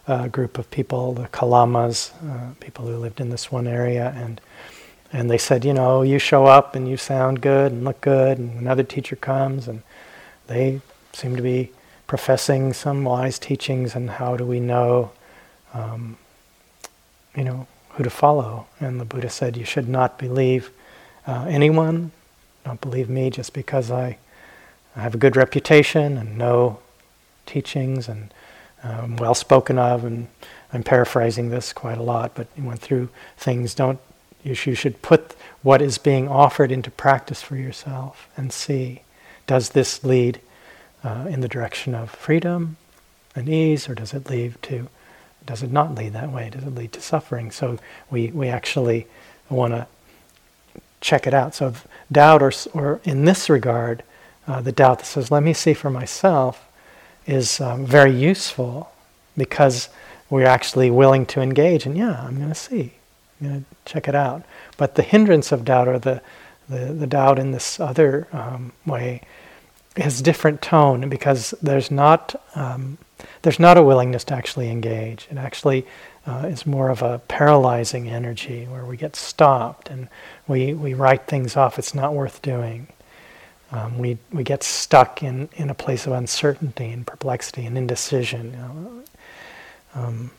a 0.08 0.30
group 0.30 0.58
of 0.58 0.70
people, 0.72 1.14
the 1.14 1.28
Kalamas, 1.28 2.12
uh, 2.30 2.54
people 2.60 2.86
who 2.88 2.98
lived 2.98 3.20
in 3.20 3.30
this 3.30 3.52
one 3.52 3.68
area, 3.68 4.14
and 4.16 4.42
and 5.14 5.30
they 5.30 5.38
said, 5.38 5.66
you 5.66 5.74
know, 5.74 6.04
you 6.04 6.20
show 6.20 6.46
up 6.46 6.74
and 6.74 6.88
you 6.88 6.96
sound 6.96 7.42
good 7.42 7.72
and 7.72 7.84
look 7.84 8.00
good, 8.00 8.38
and 8.38 8.58
another 8.58 8.84
teacher 8.84 9.18
comes 9.18 9.68
and 9.68 9.84
they 10.48 10.80
seem 11.12 11.36
to 11.36 11.42
be 11.42 11.72
professing 12.08 12.74
some 12.74 13.04
wise 13.04 13.40
teachings, 13.40 13.96
and 13.96 14.10
how 14.10 14.36
do 14.36 14.46
we 14.46 14.60
know, 14.60 15.12
um, 15.74 16.18
you 17.36 17.44
know, 17.44 17.68
who 17.92 18.04
to 18.04 18.10
follow? 18.10 18.68
And 18.80 19.00
the 19.00 19.06
Buddha 19.06 19.30
said, 19.30 19.56
you 19.56 19.66
should 19.66 19.88
not 19.88 20.18
believe 20.18 20.72
uh, 21.28 21.46
anyone, 21.48 22.12
don't 22.66 22.82
believe 22.82 23.10
me 23.10 23.30
just 23.30 23.54
because 23.54 23.92
I, 23.92 24.18
I 24.96 25.02
have 25.02 25.16
a 25.16 25.18
good 25.18 25.36
reputation 25.36 26.18
and 26.18 26.38
know 26.38 26.80
teachings 27.46 28.08
and 28.08 28.34
um, 28.84 29.16
well 29.18 29.36
spoken 29.36 29.78
of, 29.78 30.04
and 30.04 30.28
I'm 30.74 30.84
paraphrasing 30.84 31.50
this 31.50 31.74
quite 31.74 31.98
a 31.98 32.04
lot, 32.04 32.32
but 32.36 32.48
he 32.56 32.62
went 32.62 32.80
through 32.80 33.10
things. 33.38 33.74
Don't 33.74 34.00
you, 34.44 34.56
should 34.56 35.02
put 35.02 35.36
what 35.62 35.82
is 35.82 35.98
being 35.98 36.28
offered 36.28 36.72
into 36.72 36.90
practice 36.90 37.42
for 37.42 37.56
yourself 37.56 38.28
and 38.36 38.52
see 38.52 39.02
does 39.48 39.70
this 39.70 40.04
lead 40.04 40.40
uh, 41.04 41.28
in 41.30 41.42
the 41.42 41.48
direction 41.48 41.94
of 41.94 42.10
freedom 42.10 42.78
and 43.36 43.50
ease, 43.50 43.88
or 43.90 43.96
does 43.96 44.14
it 44.14 44.30
lead 44.30 44.56
to, 44.64 44.88
does 45.46 45.64
it 45.64 45.72
not 45.72 45.96
lead 45.96 46.14
that 46.14 46.32
way? 46.32 46.50
Does 46.50 46.64
it 46.64 46.76
lead 46.76 46.92
to 46.94 47.02
suffering? 47.02 47.52
So 47.52 47.78
we, 48.10 48.28
we 48.32 48.48
actually 48.48 49.08
want 49.50 49.74
to 49.74 49.88
check 51.02 51.28
it 51.28 51.34
out. 51.34 51.56
So 51.56 51.74
doubt, 52.12 52.42
or, 52.42 52.52
or 52.74 53.02
in 53.04 53.26
this 53.26 53.50
regard, 53.50 54.04
uh, 54.48 54.62
the 54.62 54.72
doubt 54.72 55.00
that 55.00 55.06
says, 55.06 55.32
let 55.32 55.44
me 55.44 55.54
see 55.54 55.74
for 55.74 55.90
myself, 55.90 56.68
is 57.32 57.62
um, 57.62 57.86
very 57.86 58.12
useful 58.12 58.92
because 59.38 59.90
we're 60.30 60.46
actually 60.46 60.92
willing 60.92 61.26
to 61.26 61.42
engage 61.42 61.86
and 61.86 61.98
yeah, 61.98 62.22
I'm 62.22 62.38
going 62.38 62.50
to 62.50 62.56
see. 62.56 62.94
I'm 63.40 63.48
going 63.48 63.62
to 63.62 63.92
check 63.92 64.08
it 64.08 64.16
out. 64.16 64.44
But 64.78 64.96
the 64.96 65.04
hindrance 65.04 65.52
of 65.52 65.66
doubt, 65.66 65.88
or 65.88 65.98
the, 66.00 66.22
the, 66.70 66.94
the 66.94 67.08
doubt 67.08 67.40
in 67.40 67.52
this 67.52 67.80
other 67.80 68.28
um, 68.32 68.74
way, 68.86 69.22
has 69.98 70.22
different 70.22 70.62
tone 70.62 71.10
because 71.10 71.54
there's 71.62 71.92
not 71.92 72.36
um, 72.56 72.98
there's 73.42 73.60
not 73.60 73.78
a 73.78 73.84
willingness 73.84 74.24
to 74.26 74.34
actually 74.34 74.70
engage. 74.70 75.28
It 75.30 75.38
actually 75.38 75.86
uh, 76.26 76.48
is 76.50 76.66
more 76.66 76.90
of 76.90 77.02
a 77.02 77.20
paralyzing 77.28 78.10
energy 78.10 78.66
where 78.66 78.86
we 78.86 78.98
get 78.98 79.16
stopped 79.16 79.90
and 79.90 80.08
we, 80.48 80.74
we 80.74 80.94
write 80.94 81.28
things 81.28 81.58
off. 81.58 81.80
It's 81.80 81.96
not 81.96 82.14
worth 82.14 82.42
doing. 82.42 82.88
Um, 83.72 83.98
we, 83.98 84.18
we 84.32 84.44
get 84.44 84.64
stuck 84.64 85.24
in, 85.24 85.48
in 85.54 85.70
a 85.70 85.74
place 85.74 86.06
of 86.06 86.14
uncertainty 86.14 86.90
and 86.90 87.08
perplexity 87.08 87.66
and 87.66 87.78
indecision. 87.78 88.52
You 88.52 88.58
know? 88.58 89.04
um, 89.96 90.32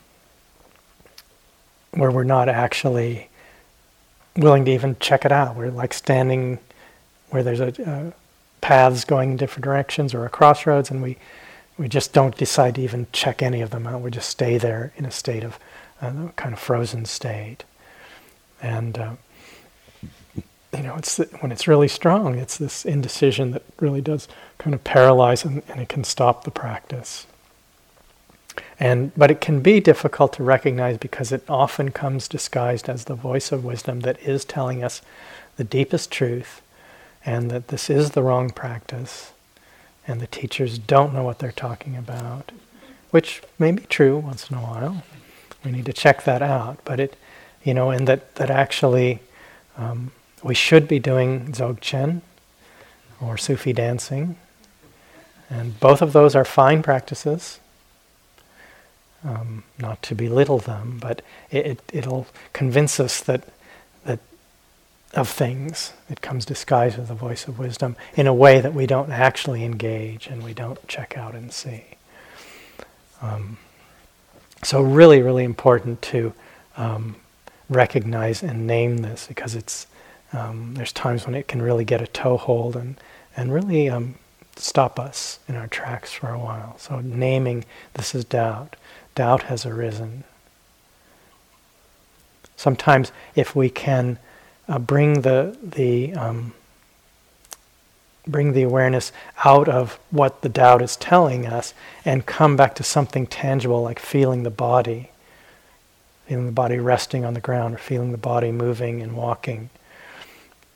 where 1.91 2.11
we're 2.11 2.23
not 2.23 2.49
actually 2.49 3.29
willing 4.35 4.65
to 4.65 4.71
even 4.71 4.95
check 4.99 5.25
it 5.25 5.31
out. 5.31 5.55
We're 5.55 5.69
like 5.69 5.93
standing 5.93 6.59
where 7.29 7.43
there's 7.43 7.59
a 7.59 7.89
uh, 7.89 8.11
paths 8.61 9.05
going 9.05 9.31
in 9.31 9.37
different 9.37 9.63
directions 9.63 10.13
or 10.13 10.25
a 10.25 10.29
crossroads, 10.29 10.89
and 10.89 11.01
we 11.01 11.17
we 11.77 11.87
just 11.87 12.13
don't 12.13 12.35
decide 12.37 12.75
to 12.75 12.81
even 12.81 13.07
check 13.11 13.41
any 13.41 13.61
of 13.61 13.71
them 13.71 13.87
out. 13.87 14.01
We 14.01 14.11
just 14.11 14.29
stay 14.29 14.57
there 14.57 14.93
in 14.95 15.05
a 15.05 15.11
state 15.11 15.43
of 15.43 15.59
uh, 16.01 16.29
kind 16.35 16.53
of 16.53 16.59
frozen 16.59 17.05
state, 17.05 17.63
and 18.61 18.97
uh, 18.97 19.11
you 20.73 20.83
know, 20.83 20.95
it's 20.95 21.17
when 21.39 21.51
it's 21.51 21.67
really 21.67 21.87
strong, 21.87 22.35
it's 22.35 22.57
this 22.57 22.85
indecision 22.85 23.51
that 23.51 23.63
really 23.79 24.01
does 24.01 24.27
kind 24.57 24.73
of 24.73 24.83
paralyze 24.83 25.45
and, 25.45 25.61
and 25.67 25.79
it 25.79 25.89
can 25.89 26.03
stop 26.03 26.43
the 26.43 26.51
practice. 26.51 27.27
And 28.79 29.11
but 29.15 29.31
it 29.31 29.41
can 29.41 29.61
be 29.61 29.79
difficult 29.79 30.33
to 30.33 30.43
recognize 30.43 30.97
because 30.97 31.31
it 31.31 31.43
often 31.47 31.91
comes 31.91 32.27
disguised 32.27 32.89
as 32.89 33.05
the 33.05 33.15
voice 33.15 33.51
of 33.51 33.63
wisdom 33.63 34.01
that 34.01 34.19
is 34.21 34.45
telling 34.45 34.83
us 34.83 35.01
the 35.57 35.63
deepest 35.63 36.11
truth 36.11 36.61
and 37.25 37.49
that 37.51 37.69
this 37.69 37.89
is 37.89 38.11
the 38.11 38.23
wrong 38.23 38.49
practice 38.49 39.31
and 40.07 40.19
the 40.19 40.27
teachers 40.27 40.77
don't 40.77 41.13
know 41.13 41.23
what 41.23 41.39
they're 41.39 41.51
talking 41.51 41.95
about, 41.95 42.51
which 43.11 43.41
may 43.57 43.71
be 43.71 43.83
true 43.83 44.17
once 44.17 44.49
in 44.49 44.57
a 44.57 44.61
while. 44.61 45.03
We 45.63 45.71
need 45.71 45.85
to 45.85 45.93
check 45.93 46.23
that 46.25 46.41
out, 46.41 46.79
but 46.83 46.99
it, 46.99 47.15
you 47.63 47.73
know, 47.73 47.89
and 47.89 48.07
that 48.07 48.35
that 48.35 48.49
actually 48.49 49.21
um, 49.77 50.11
we 50.43 50.53
should 50.53 50.87
be 50.87 50.99
doing 50.99 51.51
Dzogchen 51.51 52.21
or 53.21 53.37
Sufi 53.37 53.73
dancing, 53.73 54.37
and 55.49 55.79
both 55.79 56.01
of 56.01 56.13
those 56.13 56.35
are 56.35 56.45
fine 56.45 56.83
practices. 56.83 57.59
Um, 59.25 59.63
not 59.79 60.03
to 60.03 60.15
belittle 60.15 60.59
them, 60.59 60.97
but 61.01 61.21
it, 61.49 61.81
it, 61.93 62.05
will 62.05 62.27
convince 62.51 62.99
us 62.99 63.21
that 63.21 63.45
that 64.03 64.19
of 65.13 65.29
things. 65.29 65.93
It 66.09 66.19
comes 66.19 66.45
disguised 66.45 66.99
as 66.99 67.07
the 67.07 67.13
voice 67.13 67.47
of 67.47 67.57
wisdom 67.57 67.95
in 68.15 68.27
a 68.27 68.33
way 68.33 68.59
that 68.59 68.73
we 68.73 68.85
don't 68.85 69.11
actually 69.11 69.63
engage 69.63 70.27
and 70.27 70.43
we 70.43 70.53
don't 70.53 70.85
check 70.89 71.17
out 71.17 71.35
and 71.35 71.53
see. 71.53 71.85
Um, 73.21 73.57
so 74.61 74.81
really, 74.81 75.21
really 75.21 75.45
important 75.45 76.01
to 76.03 76.33
um, 76.75 77.15
recognize 77.69 78.43
and 78.43 78.67
name 78.67 78.97
this 78.97 79.27
because 79.27 79.55
it's 79.55 79.87
um, 80.33 80.73
there's 80.73 80.91
times 80.91 81.25
when 81.25 81.35
it 81.35 81.47
can 81.47 81.61
really 81.61 81.85
get 81.85 82.01
a 82.01 82.07
toehold 82.07 82.75
and 82.75 82.99
and 83.35 83.53
really 83.53 83.89
um, 83.89 84.15
stop 84.55 84.99
us 84.99 85.39
in 85.47 85.55
our 85.55 85.67
tracks 85.67 86.11
for 86.11 86.29
a 86.29 86.39
while. 86.39 86.77
So 86.77 86.99
naming 86.99 87.65
this 87.93 88.13
is 88.13 88.25
doubt. 88.25 88.75
Doubt 89.15 89.43
has 89.43 89.65
arisen. 89.65 90.23
Sometimes, 92.55 93.11
if 93.35 93.55
we 93.55 93.69
can 93.69 94.17
uh, 94.67 94.79
bring 94.79 95.21
the 95.21 95.57
the 95.61 96.13
um, 96.15 96.53
bring 98.25 98.53
the 98.53 98.63
awareness 98.63 99.11
out 99.43 99.67
of 99.67 99.99
what 100.09 100.41
the 100.41 100.49
doubt 100.49 100.81
is 100.81 100.95
telling 100.95 101.45
us 101.45 101.73
and 102.05 102.25
come 102.25 102.55
back 102.55 102.73
to 102.75 102.83
something 102.83 103.27
tangible 103.27 103.83
like 103.83 103.99
feeling 103.99 104.43
the 104.43 104.49
body 104.49 105.09
feeling 106.25 106.45
the 106.45 106.51
body 106.53 106.79
resting 106.79 107.25
on 107.25 107.33
the 107.33 107.41
ground 107.41 107.75
or 107.75 107.77
feeling 107.77 108.13
the 108.13 108.17
body 108.17 108.49
moving 108.49 109.01
and 109.01 109.17
walking 109.17 109.69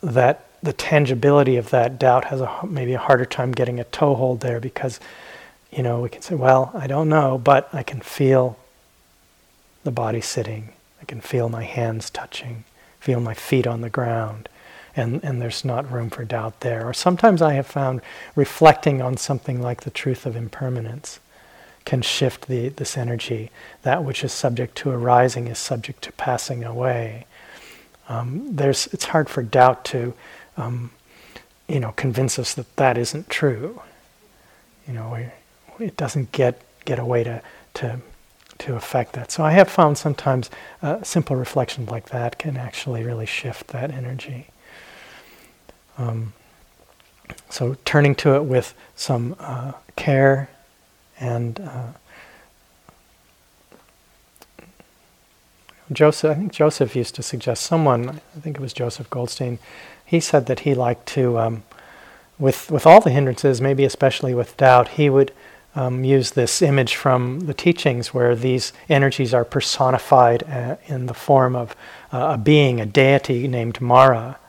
that 0.01 0.45
the 0.63 0.73
tangibility 0.73 1.55
of 1.57 1.69
that 1.69 1.99
doubt 1.99 2.25
has 2.25 2.41
a 2.41 2.59
maybe 2.65 2.93
a 2.93 2.99
harder 2.99 3.25
time 3.25 3.51
getting 3.51 3.79
a 3.79 3.83
toehold 3.85 4.41
there 4.41 4.59
because 4.59 4.99
you 5.71 5.83
know 5.83 6.01
we 6.01 6.09
can 6.09 6.21
say 6.21 6.35
well 6.35 6.71
i 6.73 6.87
don't 6.87 7.09
know 7.09 7.37
but 7.37 7.69
i 7.73 7.83
can 7.83 8.01
feel 8.01 8.57
the 9.83 9.91
body 9.91 10.21
sitting 10.21 10.73
i 11.01 11.05
can 11.05 11.21
feel 11.21 11.47
my 11.47 11.63
hands 11.63 12.09
touching 12.09 12.63
feel 12.99 13.19
my 13.19 13.33
feet 13.33 13.67
on 13.67 13.81
the 13.81 13.89
ground 13.89 14.49
and, 14.97 15.23
and 15.23 15.41
there's 15.41 15.63
not 15.63 15.89
room 15.91 16.09
for 16.09 16.25
doubt 16.25 16.61
there. 16.61 16.85
Or 16.85 16.93
sometimes 16.93 17.41
I 17.41 17.53
have 17.53 17.67
found 17.67 18.01
reflecting 18.35 19.01
on 19.01 19.15
something 19.15 19.61
like 19.61 19.81
the 19.81 19.91
truth 19.91 20.25
of 20.25 20.35
impermanence 20.35 21.19
can 21.85 22.01
shift 22.01 22.47
the, 22.47 22.69
this 22.69 22.97
energy. 22.97 23.51
That 23.83 24.03
which 24.03 24.23
is 24.23 24.33
subject 24.33 24.75
to 24.79 24.89
arising 24.89 25.47
is 25.47 25.59
subject 25.59 26.01
to 26.03 26.11
passing 26.13 26.63
away. 26.63 27.27
Um, 28.09 28.55
there's, 28.55 28.87
it's 28.87 29.05
hard 29.05 29.29
for 29.29 29.43
doubt 29.43 29.85
to, 29.85 30.13
um, 30.55 30.91
you 31.67 31.79
know, 31.79 31.91
convince 31.91 32.39
us 32.39 32.53
that 32.53 32.75
that 32.77 32.97
isn't 32.97 33.29
true. 33.29 33.81
You 34.87 34.93
know, 34.93 35.17
we, 35.77 35.85
it 35.85 35.97
doesn't 35.97 36.31
get 36.31 36.61
get 36.85 36.99
a 36.99 37.05
way 37.05 37.23
to 37.23 37.41
to 37.75 37.99
to 38.59 38.75
affect 38.75 39.13
that. 39.13 39.31
So 39.31 39.43
I 39.43 39.51
have 39.51 39.69
found 39.69 39.97
sometimes 39.97 40.49
uh, 40.81 41.03
simple 41.03 41.35
reflection 41.35 41.85
like 41.85 42.09
that 42.09 42.39
can 42.39 42.57
actually 42.57 43.03
really 43.03 43.25
shift 43.25 43.67
that 43.67 43.91
energy. 43.91 44.47
Um, 45.97 46.33
so 47.49 47.75
turning 47.85 48.15
to 48.15 48.35
it 48.35 48.45
with 48.45 48.73
some 48.95 49.35
uh, 49.39 49.73
care 49.95 50.49
and 51.19 51.59
uh, 51.59 51.91
Joseph, 55.91 56.31
I 56.31 56.35
think 56.35 56.51
Joseph 56.51 56.95
used 56.95 57.15
to 57.15 57.23
suggest 57.23 57.63
someone, 57.63 58.21
I 58.35 58.39
think 58.39 58.57
it 58.57 58.61
was 58.61 58.73
Joseph 58.73 59.09
Goldstein, 59.09 59.59
he 60.05 60.19
said 60.19 60.45
that 60.47 60.61
he 60.61 60.73
liked 60.73 61.05
to, 61.07 61.39
um, 61.39 61.63
with, 62.37 62.69
with 62.69 62.85
all 62.85 62.99
the 62.99 63.09
hindrances, 63.09 63.61
maybe 63.61 63.85
especially 63.85 64.33
with 64.33 64.57
doubt, 64.57 64.89
he 64.89 65.09
would 65.09 65.31
um, 65.75 66.03
use 66.03 66.31
this 66.31 66.61
image 66.61 66.95
from 66.95 67.41
the 67.41 67.53
teachings 67.53 68.13
where 68.13 68.35
these 68.35 68.73
energies 68.89 69.33
are 69.33 69.45
personified 69.45 70.43
uh, 70.43 70.75
in 70.87 71.05
the 71.05 71.13
form 71.13 71.55
of 71.55 71.75
uh, 72.11 72.31
a 72.33 72.37
being, 72.37 72.81
a 72.81 72.85
deity 72.85 73.47
named 73.47 73.79
Mara, 73.79 74.39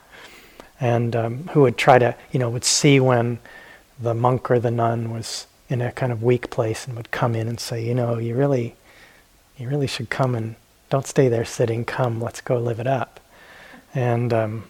and 0.80 1.14
um, 1.14 1.48
who 1.48 1.62
would 1.62 1.76
try 1.76 1.98
to, 1.98 2.16
you 2.32 2.38
know, 2.38 2.48
would 2.48 2.64
see 2.64 2.98
when 2.98 3.38
the 4.00 4.14
monk 4.14 4.50
or 4.50 4.58
the 4.58 4.70
nun 4.70 5.10
was 5.10 5.46
in 5.68 5.82
a 5.82 5.92
kind 5.92 6.12
of 6.12 6.22
weak 6.22 6.50
place 6.50 6.86
and 6.86 6.96
would 6.96 7.10
come 7.10 7.34
in 7.34 7.46
and 7.46 7.60
say, 7.60 7.84
you 7.84 7.94
know, 7.94 8.16
you 8.16 8.34
really, 8.34 8.74
you 9.56 9.68
really 9.68 9.86
should 9.86 10.08
come 10.08 10.34
and 10.34 10.56
don't 10.90 11.06
stay 11.06 11.28
there 11.28 11.44
sitting. 11.44 11.84
Come, 11.84 12.20
let's 12.20 12.40
go 12.40 12.58
live 12.58 12.80
it 12.80 12.86
up. 12.86 13.20
And 13.94 14.32
um, 14.32 14.64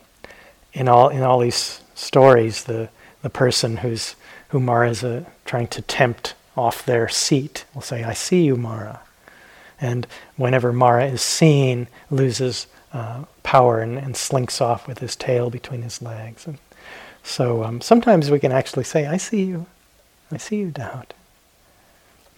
in 0.73 0.89
all 0.89 1.09
in 1.09 1.23
all 1.23 1.39
these 1.39 1.81
stories, 1.95 2.65
the 2.65 2.89
the 3.23 3.31
person 3.31 3.79
who's 3.79 4.17
who 4.49 4.61
Mara 4.61 4.91
is 4.91 5.05
uh, 5.05 5.25
trying 5.45 5.67
to 5.69 5.83
tempt 5.83 6.35
off 6.57 6.85
their 6.85 7.09
seat 7.09 7.65
will 7.75 7.83
say, 7.83 8.03
I 8.03 8.15
see 8.15 8.45
you, 8.45 8.57
Mara. 8.57 9.01
And 9.81 10.07
whenever 10.37 10.73
Mara 10.73 11.07
is 11.07 11.23
seen, 11.23 11.87
loses 12.11 12.67
uh, 12.93 13.25
power 13.43 13.81
and, 13.81 13.97
and, 13.99 14.17
slinks 14.17 14.61
off 14.61 14.89
with 14.89 14.99
his 14.99 15.15
tail 15.15 15.51
between 15.51 15.83
his 15.83 16.01
legs. 16.01 16.47
And 16.47 16.59
so 17.23 17.63
um, 17.63 17.81
sometimes 17.83 18.31
we 18.31 18.41
can 18.41 18.51
actually 18.51 18.85
say, 18.85 19.07
I 19.07 19.19
see 19.19 19.45
you. 19.45 19.67
I 20.33 20.39
see 20.39 20.57
you, 20.57 20.71
doubt. 20.71 21.13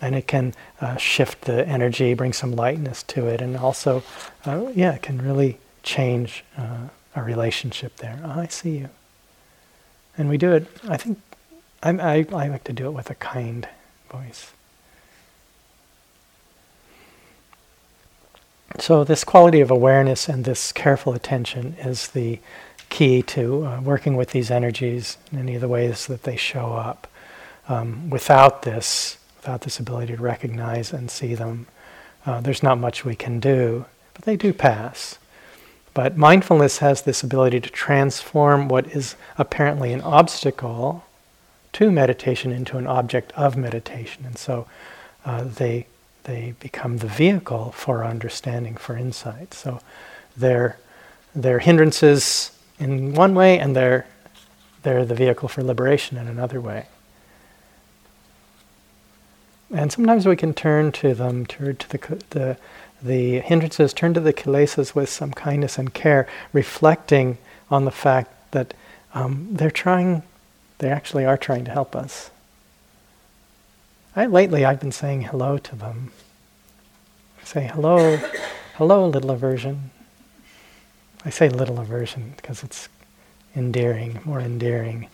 And 0.00 0.14
it 0.14 0.26
can 0.26 0.54
uh, 0.80 0.96
shift 0.96 1.42
the 1.42 1.66
energy, 1.68 2.14
bring 2.14 2.32
some 2.32 2.52
lightness 2.52 3.02
to 3.04 3.26
it, 3.26 3.40
and 3.42 3.56
also, 3.56 4.02
uh, 4.46 4.70
yeah, 4.74 4.94
it 4.94 5.02
can 5.02 5.20
really 5.20 5.58
change 5.82 6.44
uh, 6.56 6.88
a 7.14 7.22
relationship 7.22 7.96
there. 7.96 8.18
Oh, 8.24 8.40
I 8.40 8.46
see 8.46 8.78
you. 8.78 8.88
And 10.16 10.28
we 10.28 10.38
do 10.38 10.52
it, 10.52 10.66
I 10.88 10.96
think, 10.96 11.20
I, 11.82 11.90
I, 11.90 12.26
I 12.32 12.48
like 12.48 12.64
to 12.64 12.72
do 12.72 12.86
it 12.86 12.92
with 12.92 13.10
a 13.10 13.14
kind 13.14 13.68
voice. 14.10 14.52
So, 18.78 19.04
this 19.04 19.24
quality 19.24 19.60
of 19.60 19.70
awareness 19.70 20.28
and 20.28 20.44
this 20.44 20.72
careful 20.72 21.12
attention 21.12 21.74
is 21.80 22.08
the 22.08 22.38
key 22.88 23.22
to 23.22 23.66
uh, 23.66 23.80
working 23.80 24.16
with 24.16 24.30
these 24.30 24.50
energies 24.50 25.16
in 25.32 25.38
any 25.38 25.54
of 25.54 25.60
the 25.60 25.68
ways 25.68 26.06
that 26.06 26.22
they 26.22 26.36
show 26.36 26.72
up. 26.74 27.06
Um, 27.68 28.10
without 28.10 28.62
this, 28.62 29.16
without 29.40 29.62
this 29.62 29.80
ability 29.80 30.14
to 30.14 30.22
recognize 30.22 30.92
and 30.92 31.10
see 31.10 31.34
them, 31.34 31.66
uh, 32.26 32.40
there's 32.40 32.62
not 32.62 32.78
much 32.78 33.04
we 33.04 33.16
can 33.16 33.40
do, 33.40 33.86
but 34.12 34.24
they 34.24 34.36
do 34.36 34.52
pass. 34.52 35.18
But 35.94 36.16
mindfulness 36.16 36.78
has 36.78 37.02
this 37.02 37.22
ability 37.22 37.60
to 37.60 37.70
transform 37.70 38.68
what 38.68 38.86
is 38.88 39.16
apparently 39.38 39.92
an 39.92 40.02
obstacle 40.02 41.04
to 41.72 41.90
meditation 41.90 42.52
into 42.52 42.76
an 42.76 42.86
object 42.86 43.32
of 43.32 43.56
meditation. 43.56 44.24
And 44.26 44.36
so 44.36 44.66
uh, 45.24 45.44
they, 45.44 45.86
they 46.24 46.54
become 46.60 46.98
the 46.98 47.06
vehicle 47.06 47.72
for 47.72 48.04
understanding, 48.04 48.76
for 48.76 48.96
insight. 48.96 49.54
So 49.54 49.80
they're, 50.36 50.78
they're 51.34 51.60
hindrances 51.60 52.52
in 52.78 53.14
one 53.14 53.34
way, 53.34 53.58
and 53.58 53.74
they're, 53.74 54.06
they're 54.82 55.04
the 55.04 55.14
vehicle 55.14 55.48
for 55.48 55.62
liberation 55.62 56.18
in 56.18 56.28
another 56.28 56.60
way. 56.60 56.86
And 59.72 59.92
sometimes 59.92 60.26
we 60.26 60.36
can 60.36 60.52
turn 60.52 60.92
to 60.92 61.14
them, 61.14 61.46
turn 61.46 61.76
to 61.76 61.88
the, 61.88 62.22
the, 62.30 62.56
the 63.02 63.40
hindrances, 63.40 63.92
turn 63.92 64.14
to 64.14 64.20
the 64.20 64.32
kilesas 64.32 64.94
with 64.94 65.08
some 65.08 65.32
kindness 65.32 65.78
and 65.78 65.94
care, 65.94 66.26
reflecting 66.52 67.38
on 67.70 67.84
the 67.84 67.90
fact 67.90 68.32
that 68.50 68.74
um, 69.14 69.48
they're 69.52 69.70
trying 69.70 70.22
they 70.80 70.88
actually 70.88 71.26
are 71.26 71.36
trying 71.36 71.64
to 71.66 71.70
help 71.70 71.94
us. 71.94 72.30
I, 74.16 74.26
lately, 74.26 74.64
I've 74.64 74.80
been 74.80 74.92
saying 74.92 75.22
hello 75.22 75.58
to 75.58 75.76
them. 75.76 76.10
I 77.40 77.44
say 77.44 77.70
hello, 77.72 78.16
hello, 78.74 79.06
little 79.06 79.30
aversion. 79.30 79.90
I 81.24 81.30
say 81.30 81.50
little 81.50 81.78
aversion 81.78 82.32
because 82.36 82.64
it's 82.64 82.88
endearing, 83.54 84.20
more 84.24 84.40
endearing. 84.40 85.08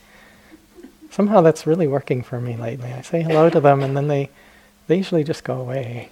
Somehow 1.16 1.40
that's 1.40 1.66
really 1.66 1.86
working 1.86 2.22
for 2.22 2.42
me 2.42 2.58
lately. 2.58 2.92
I 2.92 3.00
say 3.00 3.22
hello 3.22 3.48
to 3.48 3.58
them, 3.58 3.82
and 3.82 3.96
then 3.96 4.06
they, 4.06 4.28
they 4.86 4.98
usually 4.98 5.24
just 5.24 5.44
go 5.44 5.58
away. 5.58 6.10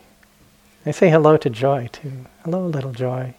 I 0.86 0.92
say 0.92 1.10
hello 1.10 1.36
to 1.36 1.50
joy 1.50 1.90
too. 1.92 2.24
Hello, 2.42 2.66
little 2.66 2.92
joy. 2.92 3.34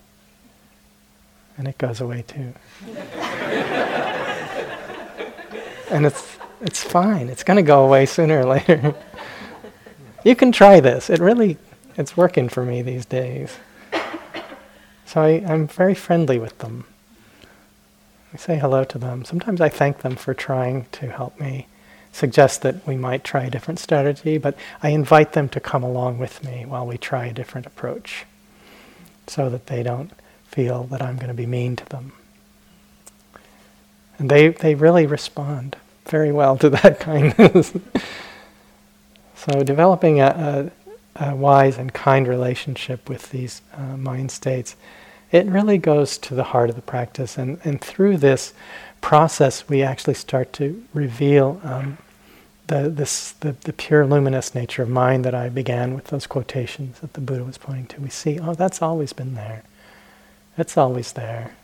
and 1.58 1.68
it 1.68 1.80
goes 1.80 2.00
away 2.02 2.24
too. 2.28 2.54
and 5.90 6.06
it's, 6.06 6.38
it's 6.62 6.84
fine. 6.84 7.30
It's 7.30 7.42
going 7.44 7.58
to 7.58 7.64
go 7.64 7.84
away 7.84 8.06
sooner 8.06 8.42
or 8.42 8.46
later. 8.46 8.94
you 10.24 10.36
can 10.36 10.52
try 10.52 10.80
this. 10.80 11.10
It 11.10 11.20
really, 11.20 11.58
it's 11.98 12.16
working 12.16 12.48
for 12.48 12.64
me 12.64 12.84
these 12.84 13.08
days. 13.08 13.58
So 15.08 15.20
I, 15.20 15.44
I'm 15.48 15.68
very 15.68 15.96
friendly 15.96 16.38
with 16.38 16.60
them. 16.60 16.86
I 18.36 18.38
say 18.38 18.60
hello 18.60 18.84
to 18.84 18.98
them. 18.98 19.24
Sometimes 19.24 19.62
I 19.62 19.70
thank 19.70 20.00
them 20.00 20.18
for 20.18 20.34
trying 20.34 20.88
to 20.92 21.10
help 21.10 21.40
me, 21.40 21.68
suggest 22.12 22.64
that 22.64 22.86
we 22.86 22.98
might 22.98 23.24
try 23.24 23.46
a 23.46 23.50
different 23.50 23.80
strategy, 23.80 24.38
but 24.38 24.58
I 24.84 24.90
invite 24.90 25.32
them 25.32 25.48
to 25.50 25.62
come 25.62 25.84
along 25.84 26.18
with 26.18 26.44
me 26.44 26.66
while 26.66 26.86
we 26.86 26.98
try 26.98 27.28
a 27.28 27.34
different 27.34 27.66
approach 27.66 28.26
so 29.26 29.50
that 29.50 29.68
they 29.68 29.84
don't 29.84 30.12
feel 30.44 30.84
that 30.84 31.02
I'm 31.02 31.16
going 31.16 31.30
to 31.30 31.34
be 31.34 31.46
mean 31.46 31.78
to 31.78 31.86
them. 31.86 32.12
And 34.20 34.30
they, 34.30 34.50
they 34.50 34.76
really 34.76 35.06
respond 35.06 35.78
very 36.06 36.34
well 36.34 36.58
to 36.58 36.70
that 36.82 37.00
kindness. 37.00 37.72
so 39.36 39.64
developing 39.64 40.20
a, 40.20 40.72
a, 41.16 41.30
a, 41.30 41.36
wise 41.38 41.78
and 41.78 41.94
kind 41.94 42.28
relationship 42.28 43.08
with 43.08 43.30
these 43.32 43.62
uh, 43.74 43.96
mind 43.96 44.30
states, 44.30 44.76
it 45.32 45.46
really 45.48 45.78
goes 45.78 46.18
to 46.20 46.36
the 46.36 46.44
heart 46.44 46.70
of 46.70 46.76
the 46.76 46.82
practice. 46.82 47.38
And, 47.38 47.60
and 47.64 47.82
through 47.82 48.18
this 48.18 48.54
process, 49.02 49.68
we 49.68 49.84
actually 49.84 50.14
start 50.14 50.54
to 50.54 50.84
reveal 50.94 51.60
um, 51.64 51.98
the, 52.68 52.90
this, 52.90 53.32
the, 53.34 53.52
the 53.52 53.74
pure 53.74 54.06
luminous 54.06 54.56
nature 54.56 54.84
of 54.84 54.90
mind 54.90 55.26
that 55.26 55.36
I 55.36 55.50
began 55.50 55.94
with 55.94 56.06
those 56.06 56.26
quotations 56.26 57.00
that 57.00 57.14
the 57.14 57.22
Buddha 57.22 57.44
was 57.44 57.58
pointing 57.58 57.88
to. 57.88 58.02
We 58.02 58.10
see, 58.10 58.40
oh, 58.40 58.54
that's 58.54 58.82
always 58.82 59.14
been 59.14 59.36
there. 59.36 59.64
It's 60.58 60.78
always 60.78 61.14
there. 61.14 61.56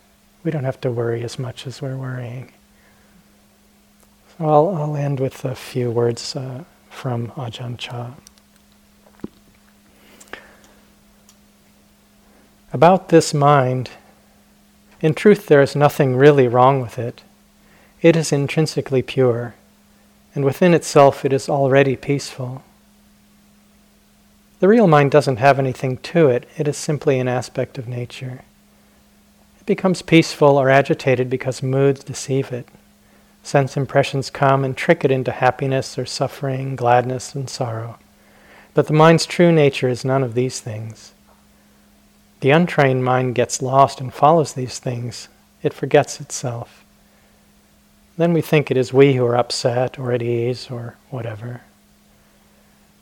We 0.44 0.52
don't 0.52 0.64
have 0.64 0.82
to 0.82 0.92
worry 0.92 1.24
as 1.24 1.40
much 1.40 1.66
as 1.66 1.82
we're 1.82 1.98
worrying. 1.98 2.52
So 4.38 4.46
I'll, 4.46 4.76
I'll 4.76 4.96
end 4.96 5.20
with 5.20 5.46
a 5.46 5.56
few 5.56 5.92
words 5.92 6.36
uh, 6.36 6.64
from 6.90 7.30
Ajahn 7.30 7.78
Chah. 7.78 8.12
About 12.74 13.10
this 13.10 13.34
mind, 13.34 13.90
in 15.02 15.14
truth, 15.14 15.48
there 15.48 15.62
is 15.62 15.76
nothing 15.76 16.16
really 16.16 16.48
wrong 16.48 16.80
with 16.82 16.98
it. 16.98 17.22
It 18.02 18.16
is 18.16 18.32
intrinsically 18.32 19.02
pure, 19.02 19.56
and 20.34 20.46
within 20.46 20.74
itself, 20.74 21.26
it 21.26 21.34
is 21.34 21.50
already 21.50 21.98
peaceful. 21.98 22.64
The 24.62 24.70
real 24.70 24.88
mind 24.88 25.12
doesn't 25.12 25.38
have 25.38 25.60
anything 25.60 25.98
to 25.98 26.30
it, 26.30 26.48
it 26.58 26.68
is 26.68 26.78
simply 26.78 27.20
an 27.20 27.28
aspect 27.28 27.78
of 27.78 27.90
nature. 27.90 28.42
It 29.60 29.66
becomes 29.66 30.02
peaceful 30.02 30.58
or 30.58 30.70
agitated 30.70 31.30
because 31.30 31.62
moods 31.62 32.04
deceive 32.04 32.54
it. 32.54 32.70
Sense 33.44 33.76
impressions 33.76 34.30
come 34.30 34.64
and 34.64 34.78
trick 34.78 35.04
it 35.04 35.12
into 35.12 35.32
happiness 35.32 35.98
or 35.98 36.06
suffering, 36.06 36.78
gladness 36.78 37.36
and 37.36 37.50
sorrow. 37.50 38.00
But 38.74 38.88
the 38.88 38.94
mind's 38.94 39.26
true 39.26 39.52
nature 39.52 39.90
is 39.90 40.06
none 40.06 40.24
of 40.24 40.36
these 40.36 40.62
things. 40.62 41.11
The 42.42 42.50
untrained 42.50 43.06
mind 43.06 43.36
gets 43.36 43.62
lost 43.62 44.02
and 44.02 44.14
follows 44.14 44.54
these 44.54 44.80
things. 44.80 45.28
It 45.64 45.74
forgets 45.74 46.20
itself. 46.20 46.84
Then 48.18 48.34
we 48.34 48.42
think 48.42 48.70
it 48.70 48.78
is 48.78 48.92
we 48.92 49.14
who 49.14 49.26
are 49.26 49.38
upset 49.38 49.98
or 49.98 50.12
at 50.12 50.22
ease 50.22 50.70
or 50.70 50.96
whatever. 51.10 51.62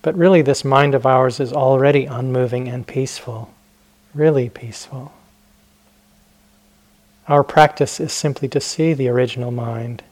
But 0.01 0.17
really, 0.17 0.41
this 0.41 0.63
mind 0.63 0.93
of 0.93 1.05
ours 1.05 1.39
is 1.39 1.51
already 1.51 2.05
unmoving 2.05 2.67
and 2.67 2.85
peaceful, 2.85 3.53
really 4.13 4.49
peaceful. 4.49 5.13
Our 7.27 7.43
practice 7.43 7.99
is 7.99 8.11
simply 8.11 8.47
to 8.49 8.59
see 8.59 8.93
the 8.93 9.07
original 9.07 9.51
mind. 9.51 10.03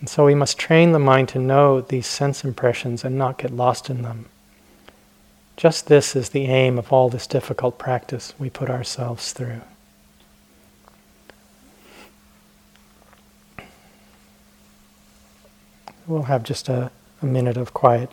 And 0.00 0.08
so 0.08 0.26
we 0.26 0.34
must 0.34 0.58
train 0.58 0.92
the 0.92 0.98
mind 0.98 1.28
to 1.30 1.38
know 1.38 1.80
these 1.80 2.06
sense 2.06 2.44
impressions 2.44 3.04
and 3.04 3.16
not 3.16 3.38
get 3.38 3.50
lost 3.50 3.88
in 3.88 4.02
them. 4.02 4.26
Just 5.56 5.86
this 5.86 6.14
is 6.14 6.30
the 6.30 6.46
aim 6.46 6.78
of 6.78 6.92
all 6.92 7.08
this 7.08 7.26
difficult 7.26 7.78
practice 7.78 8.34
we 8.38 8.50
put 8.50 8.68
ourselves 8.68 9.32
through. 9.32 9.62
We'll 16.06 16.24
have 16.24 16.42
just 16.42 16.68
a, 16.68 16.90
a 17.22 17.26
minute 17.26 17.56
of 17.56 17.72
quiet 17.72 18.10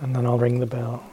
and 0.00 0.16
then 0.16 0.24
I'll 0.24 0.38
ring 0.38 0.58
the 0.58 0.66
bell. 0.66 1.04